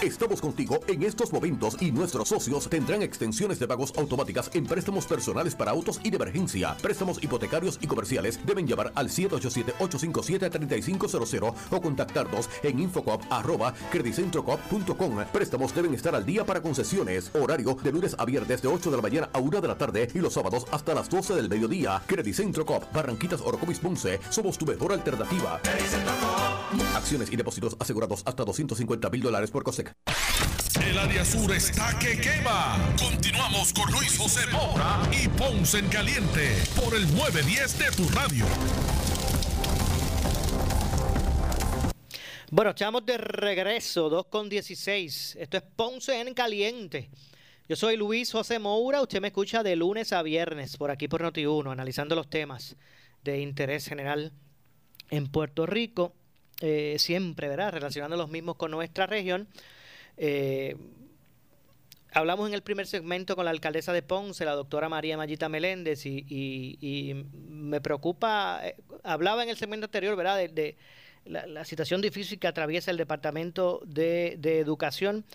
Estamos 0.01 0.41
contigo 0.41 0.81
en 0.87 1.03
estos 1.03 1.31
momentos 1.31 1.77
y 1.79 1.89
nuestros 1.91 2.27
socios 2.27 2.67
tendrán 2.69 3.01
extensiones 3.01 3.59
de 3.59 3.67
pagos 3.67 3.93
automáticas 3.97 4.51
en 4.53 4.65
préstamos 4.65 5.05
personales 5.05 5.55
para 5.55 5.71
autos 5.71 6.01
y 6.03 6.09
de 6.09 6.17
emergencia. 6.17 6.75
Préstamos 6.81 7.23
hipotecarios 7.23 7.79
y 7.81 7.87
comerciales 7.87 8.37
deben 8.45 8.67
llamar 8.67 8.91
al 8.93 9.07
787-857-3500 9.09 11.53
o 11.71 11.81
contactarnos 11.81 12.49
en 12.63 12.81
infocoop 12.81 13.21
arroba 13.29 13.73
credicentrocoop.com. 13.91 15.23
Préstamos 15.31 15.73
deben 15.73 15.93
estar 15.93 16.13
al 16.13 16.25
día 16.25 16.45
para 16.45 16.61
concesiones. 16.61 17.31
Horario 17.33 17.77
de 17.81 17.91
lunes 17.91 18.15
a 18.19 18.25
viernes 18.25 18.61
de 18.61 18.67
8 18.67 18.91
de 18.91 18.97
la 18.97 19.01
mañana 19.01 19.29
a 19.31 19.39
1 19.39 19.61
de 19.61 19.67
la 19.67 19.77
tarde 19.77 20.09
y 20.13 20.19
los 20.19 20.33
sábados 20.33 20.65
hasta 20.71 20.93
las 20.93 21.09
12 21.09 21.35
del 21.35 21.47
mediodía. 21.49 22.03
Credicentro 22.05 22.65
Coop, 22.65 22.83
Barranquitas, 22.93 23.39
Orocovis, 23.41 23.79
Ponce. 23.79 24.19
Somos 24.29 24.57
tu 24.57 24.65
mejor 24.65 24.91
alternativa. 24.91 25.61
Acciones 26.95 27.31
y 27.31 27.35
depósitos 27.35 27.75
asegurados 27.79 28.23
hasta 28.25 28.43
250 28.43 29.09
mil 29.09 29.21
dólares 29.21 29.51
por 29.51 29.63
COSEC. 29.63 29.93
El 30.83 30.97
área 30.97 31.23
sur 31.23 31.51
está 31.51 31.97
que 31.99 32.19
quema. 32.19 32.77
Continuamos 32.99 33.73
con 33.73 33.91
Luis 33.91 34.17
José 34.17 34.45
Moura 34.51 35.01
y 35.11 35.27
Ponce 35.29 35.79
en 35.79 35.87
Caliente 35.87 36.55
por 36.75 36.93
el 36.93 37.03
910 37.15 37.79
de 37.79 37.91
tu 37.91 38.09
radio. 38.09 38.45
Bueno, 42.51 42.71
estamos 42.71 43.05
de 43.05 43.17
regreso, 43.17 44.09
2 44.09 44.25
con 44.27 44.49
16. 44.49 45.37
Esto 45.39 45.57
es 45.57 45.63
Ponce 45.75 46.19
en 46.19 46.33
Caliente. 46.33 47.09
Yo 47.67 47.75
soy 47.75 47.97
Luis 47.97 48.31
José 48.31 48.59
Moura. 48.59 49.01
Usted 49.01 49.21
me 49.21 49.29
escucha 49.29 49.63
de 49.63 49.75
lunes 49.75 50.13
a 50.13 50.21
viernes 50.21 50.77
por 50.77 50.91
aquí 50.91 51.07
por 51.07 51.23
Noti1, 51.23 51.71
analizando 51.71 52.15
los 52.15 52.29
temas 52.29 52.75
de 53.23 53.41
interés 53.41 53.87
general 53.87 54.33
en 55.09 55.27
Puerto 55.27 55.65
Rico. 55.65 56.13
Eh, 56.61 56.95
siempre, 56.99 57.47
¿verdad? 57.49 57.73
Relacionando 57.73 58.15
los 58.15 58.29
mismos 58.29 58.55
con 58.55 58.71
nuestra 58.71 59.05
región. 59.05 59.47
Eh, 60.17 60.75
hablamos 62.13 62.47
en 62.47 62.53
el 62.53 62.61
primer 62.63 62.87
segmento 62.87 63.35
con 63.35 63.45
la 63.45 63.51
alcaldesa 63.51 63.91
de 63.91 64.01
Ponce, 64.01 64.45
la 64.45 64.53
doctora 64.53 64.87
María 64.87 65.17
Mayita 65.17 65.49
Meléndez, 65.49 66.05
y, 66.05 67.25
me 67.49 67.81
preocupa, 67.81 68.61
eh, 68.63 68.75
hablaba 69.03 69.43
en 69.43 69.49
el 69.49 69.57
segmento 69.57 69.85
anterior, 69.85 70.15
¿verdad?, 70.15 70.37
de, 70.49 70.77
la, 71.25 71.65
situación 71.65 72.01
difícil 72.01 72.39
que 72.39 72.47
atraviesa 72.47 72.91
el 72.91 72.97
Departamento 72.97 73.81
de, 73.85 74.37
Educación, 74.43 75.25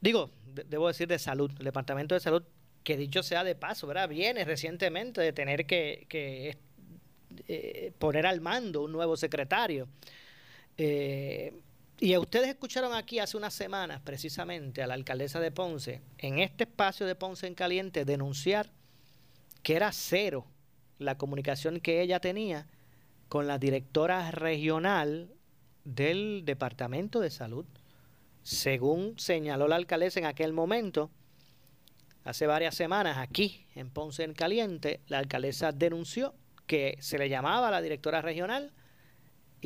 digo, 0.00 0.30
de- 0.54 0.64
debo 0.64 0.88
decir 0.88 1.08
de 1.08 1.18
Salud, 1.18 1.50
el 1.58 1.64
Departamento 1.64 2.14
de 2.14 2.20
Salud, 2.20 2.42
que 2.84 2.96
dicho 2.96 3.22
sea 3.22 3.44
de 3.44 3.54
paso, 3.54 3.86
¿verdad?, 3.86 4.08
viene 4.08 4.44
recientemente 4.44 5.22
de 5.22 5.32
tener 5.32 5.64
que, 5.64 6.04
que, 6.08 6.58
eh, 7.48 7.92
poner 7.98 8.26
al 8.26 8.40
mando 8.40 8.82
un 8.82 8.92
nuevo 8.92 9.16
secretario. 9.16 9.88
Eh, 10.78 11.54
y 11.98 12.16
ustedes 12.16 12.48
escucharon 12.48 12.92
aquí 12.94 13.18
hace 13.18 13.36
unas 13.36 13.54
semanas 13.54 14.02
precisamente 14.04 14.82
a 14.82 14.86
la 14.86 14.94
alcaldesa 14.94 15.40
de 15.40 15.50
Ponce, 15.50 16.02
en 16.18 16.38
este 16.40 16.64
espacio 16.64 17.06
de 17.06 17.14
Ponce 17.14 17.46
en 17.46 17.54
Caliente, 17.54 18.04
denunciar 18.04 18.70
que 19.62 19.76
era 19.76 19.90
cero 19.92 20.46
la 20.98 21.16
comunicación 21.16 21.80
que 21.80 22.02
ella 22.02 22.20
tenía 22.20 22.66
con 23.28 23.46
la 23.46 23.58
directora 23.58 24.30
regional 24.30 25.32
del 25.84 26.42
Departamento 26.44 27.20
de 27.20 27.30
Salud. 27.30 27.64
Según 28.42 29.18
señaló 29.18 29.66
la 29.66 29.76
alcaldesa 29.76 30.20
en 30.20 30.26
aquel 30.26 30.52
momento, 30.52 31.10
hace 32.24 32.46
varias 32.46 32.74
semanas 32.74 33.16
aquí 33.18 33.66
en 33.74 33.90
Ponce 33.90 34.22
en 34.22 34.34
Caliente, 34.34 35.00
la 35.08 35.18
alcaldesa 35.18 35.72
denunció 35.72 36.34
que 36.66 36.98
se 37.00 37.18
le 37.18 37.28
llamaba 37.28 37.68
a 37.68 37.70
la 37.70 37.82
directora 37.82 38.20
regional 38.20 38.72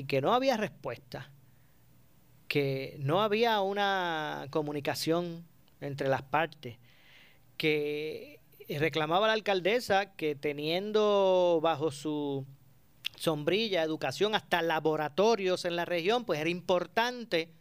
y 0.01 0.05
que 0.05 0.23
no 0.23 0.33
había 0.33 0.57
respuesta, 0.57 1.31
que 2.49 2.97
no 3.01 3.21
había 3.21 3.61
una 3.61 4.47
comunicación 4.49 5.47
entre 5.83 6.09
las 6.09 6.23
partes, 6.23 6.79
que 7.59 8.41
reclamaba 8.79 9.27
la 9.27 9.35
alcaldesa 9.35 10.17
que 10.17 10.35
teniendo 10.35 11.61
bajo 11.63 11.91
su 11.91 12.47
sombrilla 13.15 13.83
educación 13.83 14.35
hasta 14.35 14.63
laboratorios 14.63 15.67
en 15.67 15.77
la 15.77 15.85
región, 15.85 16.25
pues 16.25 16.41
era 16.41 16.49
importante 16.49 17.53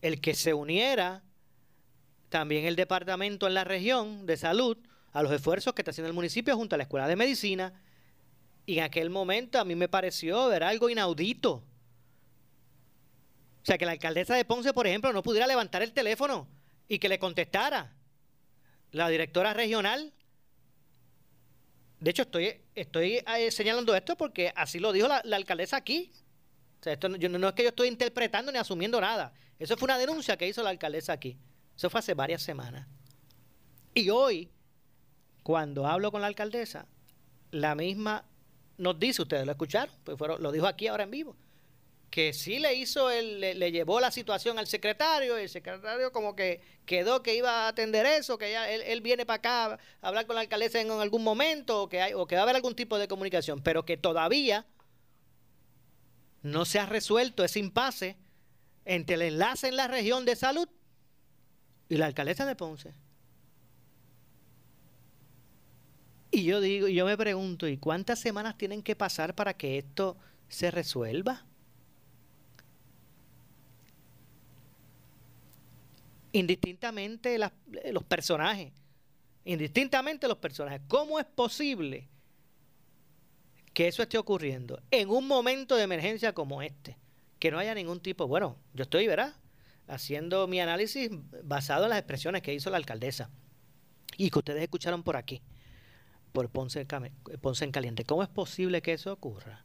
el 0.00 0.22
que 0.22 0.32
se 0.32 0.54
uniera 0.54 1.22
también 2.30 2.64
el 2.64 2.76
departamento 2.76 3.46
en 3.46 3.52
la 3.52 3.64
región 3.64 4.24
de 4.24 4.38
salud 4.38 4.78
a 5.12 5.22
los 5.22 5.32
esfuerzos 5.32 5.74
que 5.74 5.82
está 5.82 5.90
haciendo 5.90 6.08
el 6.08 6.14
municipio 6.14 6.56
junto 6.56 6.76
a 6.76 6.78
la 6.78 6.84
Escuela 6.84 7.06
de 7.06 7.16
Medicina. 7.16 7.74
Y 8.66 8.78
en 8.78 8.84
aquel 8.84 9.10
momento 9.10 9.60
a 9.60 9.64
mí 9.64 9.76
me 9.76 9.88
pareció 9.88 10.48
ver 10.48 10.64
algo 10.64 10.90
inaudito. 10.90 11.52
O 13.62 13.64
sea, 13.64 13.78
que 13.78 13.86
la 13.86 13.92
alcaldesa 13.92 14.34
de 14.34 14.44
Ponce, 14.44 14.72
por 14.72 14.86
ejemplo, 14.86 15.12
no 15.12 15.22
pudiera 15.22 15.46
levantar 15.46 15.82
el 15.82 15.92
teléfono 15.92 16.48
y 16.88 16.98
que 16.98 17.08
le 17.08 17.18
contestara 17.18 17.96
la 18.90 19.08
directora 19.08 19.54
regional. 19.54 20.12
De 22.00 22.10
hecho, 22.10 22.22
estoy, 22.22 22.60
estoy 22.74 23.24
eh, 23.36 23.50
señalando 23.50 23.94
esto 23.94 24.16
porque 24.16 24.52
así 24.54 24.78
lo 24.78 24.92
dijo 24.92 25.08
la, 25.08 25.22
alcaldesa 25.36 25.76
aquí. 25.76 26.12
O 26.80 26.82
sea, 26.82 26.92
esto 26.92 27.08
no, 27.08 27.16
no 27.16 27.48
es 27.48 27.54
que 27.54 27.62
yo 27.62 27.70
estoy 27.70 27.88
interpretando 27.88 28.50
ni 28.52 28.58
asumiendo 28.58 29.00
nada. 29.00 29.32
Eso 29.58 29.76
fue 29.76 29.86
una 29.86 29.98
denuncia 29.98 30.36
que 30.36 30.48
hizo 30.48 30.62
la 30.62 30.70
alcaldesa 30.70 31.12
aquí. 31.12 31.38
Eso 31.76 31.88
fue 31.88 32.00
hace 32.00 32.14
varias 32.14 32.42
semanas. 32.42 32.86
Y 33.94 34.10
hoy, 34.10 34.50
cuando 35.42 35.86
hablo 35.86 36.10
con 36.12 36.20
la 36.20 36.26
alcaldesa, 36.26 36.86
la 37.50 37.74
misma 37.74 38.24
nos 38.78 38.98
dice, 38.98 39.22
ustedes 39.22 39.46
lo 39.46 39.52
escucharon, 39.52 39.94
pues 40.04 40.18
fueron, 40.18 40.42
lo 40.42 40.52
dijo 40.52 40.66
aquí 40.66 40.86
ahora 40.86 41.04
en 41.04 41.10
vivo, 41.10 41.36
que 42.10 42.32
sí 42.32 42.58
le 42.58 42.74
hizo, 42.74 43.10
el, 43.10 43.40
le, 43.40 43.54
le 43.54 43.72
llevó 43.72 44.00
la 44.00 44.10
situación 44.10 44.58
al 44.58 44.66
secretario, 44.66 45.38
y 45.38 45.42
el 45.42 45.48
secretario 45.48 46.12
como 46.12 46.36
que 46.36 46.60
quedó 46.84 47.22
que 47.22 47.34
iba 47.34 47.64
a 47.64 47.68
atender 47.68 48.06
eso, 48.06 48.38
que 48.38 48.50
ya 48.50 48.70
él, 48.70 48.82
él 48.82 49.00
viene 49.00 49.26
para 49.26 49.36
acá 49.36 49.78
a 50.00 50.08
hablar 50.08 50.26
con 50.26 50.36
la 50.36 50.42
alcaldesa 50.42 50.80
en 50.80 50.90
algún 50.90 51.24
momento, 51.24 51.82
o 51.82 51.88
que, 51.88 52.00
hay, 52.00 52.14
o 52.14 52.26
que 52.26 52.36
va 52.36 52.42
a 52.42 52.44
haber 52.44 52.56
algún 52.56 52.74
tipo 52.74 52.98
de 52.98 53.08
comunicación, 53.08 53.60
pero 53.62 53.84
que 53.84 53.96
todavía 53.96 54.66
no 56.42 56.64
se 56.64 56.78
ha 56.78 56.86
resuelto 56.86 57.44
ese 57.44 57.58
impasse 57.58 58.16
entre 58.84 59.16
el 59.16 59.22
enlace 59.22 59.68
en 59.68 59.76
la 59.76 59.88
región 59.88 60.24
de 60.24 60.36
salud 60.36 60.68
y 61.88 61.96
la 61.96 62.06
alcaldesa 62.06 62.46
de 62.46 62.54
Ponce. 62.54 62.94
Y 66.36 66.44
yo 66.44 66.60
digo, 66.60 66.86
yo 66.86 67.06
me 67.06 67.16
pregunto, 67.16 67.66
¿y 67.66 67.78
cuántas 67.78 68.18
semanas 68.18 68.58
tienen 68.58 68.82
que 68.82 68.94
pasar 68.94 69.34
para 69.34 69.54
que 69.54 69.78
esto 69.78 70.18
se 70.50 70.70
resuelva? 70.70 71.46
Indistintamente 76.32 77.38
las- 77.38 77.52
los 77.90 78.04
personajes, 78.04 78.70
indistintamente 79.46 80.28
los 80.28 80.36
personajes, 80.36 80.82
¿cómo 80.88 81.18
es 81.18 81.24
posible 81.24 82.06
que 83.72 83.88
eso 83.88 84.02
esté 84.02 84.18
ocurriendo 84.18 84.82
en 84.90 85.08
un 85.08 85.26
momento 85.26 85.74
de 85.74 85.84
emergencia 85.84 86.34
como 86.34 86.60
este? 86.60 86.98
Que 87.38 87.50
no 87.50 87.58
haya 87.58 87.74
ningún 87.74 88.00
tipo, 88.00 88.26
bueno, 88.26 88.58
yo 88.74 88.82
estoy, 88.82 89.06
¿verdad? 89.06 89.32
Haciendo 89.88 90.46
mi 90.48 90.60
análisis 90.60 91.08
basado 91.44 91.84
en 91.84 91.90
las 91.90 91.98
expresiones 91.98 92.42
que 92.42 92.52
hizo 92.52 92.68
la 92.68 92.76
alcaldesa 92.76 93.30
y 94.18 94.28
que 94.28 94.38
ustedes 94.38 94.62
escucharon 94.64 95.02
por 95.02 95.16
aquí 95.16 95.40
por 96.36 96.50
Ponce, 96.50 96.80
en 96.80 97.72
Caliente. 97.72 98.04
¿Cómo 98.04 98.22
es 98.22 98.28
posible 98.28 98.82
que 98.82 98.92
eso 98.92 99.10
ocurra? 99.10 99.64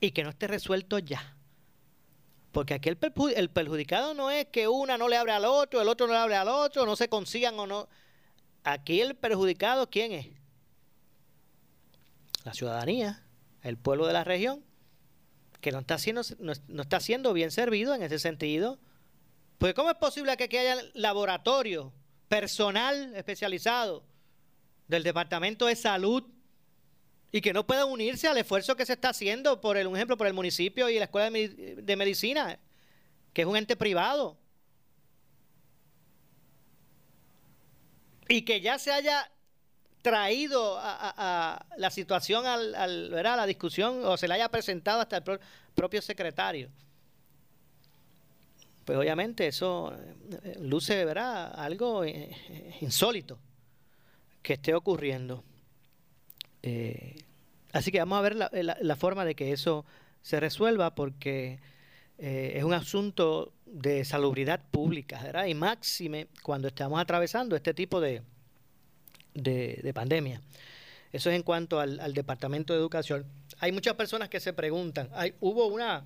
Y 0.00 0.10
que 0.10 0.24
no 0.24 0.30
esté 0.30 0.48
resuelto 0.48 0.98
ya. 0.98 1.36
Porque 2.50 2.74
aquí 2.74 2.88
el 2.88 3.48
perjudicado 3.48 4.14
no 4.14 4.32
es 4.32 4.46
que 4.46 4.66
una 4.66 4.98
no 4.98 5.06
le 5.06 5.16
abre 5.16 5.30
al 5.30 5.44
otro, 5.44 5.80
el 5.80 5.86
otro 5.86 6.08
no 6.08 6.14
le 6.14 6.18
abre 6.18 6.34
al 6.34 6.48
otro, 6.48 6.84
no 6.84 6.96
se 6.96 7.08
consigan 7.08 7.56
o 7.56 7.68
no. 7.68 7.88
Aquí 8.64 9.00
el 9.00 9.14
perjudicado, 9.14 9.88
¿quién 9.88 10.10
es? 10.10 10.26
La 12.42 12.52
ciudadanía, 12.52 13.24
el 13.62 13.78
pueblo 13.78 14.08
de 14.08 14.14
la 14.14 14.24
región, 14.24 14.64
que 15.60 15.70
no 15.70 15.78
está 15.78 15.98
siendo, 15.98 16.22
no, 16.40 16.52
no 16.66 16.82
está 16.82 16.98
siendo 16.98 17.32
bien 17.32 17.52
servido 17.52 17.94
en 17.94 18.02
ese 18.02 18.18
sentido. 18.18 18.80
Pues 19.58 19.72
¿cómo 19.74 19.88
es 19.88 19.98
posible 19.98 20.36
que 20.36 20.44
aquí 20.44 20.56
haya 20.56 20.82
laboratorio, 20.94 21.92
personal 22.26 23.14
especializado 23.14 24.04
del 24.88 25.02
Departamento 25.02 25.66
de 25.66 25.76
Salud 25.76 26.24
y 27.30 27.40
que 27.42 27.52
no 27.52 27.66
puedan 27.66 27.88
unirse 27.88 28.26
al 28.26 28.38
esfuerzo 28.38 28.74
que 28.74 28.86
se 28.86 28.94
está 28.94 29.10
haciendo 29.10 29.60
por 29.60 29.76
el, 29.76 29.86
un 29.86 29.96
ejemplo, 29.96 30.16
por 30.16 30.26
el 30.26 30.32
municipio 30.34 30.88
y 30.88 30.98
la 30.98 31.04
Escuela 31.04 31.30
de, 31.30 31.76
de 31.82 31.96
Medicina, 31.96 32.58
que 33.34 33.42
es 33.42 33.46
un 33.46 33.56
ente 33.56 33.76
privado? 33.76 34.38
Y 38.28 38.42
que 38.42 38.60
ya 38.60 38.78
se 38.78 38.92
haya 38.92 39.30
traído 40.02 40.78
a, 40.78 41.14
a- 41.16 41.66
la 41.76 41.90
situación 41.90 42.46
al, 42.46 42.74
al- 42.74 43.10
la 43.10 43.46
discusión 43.46 44.04
o 44.04 44.16
se 44.16 44.28
le 44.28 44.34
haya 44.34 44.48
presentado 44.50 45.00
hasta 45.00 45.18
el 45.18 45.22
pro- 45.22 45.40
propio 45.74 46.00
secretario. 46.02 46.70
Pues 48.84 48.96
obviamente 48.98 49.46
eso 49.46 49.92
eh, 50.44 50.56
luce 50.60 51.04
¿verdad? 51.04 51.52
algo 51.58 52.04
eh, 52.04 52.30
eh, 52.48 52.76
insólito 52.80 53.38
que 54.42 54.54
esté 54.54 54.74
ocurriendo. 54.74 55.44
Eh, 56.62 57.16
así 57.72 57.90
que 57.92 57.98
vamos 57.98 58.18
a 58.18 58.22
ver 58.22 58.36
la, 58.36 58.50
la- 58.52 58.78
la 58.80 58.96
forma 58.96 59.24
de 59.24 59.34
que 59.34 59.52
eso 59.52 59.84
se 60.22 60.40
resuelva 60.40 60.94
porque 60.94 61.60
eh, 62.18 62.54
es 62.56 62.64
un 62.64 62.72
asunto 62.72 63.52
de 63.64 64.04
salubridad 64.04 64.60
pública, 64.70 65.22
¿verdad? 65.22 65.46
Y 65.46 65.54
máxime 65.54 66.26
cuando 66.42 66.68
estamos 66.68 67.00
atravesando 67.00 67.54
este 67.54 67.74
tipo 67.74 68.00
de, 68.00 68.22
de, 69.34 69.92
pandemia. 69.94 70.40
Eso 71.12 71.30
es 71.30 71.36
en 71.36 71.42
cuanto 71.42 71.78
al, 71.80 72.12
Departamento 72.14 72.72
de 72.72 72.80
Educación. 72.80 73.24
Hay 73.60 73.72
muchas 73.72 73.94
personas 73.94 74.28
que 74.28 74.40
se 74.40 74.52
preguntan, 74.52 75.08
hay, 75.12 75.34
hubo 75.40 75.66
una, 75.66 76.04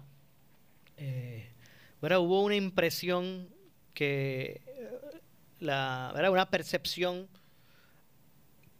eh, 0.98 1.50
hubo 2.00 2.42
una 2.42 2.56
impresión 2.56 3.48
que, 3.94 4.60
la, 5.60 6.12
una 6.30 6.50
percepción 6.50 7.26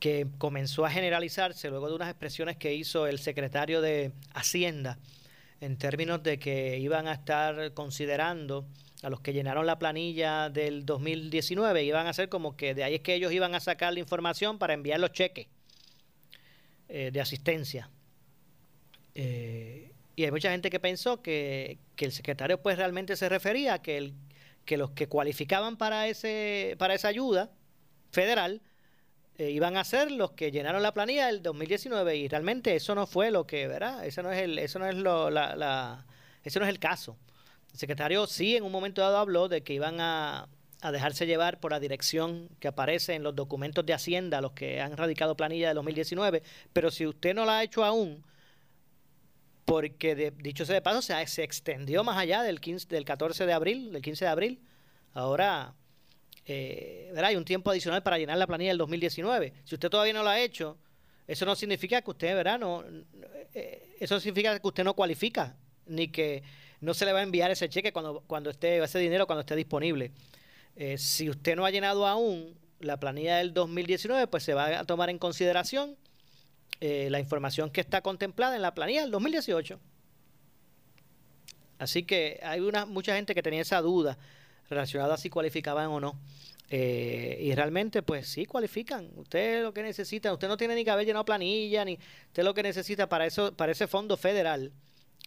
que 0.02 0.26
comenzó 0.36 0.84
a 0.84 0.90
generalizarse 0.90 1.70
luego 1.70 1.88
de 1.88 1.94
unas 1.94 2.08
expresiones 2.08 2.56
que 2.56 2.74
hizo 2.74 3.06
el 3.06 3.20
secretario 3.20 3.80
de 3.80 4.10
Hacienda 4.34 4.98
en 5.60 5.78
términos 5.78 6.24
de 6.24 6.40
que 6.40 6.76
iban 6.80 7.06
a 7.06 7.12
estar 7.12 7.72
considerando 7.72 8.66
a 9.04 9.10
los 9.10 9.20
que 9.20 9.32
llenaron 9.32 9.64
la 9.64 9.78
planilla 9.78 10.50
del 10.50 10.84
2019, 10.84 11.84
iban 11.84 12.08
a 12.08 12.12
ser 12.14 12.28
como 12.28 12.56
que 12.56 12.74
de 12.74 12.82
ahí 12.82 12.96
es 12.96 13.00
que 13.02 13.14
ellos 13.14 13.30
iban 13.30 13.54
a 13.54 13.60
sacar 13.60 13.92
la 13.92 14.00
información 14.00 14.58
para 14.58 14.74
enviar 14.74 14.98
los 14.98 15.12
cheques 15.12 15.46
eh, 16.88 17.10
de 17.12 17.20
asistencia. 17.20 17.88
Eh, 19.14 19.92
y 20.16 20.24
hay 20.24 20.32
mucha 20.32 20.50
gente 20.50 20.68
que 20.68 20.80
pensó 20.80 21.22
que, 21.22 21.78
que, 21.94 22.06
el 22.06 22.10
secretario 22.10 22.60
pues 22.60 22.76
realmente 22.76 23.14
se 23.14 23.28
refería 23.28 23.74
a 23.74 23.82
que, 23.82 23.98
el, 23.98 24.14
que 24.64 24.76
los 24.76 24.90
que 24.90 25.06
cualificaban 25.06 25.76
para, 25.76 26.08
ese, 26.08 26.74
para 26.76 26.94
esa 26.94 27.06
ayuda 27.06 27.52
federal 28.10 28.62
eh, 29.42 29.50
iban 29.50 29.76
a 29.76 29.84
ser 29.84 30.10
los 30.12 30.32
que 30.32 30.50
llenaron 30.52 30.82
la 30.82 30.94
planilla 30.94 31.26
del 31.26 31.42
2019 31.42 32.16
y 32.16 32.28
realmente 32.28 32.76
eso 32.76 32.94
no 32.94 33.06
fue 33.06 33.30
lo 33.30 33.46
que, 33.46 33.66
¿verdad? 33.66 34.06
Eso 34.06 34.22
no 34.22 34.30
es 34.30 34.40
el, 34.40 34.58
eso 34.58 34.78
no 34.78 34.86
es 34.86 34.94
lo, 34.94 35.30
la, 35.30 35.56
la, 35.56 36.06
eso 36.44 36.60
no 36.60 36.66
es 36.66 36.70
el 36.70 36.78
caso. 36.78 37.16
El 37.72 37.78
secretario 37.78 38.26
sí 38.26 38.56
en 38.56 38.64
un 38.64 38.72
momento 38.72 39.00
dado 39.00 39.18
habló 39.18 39.48
de 39.48 39.62
que 39.62 39.74
iban 39.74 40.00
a, 40.00 40.48
a 40.80 40.92
dejarse 40.92 41.26
llevar 41.26 41.58
por 41.58 41.72
la 41.72 41.80
dirección 41.80 42.48
que 42.60 42.68
aparece 42.68 43.14
en 43.14 43.22
los 43.22 43.34
documentos 43.34 43.84
de 43.84 43.94
Hacienda, 43.94 44.40
los 44.40 44.52
que 44.52 44.80
han 44.80 44.96
radicado 44.96 45.36
planilla 45.36 45.68
del 45.68 45.76
2019, 45.76 46.42
pero 46.72 46.90
si 46.90 47.06
usted 47.06 47.34
no 47.34 47.44
la 47.44 47.58
ha 47.58 47.62
hecho 47.62 47.84
aún, 47.84 48.24
porque 49.64 50.14
de, 50.14 50.30
dicho 50.32 50.64
sea 50.64 50.74
de 50.74 50.82
paso, 50.82 51.02
se, 51.02 51.26
se 51.26 51.42
extendió 51.42 52.04
más 52.04 52.18
allá 52.18 52.42
del, 52.42 52.60
15, 52.60 52.88
del 52.88 53.04
14 53.04 53.46
de 53.46 53.52
abril, 53.52 53.92
del 53.92 54.02
15 54.02 54.24
de 54.24 54.30
abril, 54.30 54.60
ahora 55.14 55.74
eh, 56.46 57.12
hay 57.16 57.36
un 57.36 57.44
tiempo 57.44 57.70
adicional 57.70 58.02
para 58.02 58.18
llenar 58.18 58.38
la 58.38 58.46
planilla 58.46 58.70
del 58.70 58.78
2019. 58.78 59.52
Si 59.64 59.74
usted 59.74 59.88
todavía 59.88 60.12
no 60.12 60.22
lo 60.22 60.28
ha 60.28 60.40
hecho, 60.40 60.76
eso 61.26 61.46
no 61.46 61.54
significa 61.54 62.02
que 62.02 62.10
usted, 62.10 62.34
¿verdad? 62.34 62.58
No, 62.58 62.84
eh, 63.54 63.96
eso 64.00 64.18
significa 64.18 64.58
que 64.58 64.66
usted 64.66 64.84
no 64.84 64.94
cualifica, 64.94 65.56
ni 65.86 66.08
que 66.08 66.42
no 66.80 66.94
se 66.94 67.04
le 67.04 67.12
va 67.12 67.20
a 67.20 67.22
enviar 67.22 67.50
ese 67.50 67.68
cheque 67.68 67.92
cuando, 67.92 68.22
cuando 68.26 68.50
esté, 68.50 68.82
ese 68.82 68.98
dinero 68.98 69.26
cuando 69.26 69.40
esté 69.40 69.54
disponible. 69.54 70.10
Eh, 70.74 70.98
si 70.98 71.30
usted 71.30 71.54
no 71.54 71.64
ha 71.64 71.70
llenado 71.70 72.06
aún 72.06 72.58
la 72.80 72.98
planilla 72.98 73.36
del 73.36 73.54
2019, 73.54 74.26
pues 74.26 74.42
se 74.42 74.54
va 74.54 74.80
a 74.80 74.84
tomar 74.84 75.10
en 75.10 75.18
consideración 75.18 75.96
eh, 76.80 77.08
la 77.10 77.20
información 77.20 77.70
que 77.70 77.80
está 77.80 78.00
contemplada 78.00 78.56
en 78.56 78.62
la 78.62 78.74
planilla 78.74 79.02
del 79.02 79.10
2018. 79.12 79.78
Así 81.78 82.02
que 82.02 82.40
hay 82.42 82.60
una 82.60 82.86
mucha 82.86 83.14
gente 83.14 83.34
que 83.34 83.42
tenía 83.42 83.60
esa 83.60 83.80
duda 83.80 84.18
relacionado 84.68 85.12
a 85.12 85.16
si 85.16 85.30
cualificaban 85.30 85.88
o 85.88 86.00
no. 86.00 86.18
Eh, 86.70 87.38
y 87.40 87.54
realmente, 87.54 88.02
pues 88.02 88.28
sí 88.28 88.46
cualifican. 88.46 89.10
Usted 89.16 89.62
lo 89.62 89.74
que 89.74 89.82
necesita, 89.82 90.32
usted 90.32 90.48
no 90.48 90.56
tiene 90.56 90.74
ni 90.74 90.84
que 90.84 90.90
haber 90.90 91.04
llenado 91.04 91.24
planilla, 91.24 91.84
ni 91.84 91.98
usted 92.28 92.42
lo 92.42 92.54
que 92.54 92.62
necesita 92.62 93.08
para 93.08 93.26
eso, 93.26 93.52
para 93.54 93.72
ese 93.72 93.86
fondo 93.86 94.16
federal, 94.16 94.72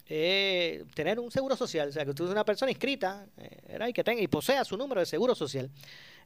es 0.07 0.83
tener 0.95 1.19
un 1.19 1.29
seguro 1.29 1.55
social. 1.55 1.89
O 1.89 1.91
sea, 1.91 2.03
que 2.03 2.09
usted 2.09 2.25
es 2.25 2.31
una 2.31 2.45
persona 2.45 2.71
inscrita 2.71 3.27
eh, 3.37 3.77
y 3.89 3.93
que 3.93 4.03
tenga 4.03 4.21
y 4.21 4.27
posea 4.27 4.65
su 4.65 4.75
número 4.75 5.01
de 5.01 5.05
seguro 5.05 5.35
social. 5.35 5.69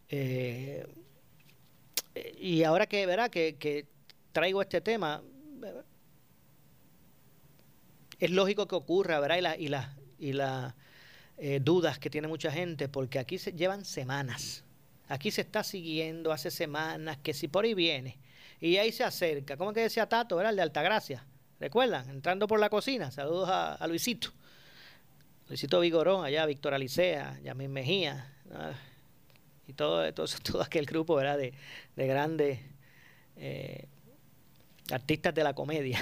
Eh, 0.07 0.87
y 2.39 2.63
ahora 2.63 2.87
que 2.87 3.05
verá 3.05 3.29
que, 3.29 3.57
que 3.57 3.87
traigo 4.31 4.61
este 4.61 4.79
tema, 4.79 5.21
es 8.19 8.31
lógico 8.31 8.67
que 8.67 8.75
ocurra, 8.75 9.19
¿verdad? 9.19 9.37
Y 9.37 9.41
la, 9.41 9.57
y 9.57 9.67
la, 9.67 9.97
y 10.17 10.33
la 10.33 10.75
eh, 11.41 11.61
dudas 11.61 11.99
que 11.99 12.09
tiene 12.09 12.27
mucha 12.27 12.51
gente, 12.51 12.89
porque 12.89 13.17
aquí 13.17 13.37
se 13.37 13.53
llevan 13.53 13.85
semanas. 13.85 14.65
Aquí 15.07 15.31
se 15.31 15.39
está 15.39 15.63
siguiendo 15.63 16.33
hace 16.33 16.51
semanas 16.51 17.17
que 17.23 17.33
si 17.33 17.47
por 17.47 17.63
ahí 17.63 17.73
viene. 17.73 18.19
Y 18.59 18.75
ahí 18.75 18.91
se 18.91 19.05
acerca. 19.05 19.55
¿Cómo 19.55 19.71
que 19.71 19.79
decía 19.79 20.09
Tato? 20.09 20.39
Era 20.41 20.49
el 20.49 20.57
de 20.57 20.63
Altagracia. 20.63 21.25
¿Recuerdan? 21.57 22.09
Entrando 22.09 22.45
por 22.45 22.59
la 22.59 22.69
cocina. 22.69 23.09
Saludos 23.09 23.47
a, 23.49 23.87
Luisito. 23.87 24.33
Luisito 25.47 25.79
Vigorón, 25.79 26.25
allá, 26.25 26.45
Víctor 26.45 26.73
Alicea, 26.73 27.39
Yamín 27.41 27.71
Mejía. 27.71 28.33
y 29.65 29.71
todo, 29.71 30.13
todo, 30.13 30.27
todo, 30.43 30.61
aquel 30.61 30.85
grupo 30.85 31.15
¿verdad? 31.15 31.37
De, 31.37 31.53
de 31.95 32.07
grandes 32.07 32.59
eh, 33.37 33.87
artistas 34.91 35.33
de 35.33 35.43
la 35.45 35.53
comedia. 35.53 35.99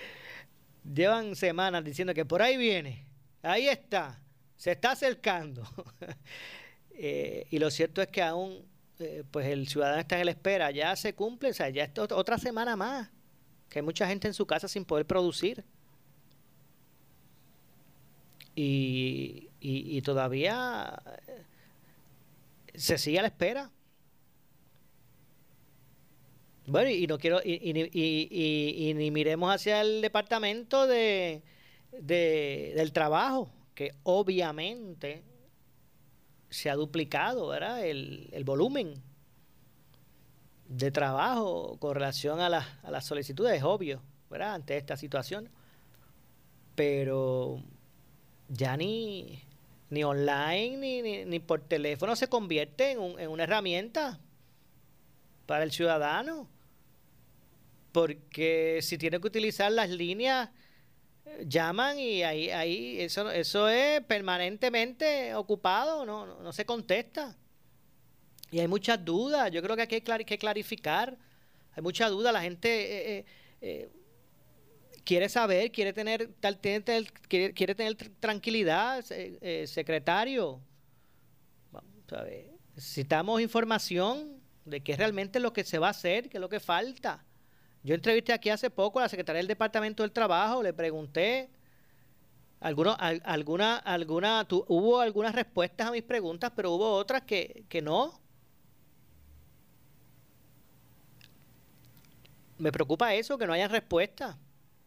Llevan 0.94 1.36
semanas 1.36 1.84
diciendo 1.84 2.14
que 2.14 2.24
por 2.24 2.40
ahí 2.40 2.56
viene. 2.56 3.04
Ahí 3.42 3.68
está 3.68 4.18
se 4.58 4.72
está 4.72 4.92
acercando. 4.92 5.62
Eh, 7.00 7.46
y 7.50 7.60
lo 7.60 7.70
cierto 7.70 8.02
es 8.02 8.08
que 8.08 8.20
aún 8.20 8.66
eh, 8.98 9.22
pues 9.30 9.46
el 9.46 9.68
ciudadano 9.68 10.00
está 10.00 10.18
en 10.18 10.24
la 10.24 10.32
espera, 10.32 10.72
ya 10.72 10.96
se 10.96 11.14
cumple, 11.14 11.50
o 11.50 11.54
sea, 11.54 11.68
ya 11.68 11.84
es 11.84 11.92
otra 11.96 12.38
semana 12.38 12.74
más, 12.74 13.08
que 13.68 13.78
hay 13.78 13.84
mucha 13.84 14.08
gente 14.08 14.26
en 14.26 14.34
su 14.34 14.44
casa 14.48 14.66
sin 14.66 14.84
poder 14.84 15.06
producir. 15.06 15.64
Y, 18.56 19.48
y, 19.60 20.02
todavía 20.02 21.00
eh, 21.28 21.44
se 22.74 22.98
sigue 22.98 23.20
a 23.20 23.22
la 23.22 23.28
espera. 23.28 23.70
Bueno, 26.66 26.90
y 26.90 27.06
no 27.06 27.16
quiero, 27.16 27.40
y, 27.44 27.60
y, 27.62 28.88
y 28.88 28.94
ni 28.94 29.12
miremos 29.12 29.54
hacia 29.54 29.82
el 29.82 30.02
departamento 30.02 30.88
de, 30.88 31.44
de, 31.92 32.72
del 32.74 32.92
trabajo 32.92 33.52
que 33.78 33.94
obviamente 34.02 35.22
se 36.50 36.68
ha 36.68 36.74
duplicado 36.74 37.46
¿verdad? 37.46 37.86
El, 37.86 38.28
el 38.32 38.42
volumen 38.42 39.00
de 40.66 40.90
trabajo 40.90 41.76
con 41.78 41.94
relación 41.94 42.40
a, 42.40 42.48
a 42.82 42.90
las 42.90 43.06
solicitudes, 43.06 43.58
es 43.58 43.62
obvio, 43.62 44.02
¿verdad? 44.30 44.54
ante 44.54 44.76
esta 44.76 44.96
situación. 44.96 45.48
Pero 46.74 47.62
ya 48.48 48.76
ni, 48.76 49.44
ni 49.90 50.02
online 50.02 50.76
ni, 50.76 51.24
ni, 51.24 51.38
por 51.38 51.60
teléfono 51.60 52.16
se 52.16 52.26
convierte 52.26 52.90
en, 52.90 52.98
un, 52.98 53.20
en 53.20 53.30
una 53.30 53.44
herramienta 53.44 54.18
para 55.46 55.62
el 55.62 55.70
ciudadano. 55.70 56.48
Porque 57.92 58.80
si 58.82 58.98
tiene 58.98 59.20
que 59.20 59.28
utilizar 59.28 59.70
las 59.70 59.88
líneas 59.88 60.50
llaman 61.46 61.98
y 61.98 62.22
ahí, 62.22 62.50
ahí 62.50 63.00
eso, 63.00 63.30
eso 63.30 63.68
es 63.68 64.02
permanentemente 64.02 65.34
ocupado, 65.34 66.04
no, 66.04 66.40
no, 66.40 66.52
se 66.52 66.64
contesta. 66.64 67.36
Y 68.50 68.60
hay 68.60 68.68
muchas 68.68 69.04
dudas, 69.04 69.50
yo 69.50 69.62
creo 69.62 69.76
que 69.76 69.82
aquí 69.82 69.94
hay 69.96 70.24
que 70.24 70.38
clarificar, 70.38 71.16
hay 71.72 71.82
mucha 71.82 72.08
duda, 72.08 72.32
la 72.32 72.42
gente 72.42 72.68
eh, 72.68 73.18
eh, 73.18 73.24
eh, 73.60 73.90
quiere 75.04 75.28
saber, 75.28 75.70
quiere 75.70 75.92
tener, 75.92 76.32
tal, 76.40 76.58
quiere, 76.58 77.52
quiere 77.52 77.74
tener 77.74 77.94
tranquilidad, 78.20 79.04
secretario. 79.66 80.60
Vamos 81.70 82.12
a 82.12 82.22
ver. 82.22 82.50
Necesitamos 82.74 83.40
información 83.40 84.40
de 84.64 84.82
qué 84.82 84.92
es 84.92 84.98
realmente 84.98 85.40
lo 85.40 85.52
que 85.52 85.64
se 85.64 85.78
va 85.78 85.88
a 85.88 85.90
hacer, 85.90 86.28
qué 86.28 86.36
es 86.36 86.40
lo 86.40 86.48
que 86.48 86.60
falta. 86.60 87.24
Yo 87.82 87.94
entrevisté 87.94 88.32
aquí 88.32 88.50
hace 88.50 88.70
poco 88.70 88.98
a 88.98 89.02
la 89.02 89.08
secretaria 89.08 89.38
del 89.38 89.46
Departamento 89.46 90.02
del 90.02 90.12
Trabajo, 90.12 90.62
le 90.62 90.72
pregunté 90.72 91.48
alguna, 92.60 92.94
alguna, 92.94 94.46
hubo 94.66 95.00
algunas 95.00 95.34
respuestas 95.34 95.88
a 95.88 95.92
mis 95.92 96.02
preguntas, 96.02 96.52
pero 96.54 96.72
hubo 96.72 96.90
otras 96.92 97.22
que, 97.22 97.64
no. 97.82 98.20
Me 102.58 102.72
preocupa 102.72 103.14
eso, 103.14 103.38
que 103.38 103.46
no 103.46 103.52
haya 103.52 103.68
respuestas 103.68 104.36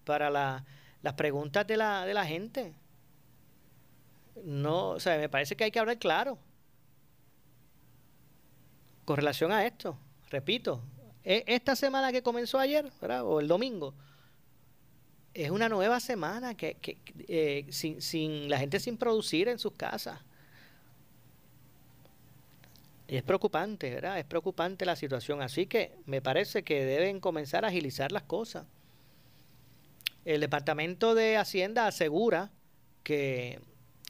para 0.04 0.30
las 0.30 1.14
preguntas 1.16 1.66
de 1.66 1.78
la, 1.78 2.06
de 2.06 2.14
la 2.14 2.26
gente. 2.26 2.74
No, 4.44 4.90
o 4.90 5.00
sea, 5.00 5.18
me 5.18 5.30
parece 5.30 5.56
que 5.56 5.64
hay 5.64 5.72
que 5.72 5.80
hablar 5.80 5.98
claro 5.98 6.38
con 9.06 9.16
relación 9.16 9.52
a 9.52 9.66
esto. 9.66 9.98
Repito, 10.30 10.82
esta 11.24 11.76
semana 11.76 12.12
que 12.12 12.22
comenzó 12.22 12.60
ayer, 12.60 12.92
o 13.24 13.40
el 13.40 13.48
domingo, 13.48 13.94
es 15.34 15.50
una 15.50 15.70
nueva 15.70 16.00
semana 16.00 16.56
que, 16.56 16.78
eh, 17.28 17.66
sin, 17.70 18.02
sin, 18.02 18.50
la 18.50 18.58
gente 18.58 18.80
sin 18.80 18.98
producir 18.98 19.48
en 19.48 19.60
sus 19.60 19.74
casas. 19.74 20.20
Y 23.08 23.18
es 23.18 23.24
preocupante, 23.24 23.90
¿verdad? 23.94 24.20
Es 24.20 24.26
preocupante 24.26 24.86
la 24.86 24.96
situación. 24.96 25.42
Así 25.42 25.68
que 25.68 25.94
me 26.06 26.22
parece 26.22 26.64
que 26.64 26.86
deben 26.86 27.20
comenzar 27.20 27.66
a 27.66 27.68
agilizar 27.68 28.12
las 28.12 28.24
cosas. 28.24 28.66
El 30.24 30.42
Departamento 30.42 31.14
de 31.14 31.38
Hacienda 31.38 31.88
asegura 31.88 32.52
que 33.04 33.60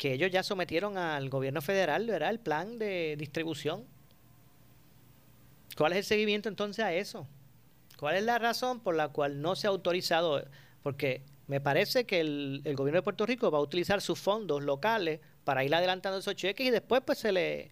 que 0.02 0.14
ellos 0.14 0.32
ya 0.32 0.42
sometieron 0.42 0.98
al 0.98 1.30
gobierno 1.30 1.62
federal, 1.62 2.08
¿verdad? 2.08 2.32
El 2.32 2.40
plan 2.40 2.80
de 2.80 3.16
distribución. 3.20 3.86
¿Cuál 5.78 5.94
es 5.94 6.00
el 6.00 6.04
seguimiento 6.04 6.50
entonces 6.50 6.84
a 6.84 6.94
eso? 6.94 7.28
¿Cuál 7.98 8.16
es 8.16 8.24
la 8.24 8.40
razón 8.40 8.80
por 8.80 8.96
la 8.96 9.10
cual 9.10 9.42
no 9.42 9.56
se 9.56 9.68
ha 9.68 9.70
autorizado? 9.70 10.44
Porque 10.84 11.24
me 11.48 11.62
parece 11.62 12.06
que 12.06 12.20
el, 12.20 12.62
gobierno 12.76 12.98
de 12.98 13.04
Puerto 13.04 13.26
Rico 13.26 13.52
va 13.52 13.60
a 13.60 13.62
utilizar 13.62 14.02
sus 14.02 14.20
fondos 14.20 14.64
locales 14.64 15.20
para 15.44 15.64
ir 15.64 15.74
adelantando 15.74 16.20
esos 16.20 16.36
cheques 16.36 16.68
y 16.68 16.72
después 16.72 17.02
pues 17.06 17.20
se 17.20 17.32
le, 17.32 17.72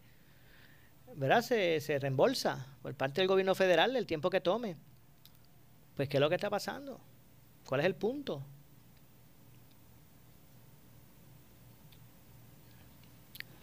¿verdad? 1.16 1.42
Se, 1.42 1.80
se 1.80 2.00
reembolsa 2.00 2.68
por 2.82 2.94
parte 2.96 3.22
del 3.22 3.28
gobierno 3.28 3.56
federal 3.56 3.96
el 3.96 4.06
tiempo 4.06 4.30
que 4.30 4.42
tome. 4.42 4.78
Pues 5.96 6.08
¿qué 6.08 6.18
es 6.18 6.22
lo 6.22 6.30
que 6.30 6.36
está 6.36 6.50
pasando? 6.50 7.00
¿Cuál 7.66 7.82
es 7.82 7.86
el 7.86 7.96
punto? 7.96 8.44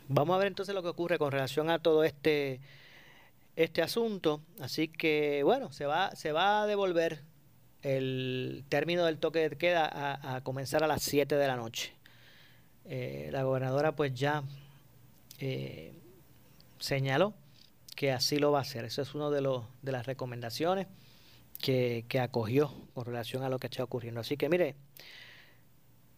Vamos 0.09 0.34
a 0.37 0.39
ver 0.39 0.49
entonces 0.49 0.74
lo 0.74 0.82
que 0.82 0.89
ocurre 0.89 1.18
con 1.18 1.32
relación 1.32 1.68
a 1.68 1.80
todo 1.80 2.05
este 2.05 2.61
este 3.57 3.82
asunto. 3.82 4.42
Así 4.61 4.88
que, 4.88 5.42
bueno, 5.42 5.72
se 5.72 5.86
va, 5.86 6.14
se 6.14 6.32
va 6.32 6.62
a 6.62 6.66
devolver 6.66 7.24
el 7.82 8.64
término 8.68 9.04
del 9.04 9.18
toque 9.18 9.48
de 9.48 9.57
queda 9.57 10.36
a, 10.36 10.40
comenzar 10.42 10.84
a 10.84 10.86
las 10.86 11.02
7 11.02 11.36
de 11.36 11.46
la 11.46 11.57
noche. 11.57 11.94
Eh, 12.84 13.30
la 13.32 13.42
gobernadora 13.42 13.96
pues 13.96 14.14
ya 14.14 14.44
eh, 15.40 15.98
señaló 16.78 17.34
que 17.96 18.12
así 18.12 18.38
lo 18.38 18.52
va 18.52 18.59
a 18.59 18.62
hacer. 18.62 18.84
Eso 18.84 19.02
es 19.02 19.14
una 19.14 19.30
de, 19.30 19.40
los, 19.40 19.64
de 19.82 19.92
las 19.92 20.07
recomendaciones 20.07 20.86
que, 21.61 22.04
que 22.09 22.20
acogió 22.20 22.72
con 22.94 23.07
relación 23.07 23.42
a 23.42 23.48
lo 23.48 23.59
que 23.59 23.68
está 23.68 23.82
ocurriendo. 23.82 24.20
Así 24.20 24.36
que 24.36 24.48
mire, 24.48 24.76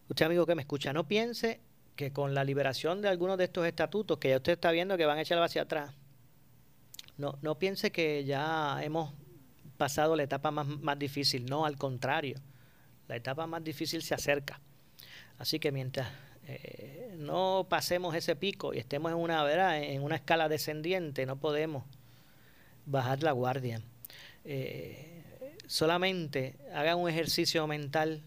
usted 0.09 0.25
amigo 0.25 0.45
que 0.45 0.55
me 0.55 0.63
escucha, 0.63 0.91
no 0.91 1.07
piense 1.07 1.61
que 1.95 2.11
con 2.11 2.33
la 2.33 2.43
liberación 2.43 3.01
de 3.01 3.09
algunos 3.09 3.37
de 3.37 3.45
estos 3.45 3.65
estatutos 3.65 4.17
que 4.19 4.29
ya 4.29 4.37
usted 4.37 4.53
está 4.53 4.71
viendo 4.71 4.97
que 4.97 5.05
van 5.05 5.17
a 5.17 5.21
echar 5.21 5.41
hacia 5.41 5.63
atrás, 5.63 5.93
no, 7.19 7.37
no 7.41 7.59
piense 7.59 7.91
que 7.91 8.23
ya 8.25 8.79
hemos 8.81 9.13
pasado 9.77 10.15
la 10.15 10.23
etapa 10.23 10.49
más, 10.49 10.65
más 10.65 10.97
difícil, 10.97 11.45
no, 11.45 11.65
al 11.65 11.77
contrario, 11.77 12.39
la 13.07 13.15
etapa 13.15 13.45
más 13.45 13.63
difícil 13.63 14.01
se 14.01 14.15
acerca. 14.15 14.59
Así 15.37 15.59
que 15.59 15.71
mientras 15.71 16.09
eh, 16.47 17.13
no 17.17 17.67
pasemos 17.69 18.15
ese 18.15 18.35
pico 18.35 18.73
y 18.73 18.79
estemos 18.79 19.11
en 19.11 19.17
una, 19.17 19.43
¿verdad? 19.43 19.83
en 19.83 20.01
una 20.01 20.15
escala 20.15 20.49
descendiente, 20.49 21.25
no 21.25 21.35
podemos 21.35 21.83
bajar 22.85 23.21
la 23.21 23.33
guardia. 23.33 23.81
Eh, 24.45 25.23
solamente 25.67 26.55
hagan 26.73 26.97
un 26.97 27.09
ejercicio 27.09 27.67
mental 27.67 28.23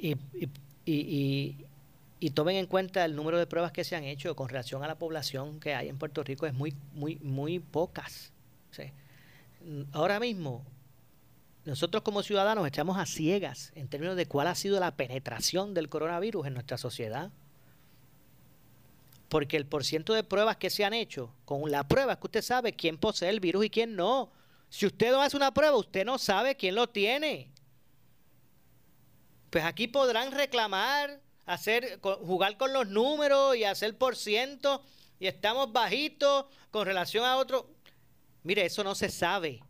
y, 0.00 1.65
tomen 2.34 2.56
en 2.56 2.66
cuenta 2.66 3.04
el 3.04 3.14
número 3.14 3.38
de 3.38 3.46
pruebas 3.46 3.72
que 3.72 3.84
se 3.84 3.96
han 3.96 4.04
hecho 4.04 4.34
con 4.34 4.48
relación 4.48 4.82
a 4.82 4.88
la 4.88 4.98
población 4.98 5.60
que 5.60 5.74
hay 5.74 5.88
en 5.88 5.98
Puerto 5.98 6.22
Rico 6.22 6.46
es 6.46 6.54
muy 6.54 6.74
muy 6.92 7.16
muy 7.16 7.58
pocas 7.58 8.32
ahora 9.92 10.20
mismo 10.20 10.64
nosotros 11.66 12.04
como 12.04 12.22
ciudadanos 12.22 12.64
estamos 12.64 12.96
a 12.96 13.06
ciegas 13.06 13.72
en 13.74 13.88
términos 13.88 14.14
de 14.14 14.26
cuál 14.26 14.46
ha 14.46 14.54
sido 14.54 14.78
la 14.78 14.94
penetración 14.94 15.74
del 15.74 15.88
coronavirus 15.88 16.46
en 16.46 16.54
nuestra 16.54 16.78
sociedad. 16.78 17.32
Porque 19.28 19.56
el 19.56 19.66
porciento 19.66 20.14
de 20.14 20.22
pruebas 20.22 20.58
que 20.58 20.70
se 20.70 20.84
han 20.84 20.94
hecho 20.94 21.34
con 21.44 21.68
la 21.68 21.88
prueba 21.88 22.12
es 22.12 22.18
que 22.18 22.26
usted 22.28 22.42
sabe 22.42 22.76
quién 22.76 22.98
posee 22.98 23.30
el 23.30 23.40
virus 23.40 23.64
y 23.64 23.70
quién 23.70 23.96
no. 23.96 24.30
Si 24.68 24.86
usted 24.86 25.10
no 25.10 25.20
hace 25.20 25.36
una 25.36 25.52
prueba 25.52 25.76
usted 25.76 26.04
no 26.04 26.18
sabe 26.18 26.54
quién 26.54 26.76
lo 26.76 26.88
tiene. 26.88 27.50
Pues 29.50 29.64
aquí 29.64 29.88
podrán 29.88 30.30
reclamar 30.30 31.20
hacer, 31.46 32.00
jugar 32.00 32.56
con 32.56 32.72
los 32.72 32.88
números 32.88 33.56
y 33.56 33.64
hacer 33.64 33.96
por 33.96 34.16
ciento 34.16 34.82
y 35.18 35.26
estamos 35.26 35.72
bajitos 35.72 36.46
con 36.70 36.84
relación 36.84 37.24
a 37.24 37.36
otro. 37.36 37.70
Mire, 38.42 38.66
eso 38.66 38.84
no 38.84 38.94
se 38.94 39.08
sabe. 39.08 39.62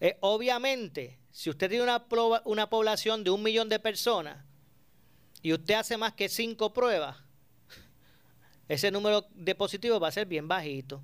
Eh, 0.00 0.16
obviamente, 0.20 1.18
si 1.30 1.50
usted 1.50 1.68
tiene 1.68 1.84
una, 1.84 2.04
una 2.44 2.68
población 2.68 3.22
de 3.22 3.30
un 3.30 3.42
millón 3.42 3.68
de 3.68 3.78
personas 3.78 4.44
y 5.42 5.52
usted 5.52 5.74
hace 5.74 5.96
más 5.96 6.14
que 6.14 6.28
cinco 6.28 6.72
pruebas, 6.72 7.18
ese 8.68 8.90
número 8.90 9.26
de 9.34 9.54
positivos 9.54 10.02
va 10.02 10.08
a 10.08 10.12
ser 10.12 10.26
bien 10.26 10.48
bajito. 10.48 11.02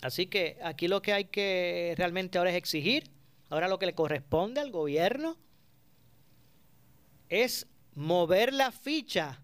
Así 0.00 0.26
que 0.26 0.58
aquí 0.62 0.88
lo 0.88 1.02
que 1.02 1.12
hay 1.12 1.24
que 1.26 1.94
realmente 1.96 2.38
ahora 2.38 2.50
es 2.50 2.56
exigir, 2.56 3.10
ahora 3.50 3.68
lo 3.68 3.78
que 3.78 3.86
le 3.86 3.94
corresponde 3.94 4.60
al 4.60 4.70
gobierno 4.70 5.36
es 7.32 7.66
mover 7.94 8.52
la 8.52 8.72
ficha 8.72 9.40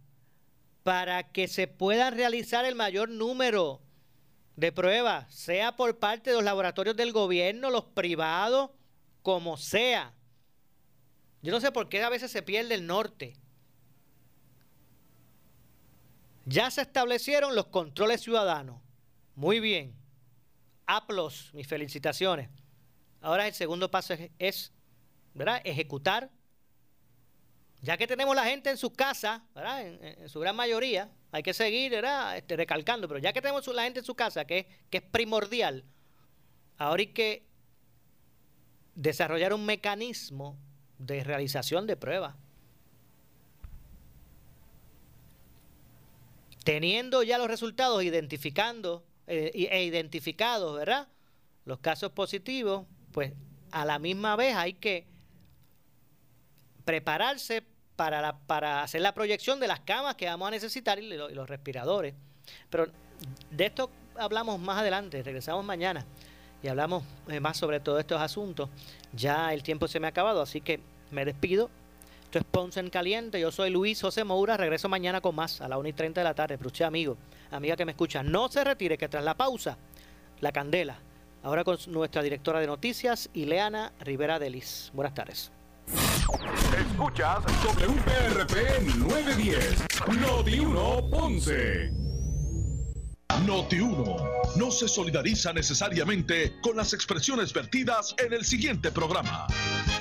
para 0.83 1.33
que 1.33 1.49
se 1.49 1.67
puedan 1.69 2.15
realizar 2.15 2.67
el 2.67 2.75
mayor 2.75 3.09
número 3.09 3.81
de 4.57 4.73
pruebas, 4.73 5.33
sea 5.35 5.75
por 5.75 5.99
parte 5.99 6.29
de 6.29 6.37
los 6.37 6.45
laboratorios 6.45 6.97
del 6.97 7.13
gobierno, 7.13 7.71
los 7.71 7.85
privados, 7.85 8.71
como 9.23 9.57
sea. 9.57 10.13
Yo 11.41 11.51
no 11.51 11.61
sé 11.61 11.73
por 11.73 11.89
qué 11.89 12.03
a 12.03 12.11
veces 12.11 12.31
se 12.31 12.43
pierde 12.43 12.75
el 12.75 12.87
norte. 12.87 13.37
Ya 16.45 16.71
se 16.71 16.83
establecieron 16.83 17.55
los 17.55 17.69
controles 17.69 18.21
ciudadanos. 18.21 18.83
Muy 19.35 19.61
bien. 19.61 19.95
Aplos, 20.87 21.51
mis 21.55 21.67
felicitaciones. 21.67 22.51
Ahora 23.23 23.47
el 23.47 23.55
segundo 23.55 23.91
paso 23.91 24.13
es, 24.13 24.31
es 24.39 24.73
¿verdad? 25.33 25.63
ejecutar 25.65 26.31
ya 27.81 27.97
que 27.97 28.07
tenemos 28.07 28.35
la 28.35 28.45
gente 28.45 28.71
en 28.71 28.77
sus 28.77 28.93
casas, 28.93 29.41
¿verdad? 29.55 29.87
En, 29.87 30.29
su 30.29 30.41
gran 30.41 30.57
mayoría, 30.57 31.11
hay 31.31 31.43
que 31.43 31.55
seguir 31.55 31.93
¿verdad? 31.93 32.37
Este, 32.37 32.57
recalcando, 32.57 33.07
pero 33.07 33.21
ya 33.21 33.33
que 33.33 33.41
tenemos 33.41 33.67
la 33.69 33.85
gente 33.85 34.01
en 34.01 34.05
su 34.05 34.15
casa, 34.15 34.45
que, 34.45 34.67
que 34.91 34.99
es 34.99 35.05
primordial, 35.05 35.85
ahora 36.77 37.01
hay 37.01 37.09
que 37.09 37.47
desarrollar 38.95 39.53
un 39.53 39.65
mecanismo 39.65 40.59
de 40.99 41.23
realización 41.23 41.87
de 41.87 41.97
pruebas. 41.97 42.35
Teniendo 46.65 47.23
ya 47.23 47.39
los 47.39 47.47
resultados, 47.47 48.03
identificando 48.03 49.07
eh, 49.27 49.69
e 49.71 49.85
identificados, 49.85 50.77
¿verdad? 50.77 51.09
Los 51.65 51.79
casos 51.79 52.13
positivos, 52.13 52.87
pues 53.13 53.33
a 53.71 53.85
la 53.85 53.99
misma 53.99 54.37
vez 54.37 54.57
hay 54.57 54.75
que 54.75 55.07
prepararse 56.89 57.63
para, 57.97 58.39
para 58.47 58.83
hacer 58.83 59.03
la 59.03 59.13
proyección 59.13 59.61
de 59.61 59.67
las 59.67 59.81
camas 59.81 60.15
que 60.15 60.25
vamos 60.25 60.49
a 60.49 60.51
necesitar 60.53 60.99
y, 60.99 61.07
los 61.07 61.47
respiradores. 61.47 62.15
Pero 62.71 62.87
de 63.51 63.67
esto 63.67 63.91
hablamos 64.17 64.59
más 64.59 64.79
adelante, 64.79 65.23
regresamos 65.23 65.67
mañana 65.67 66.07
y 66.63 66.69
hablamos 66.69 67.05
eh, 67.29 67.41
más 67.41 67.59
sobre 67.59 67.81
todos 67.81 68.01
estos 68.01 68.23
asuntos. 68.23 68.71
Ya 69.13 69.53
el 69.53 69.63
tiempo 69.63 69.87
se 69.87 70.01
me 70.01 70.07
ha 70.07 70.11
acabado, 70.11 70.41
así 70.41 70.63
que 70.63 70.81
me 71.11 71.27
despido. 71.27 71.69
Esto 72.25 72.39
es 72.39 72.47
Ponce 72.47 72.81
en 72.81 72.89
Caliente. 72.89 73.39
Yo 73.39 73.53
soy 73.53 73.69
Luis 73.69 74.01
José 74.01 74.25
Moura. 74.25 74.57
Regreso 74.57 74.89
mañana 74.89 75.21
con 75.21 75.35
más 75.35 75.61
a 75.61 75.69
las 75.69 75.79
1 75.79 75.91
y 75.91 75.93
30 75.93 76.23
de 76.23 76.25
la 76.25 76.35
tarde. 76.35 76.57
Pero 76.57 76.69
usted, 76.69 76.87
amigo, 76.87 77.19
amiga 77.51 77.77
que 77.77 77.85
me 77.85 77.93
escucha, 77.93 78.23
no 78.23 78.49
se 78.49 78.65
retire, 78.65 78.97
que 78.97 79.11
tras 79.11 79.25
la 79.25 79.37
pausa, 79.37 79.77
la 80.41 80.53
candela. 80.53 80.97
Ahora 81.43 81.65
con 81.65 81.77
nuestra 81.89 82.23
directora 82.23 82.61
de 82.61 82.67
noticias, 82.67 83.29
Ileana 83.35 83.93
Rivera 84.01 84.39
Delis. 84.39 84.91
Buenas 84.95 85.13
tardes. 85.13 85.53
Escuchas 86.29 87.43
WPRP 87.65 88.83
910, 88.99 89.87
Noti 90.21 90.61
1 90.61 91.11
Ponce. 91.11 91.91
Noti 93.47 93.81
1 93.81 94.17
no 94.57 94.71
se 94.71 94.89
solidariza 94.89 95.55
necesariamente 95.55 96.61
con 96.61 96.77
las 96.77 96.93
expresiones 96.93 97.55
vertidas 97.55 98.15
en 98.19 98.35
el 98.35 98.45
siguiente 98.45 98.91
programa. 98.91 99.47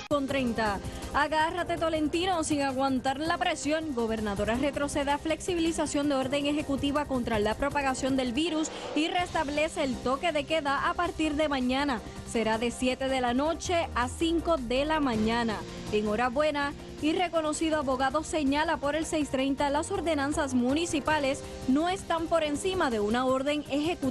Con 0.10 0.28
30. 0.28 0.80
Agárrate 1.14 1.78
Tolentino 1.78 2.44
sin 2.44 2.62
aguantar 2.62 3.20
la 3.20 3.38
presión. 3.38 3.94
Gobernadora 3.94 4.56
retrocede 4.56 5.12
a 5.12 5.18
flexibilización 5.18 6.10
de 6.10 6.16
orden 6.16 6.46
ejecutiva 6.46 7.06
contra 7.06 7.40
la 7.40 7.56
propagación 7.56 8.18
del 8.18 8.34
virus 8.34 8.70
y 8.96 9.08
restablece 9.08 9.84
el 9.84 9.96
toque 9.96 10.32
de 10.32 10.44
queda 10.46 10.90
a 10.90 10.94
partir 10.94 11.36
de 11.36 11.48
mañana. 11.50 12.02
Será 12.32 12.58
de 12.58 12.72
7 12.72 13.08
de 13.08 13.22
la 13.22 13.34
noche 13.34 13.88
a 13.96 14.10
5 14.10 14.58
de 14.58 14.86
la 14.86 15.00
mañana. 15.00 15.58
Enhorabuena 15.94 16.74
y 17.02 17.14
reconocido 17.14 17.78
abogado 17.78 18.24
señala 18.24 18.78
por 18.78 18.96
el 18.96 19.06
630 19.06 19.70
las 19.70 19.92
ordenanzas 19.92 20.54
municipales 20.54 21.42
no 21.68 21.90
están 21.90 22.28
por 22.28 22.44
encima 22.44 22.90
de 22.90 23.00
una 23.00 23.26
orden 23.26 23.64
ejecutiva. 23.70 24.08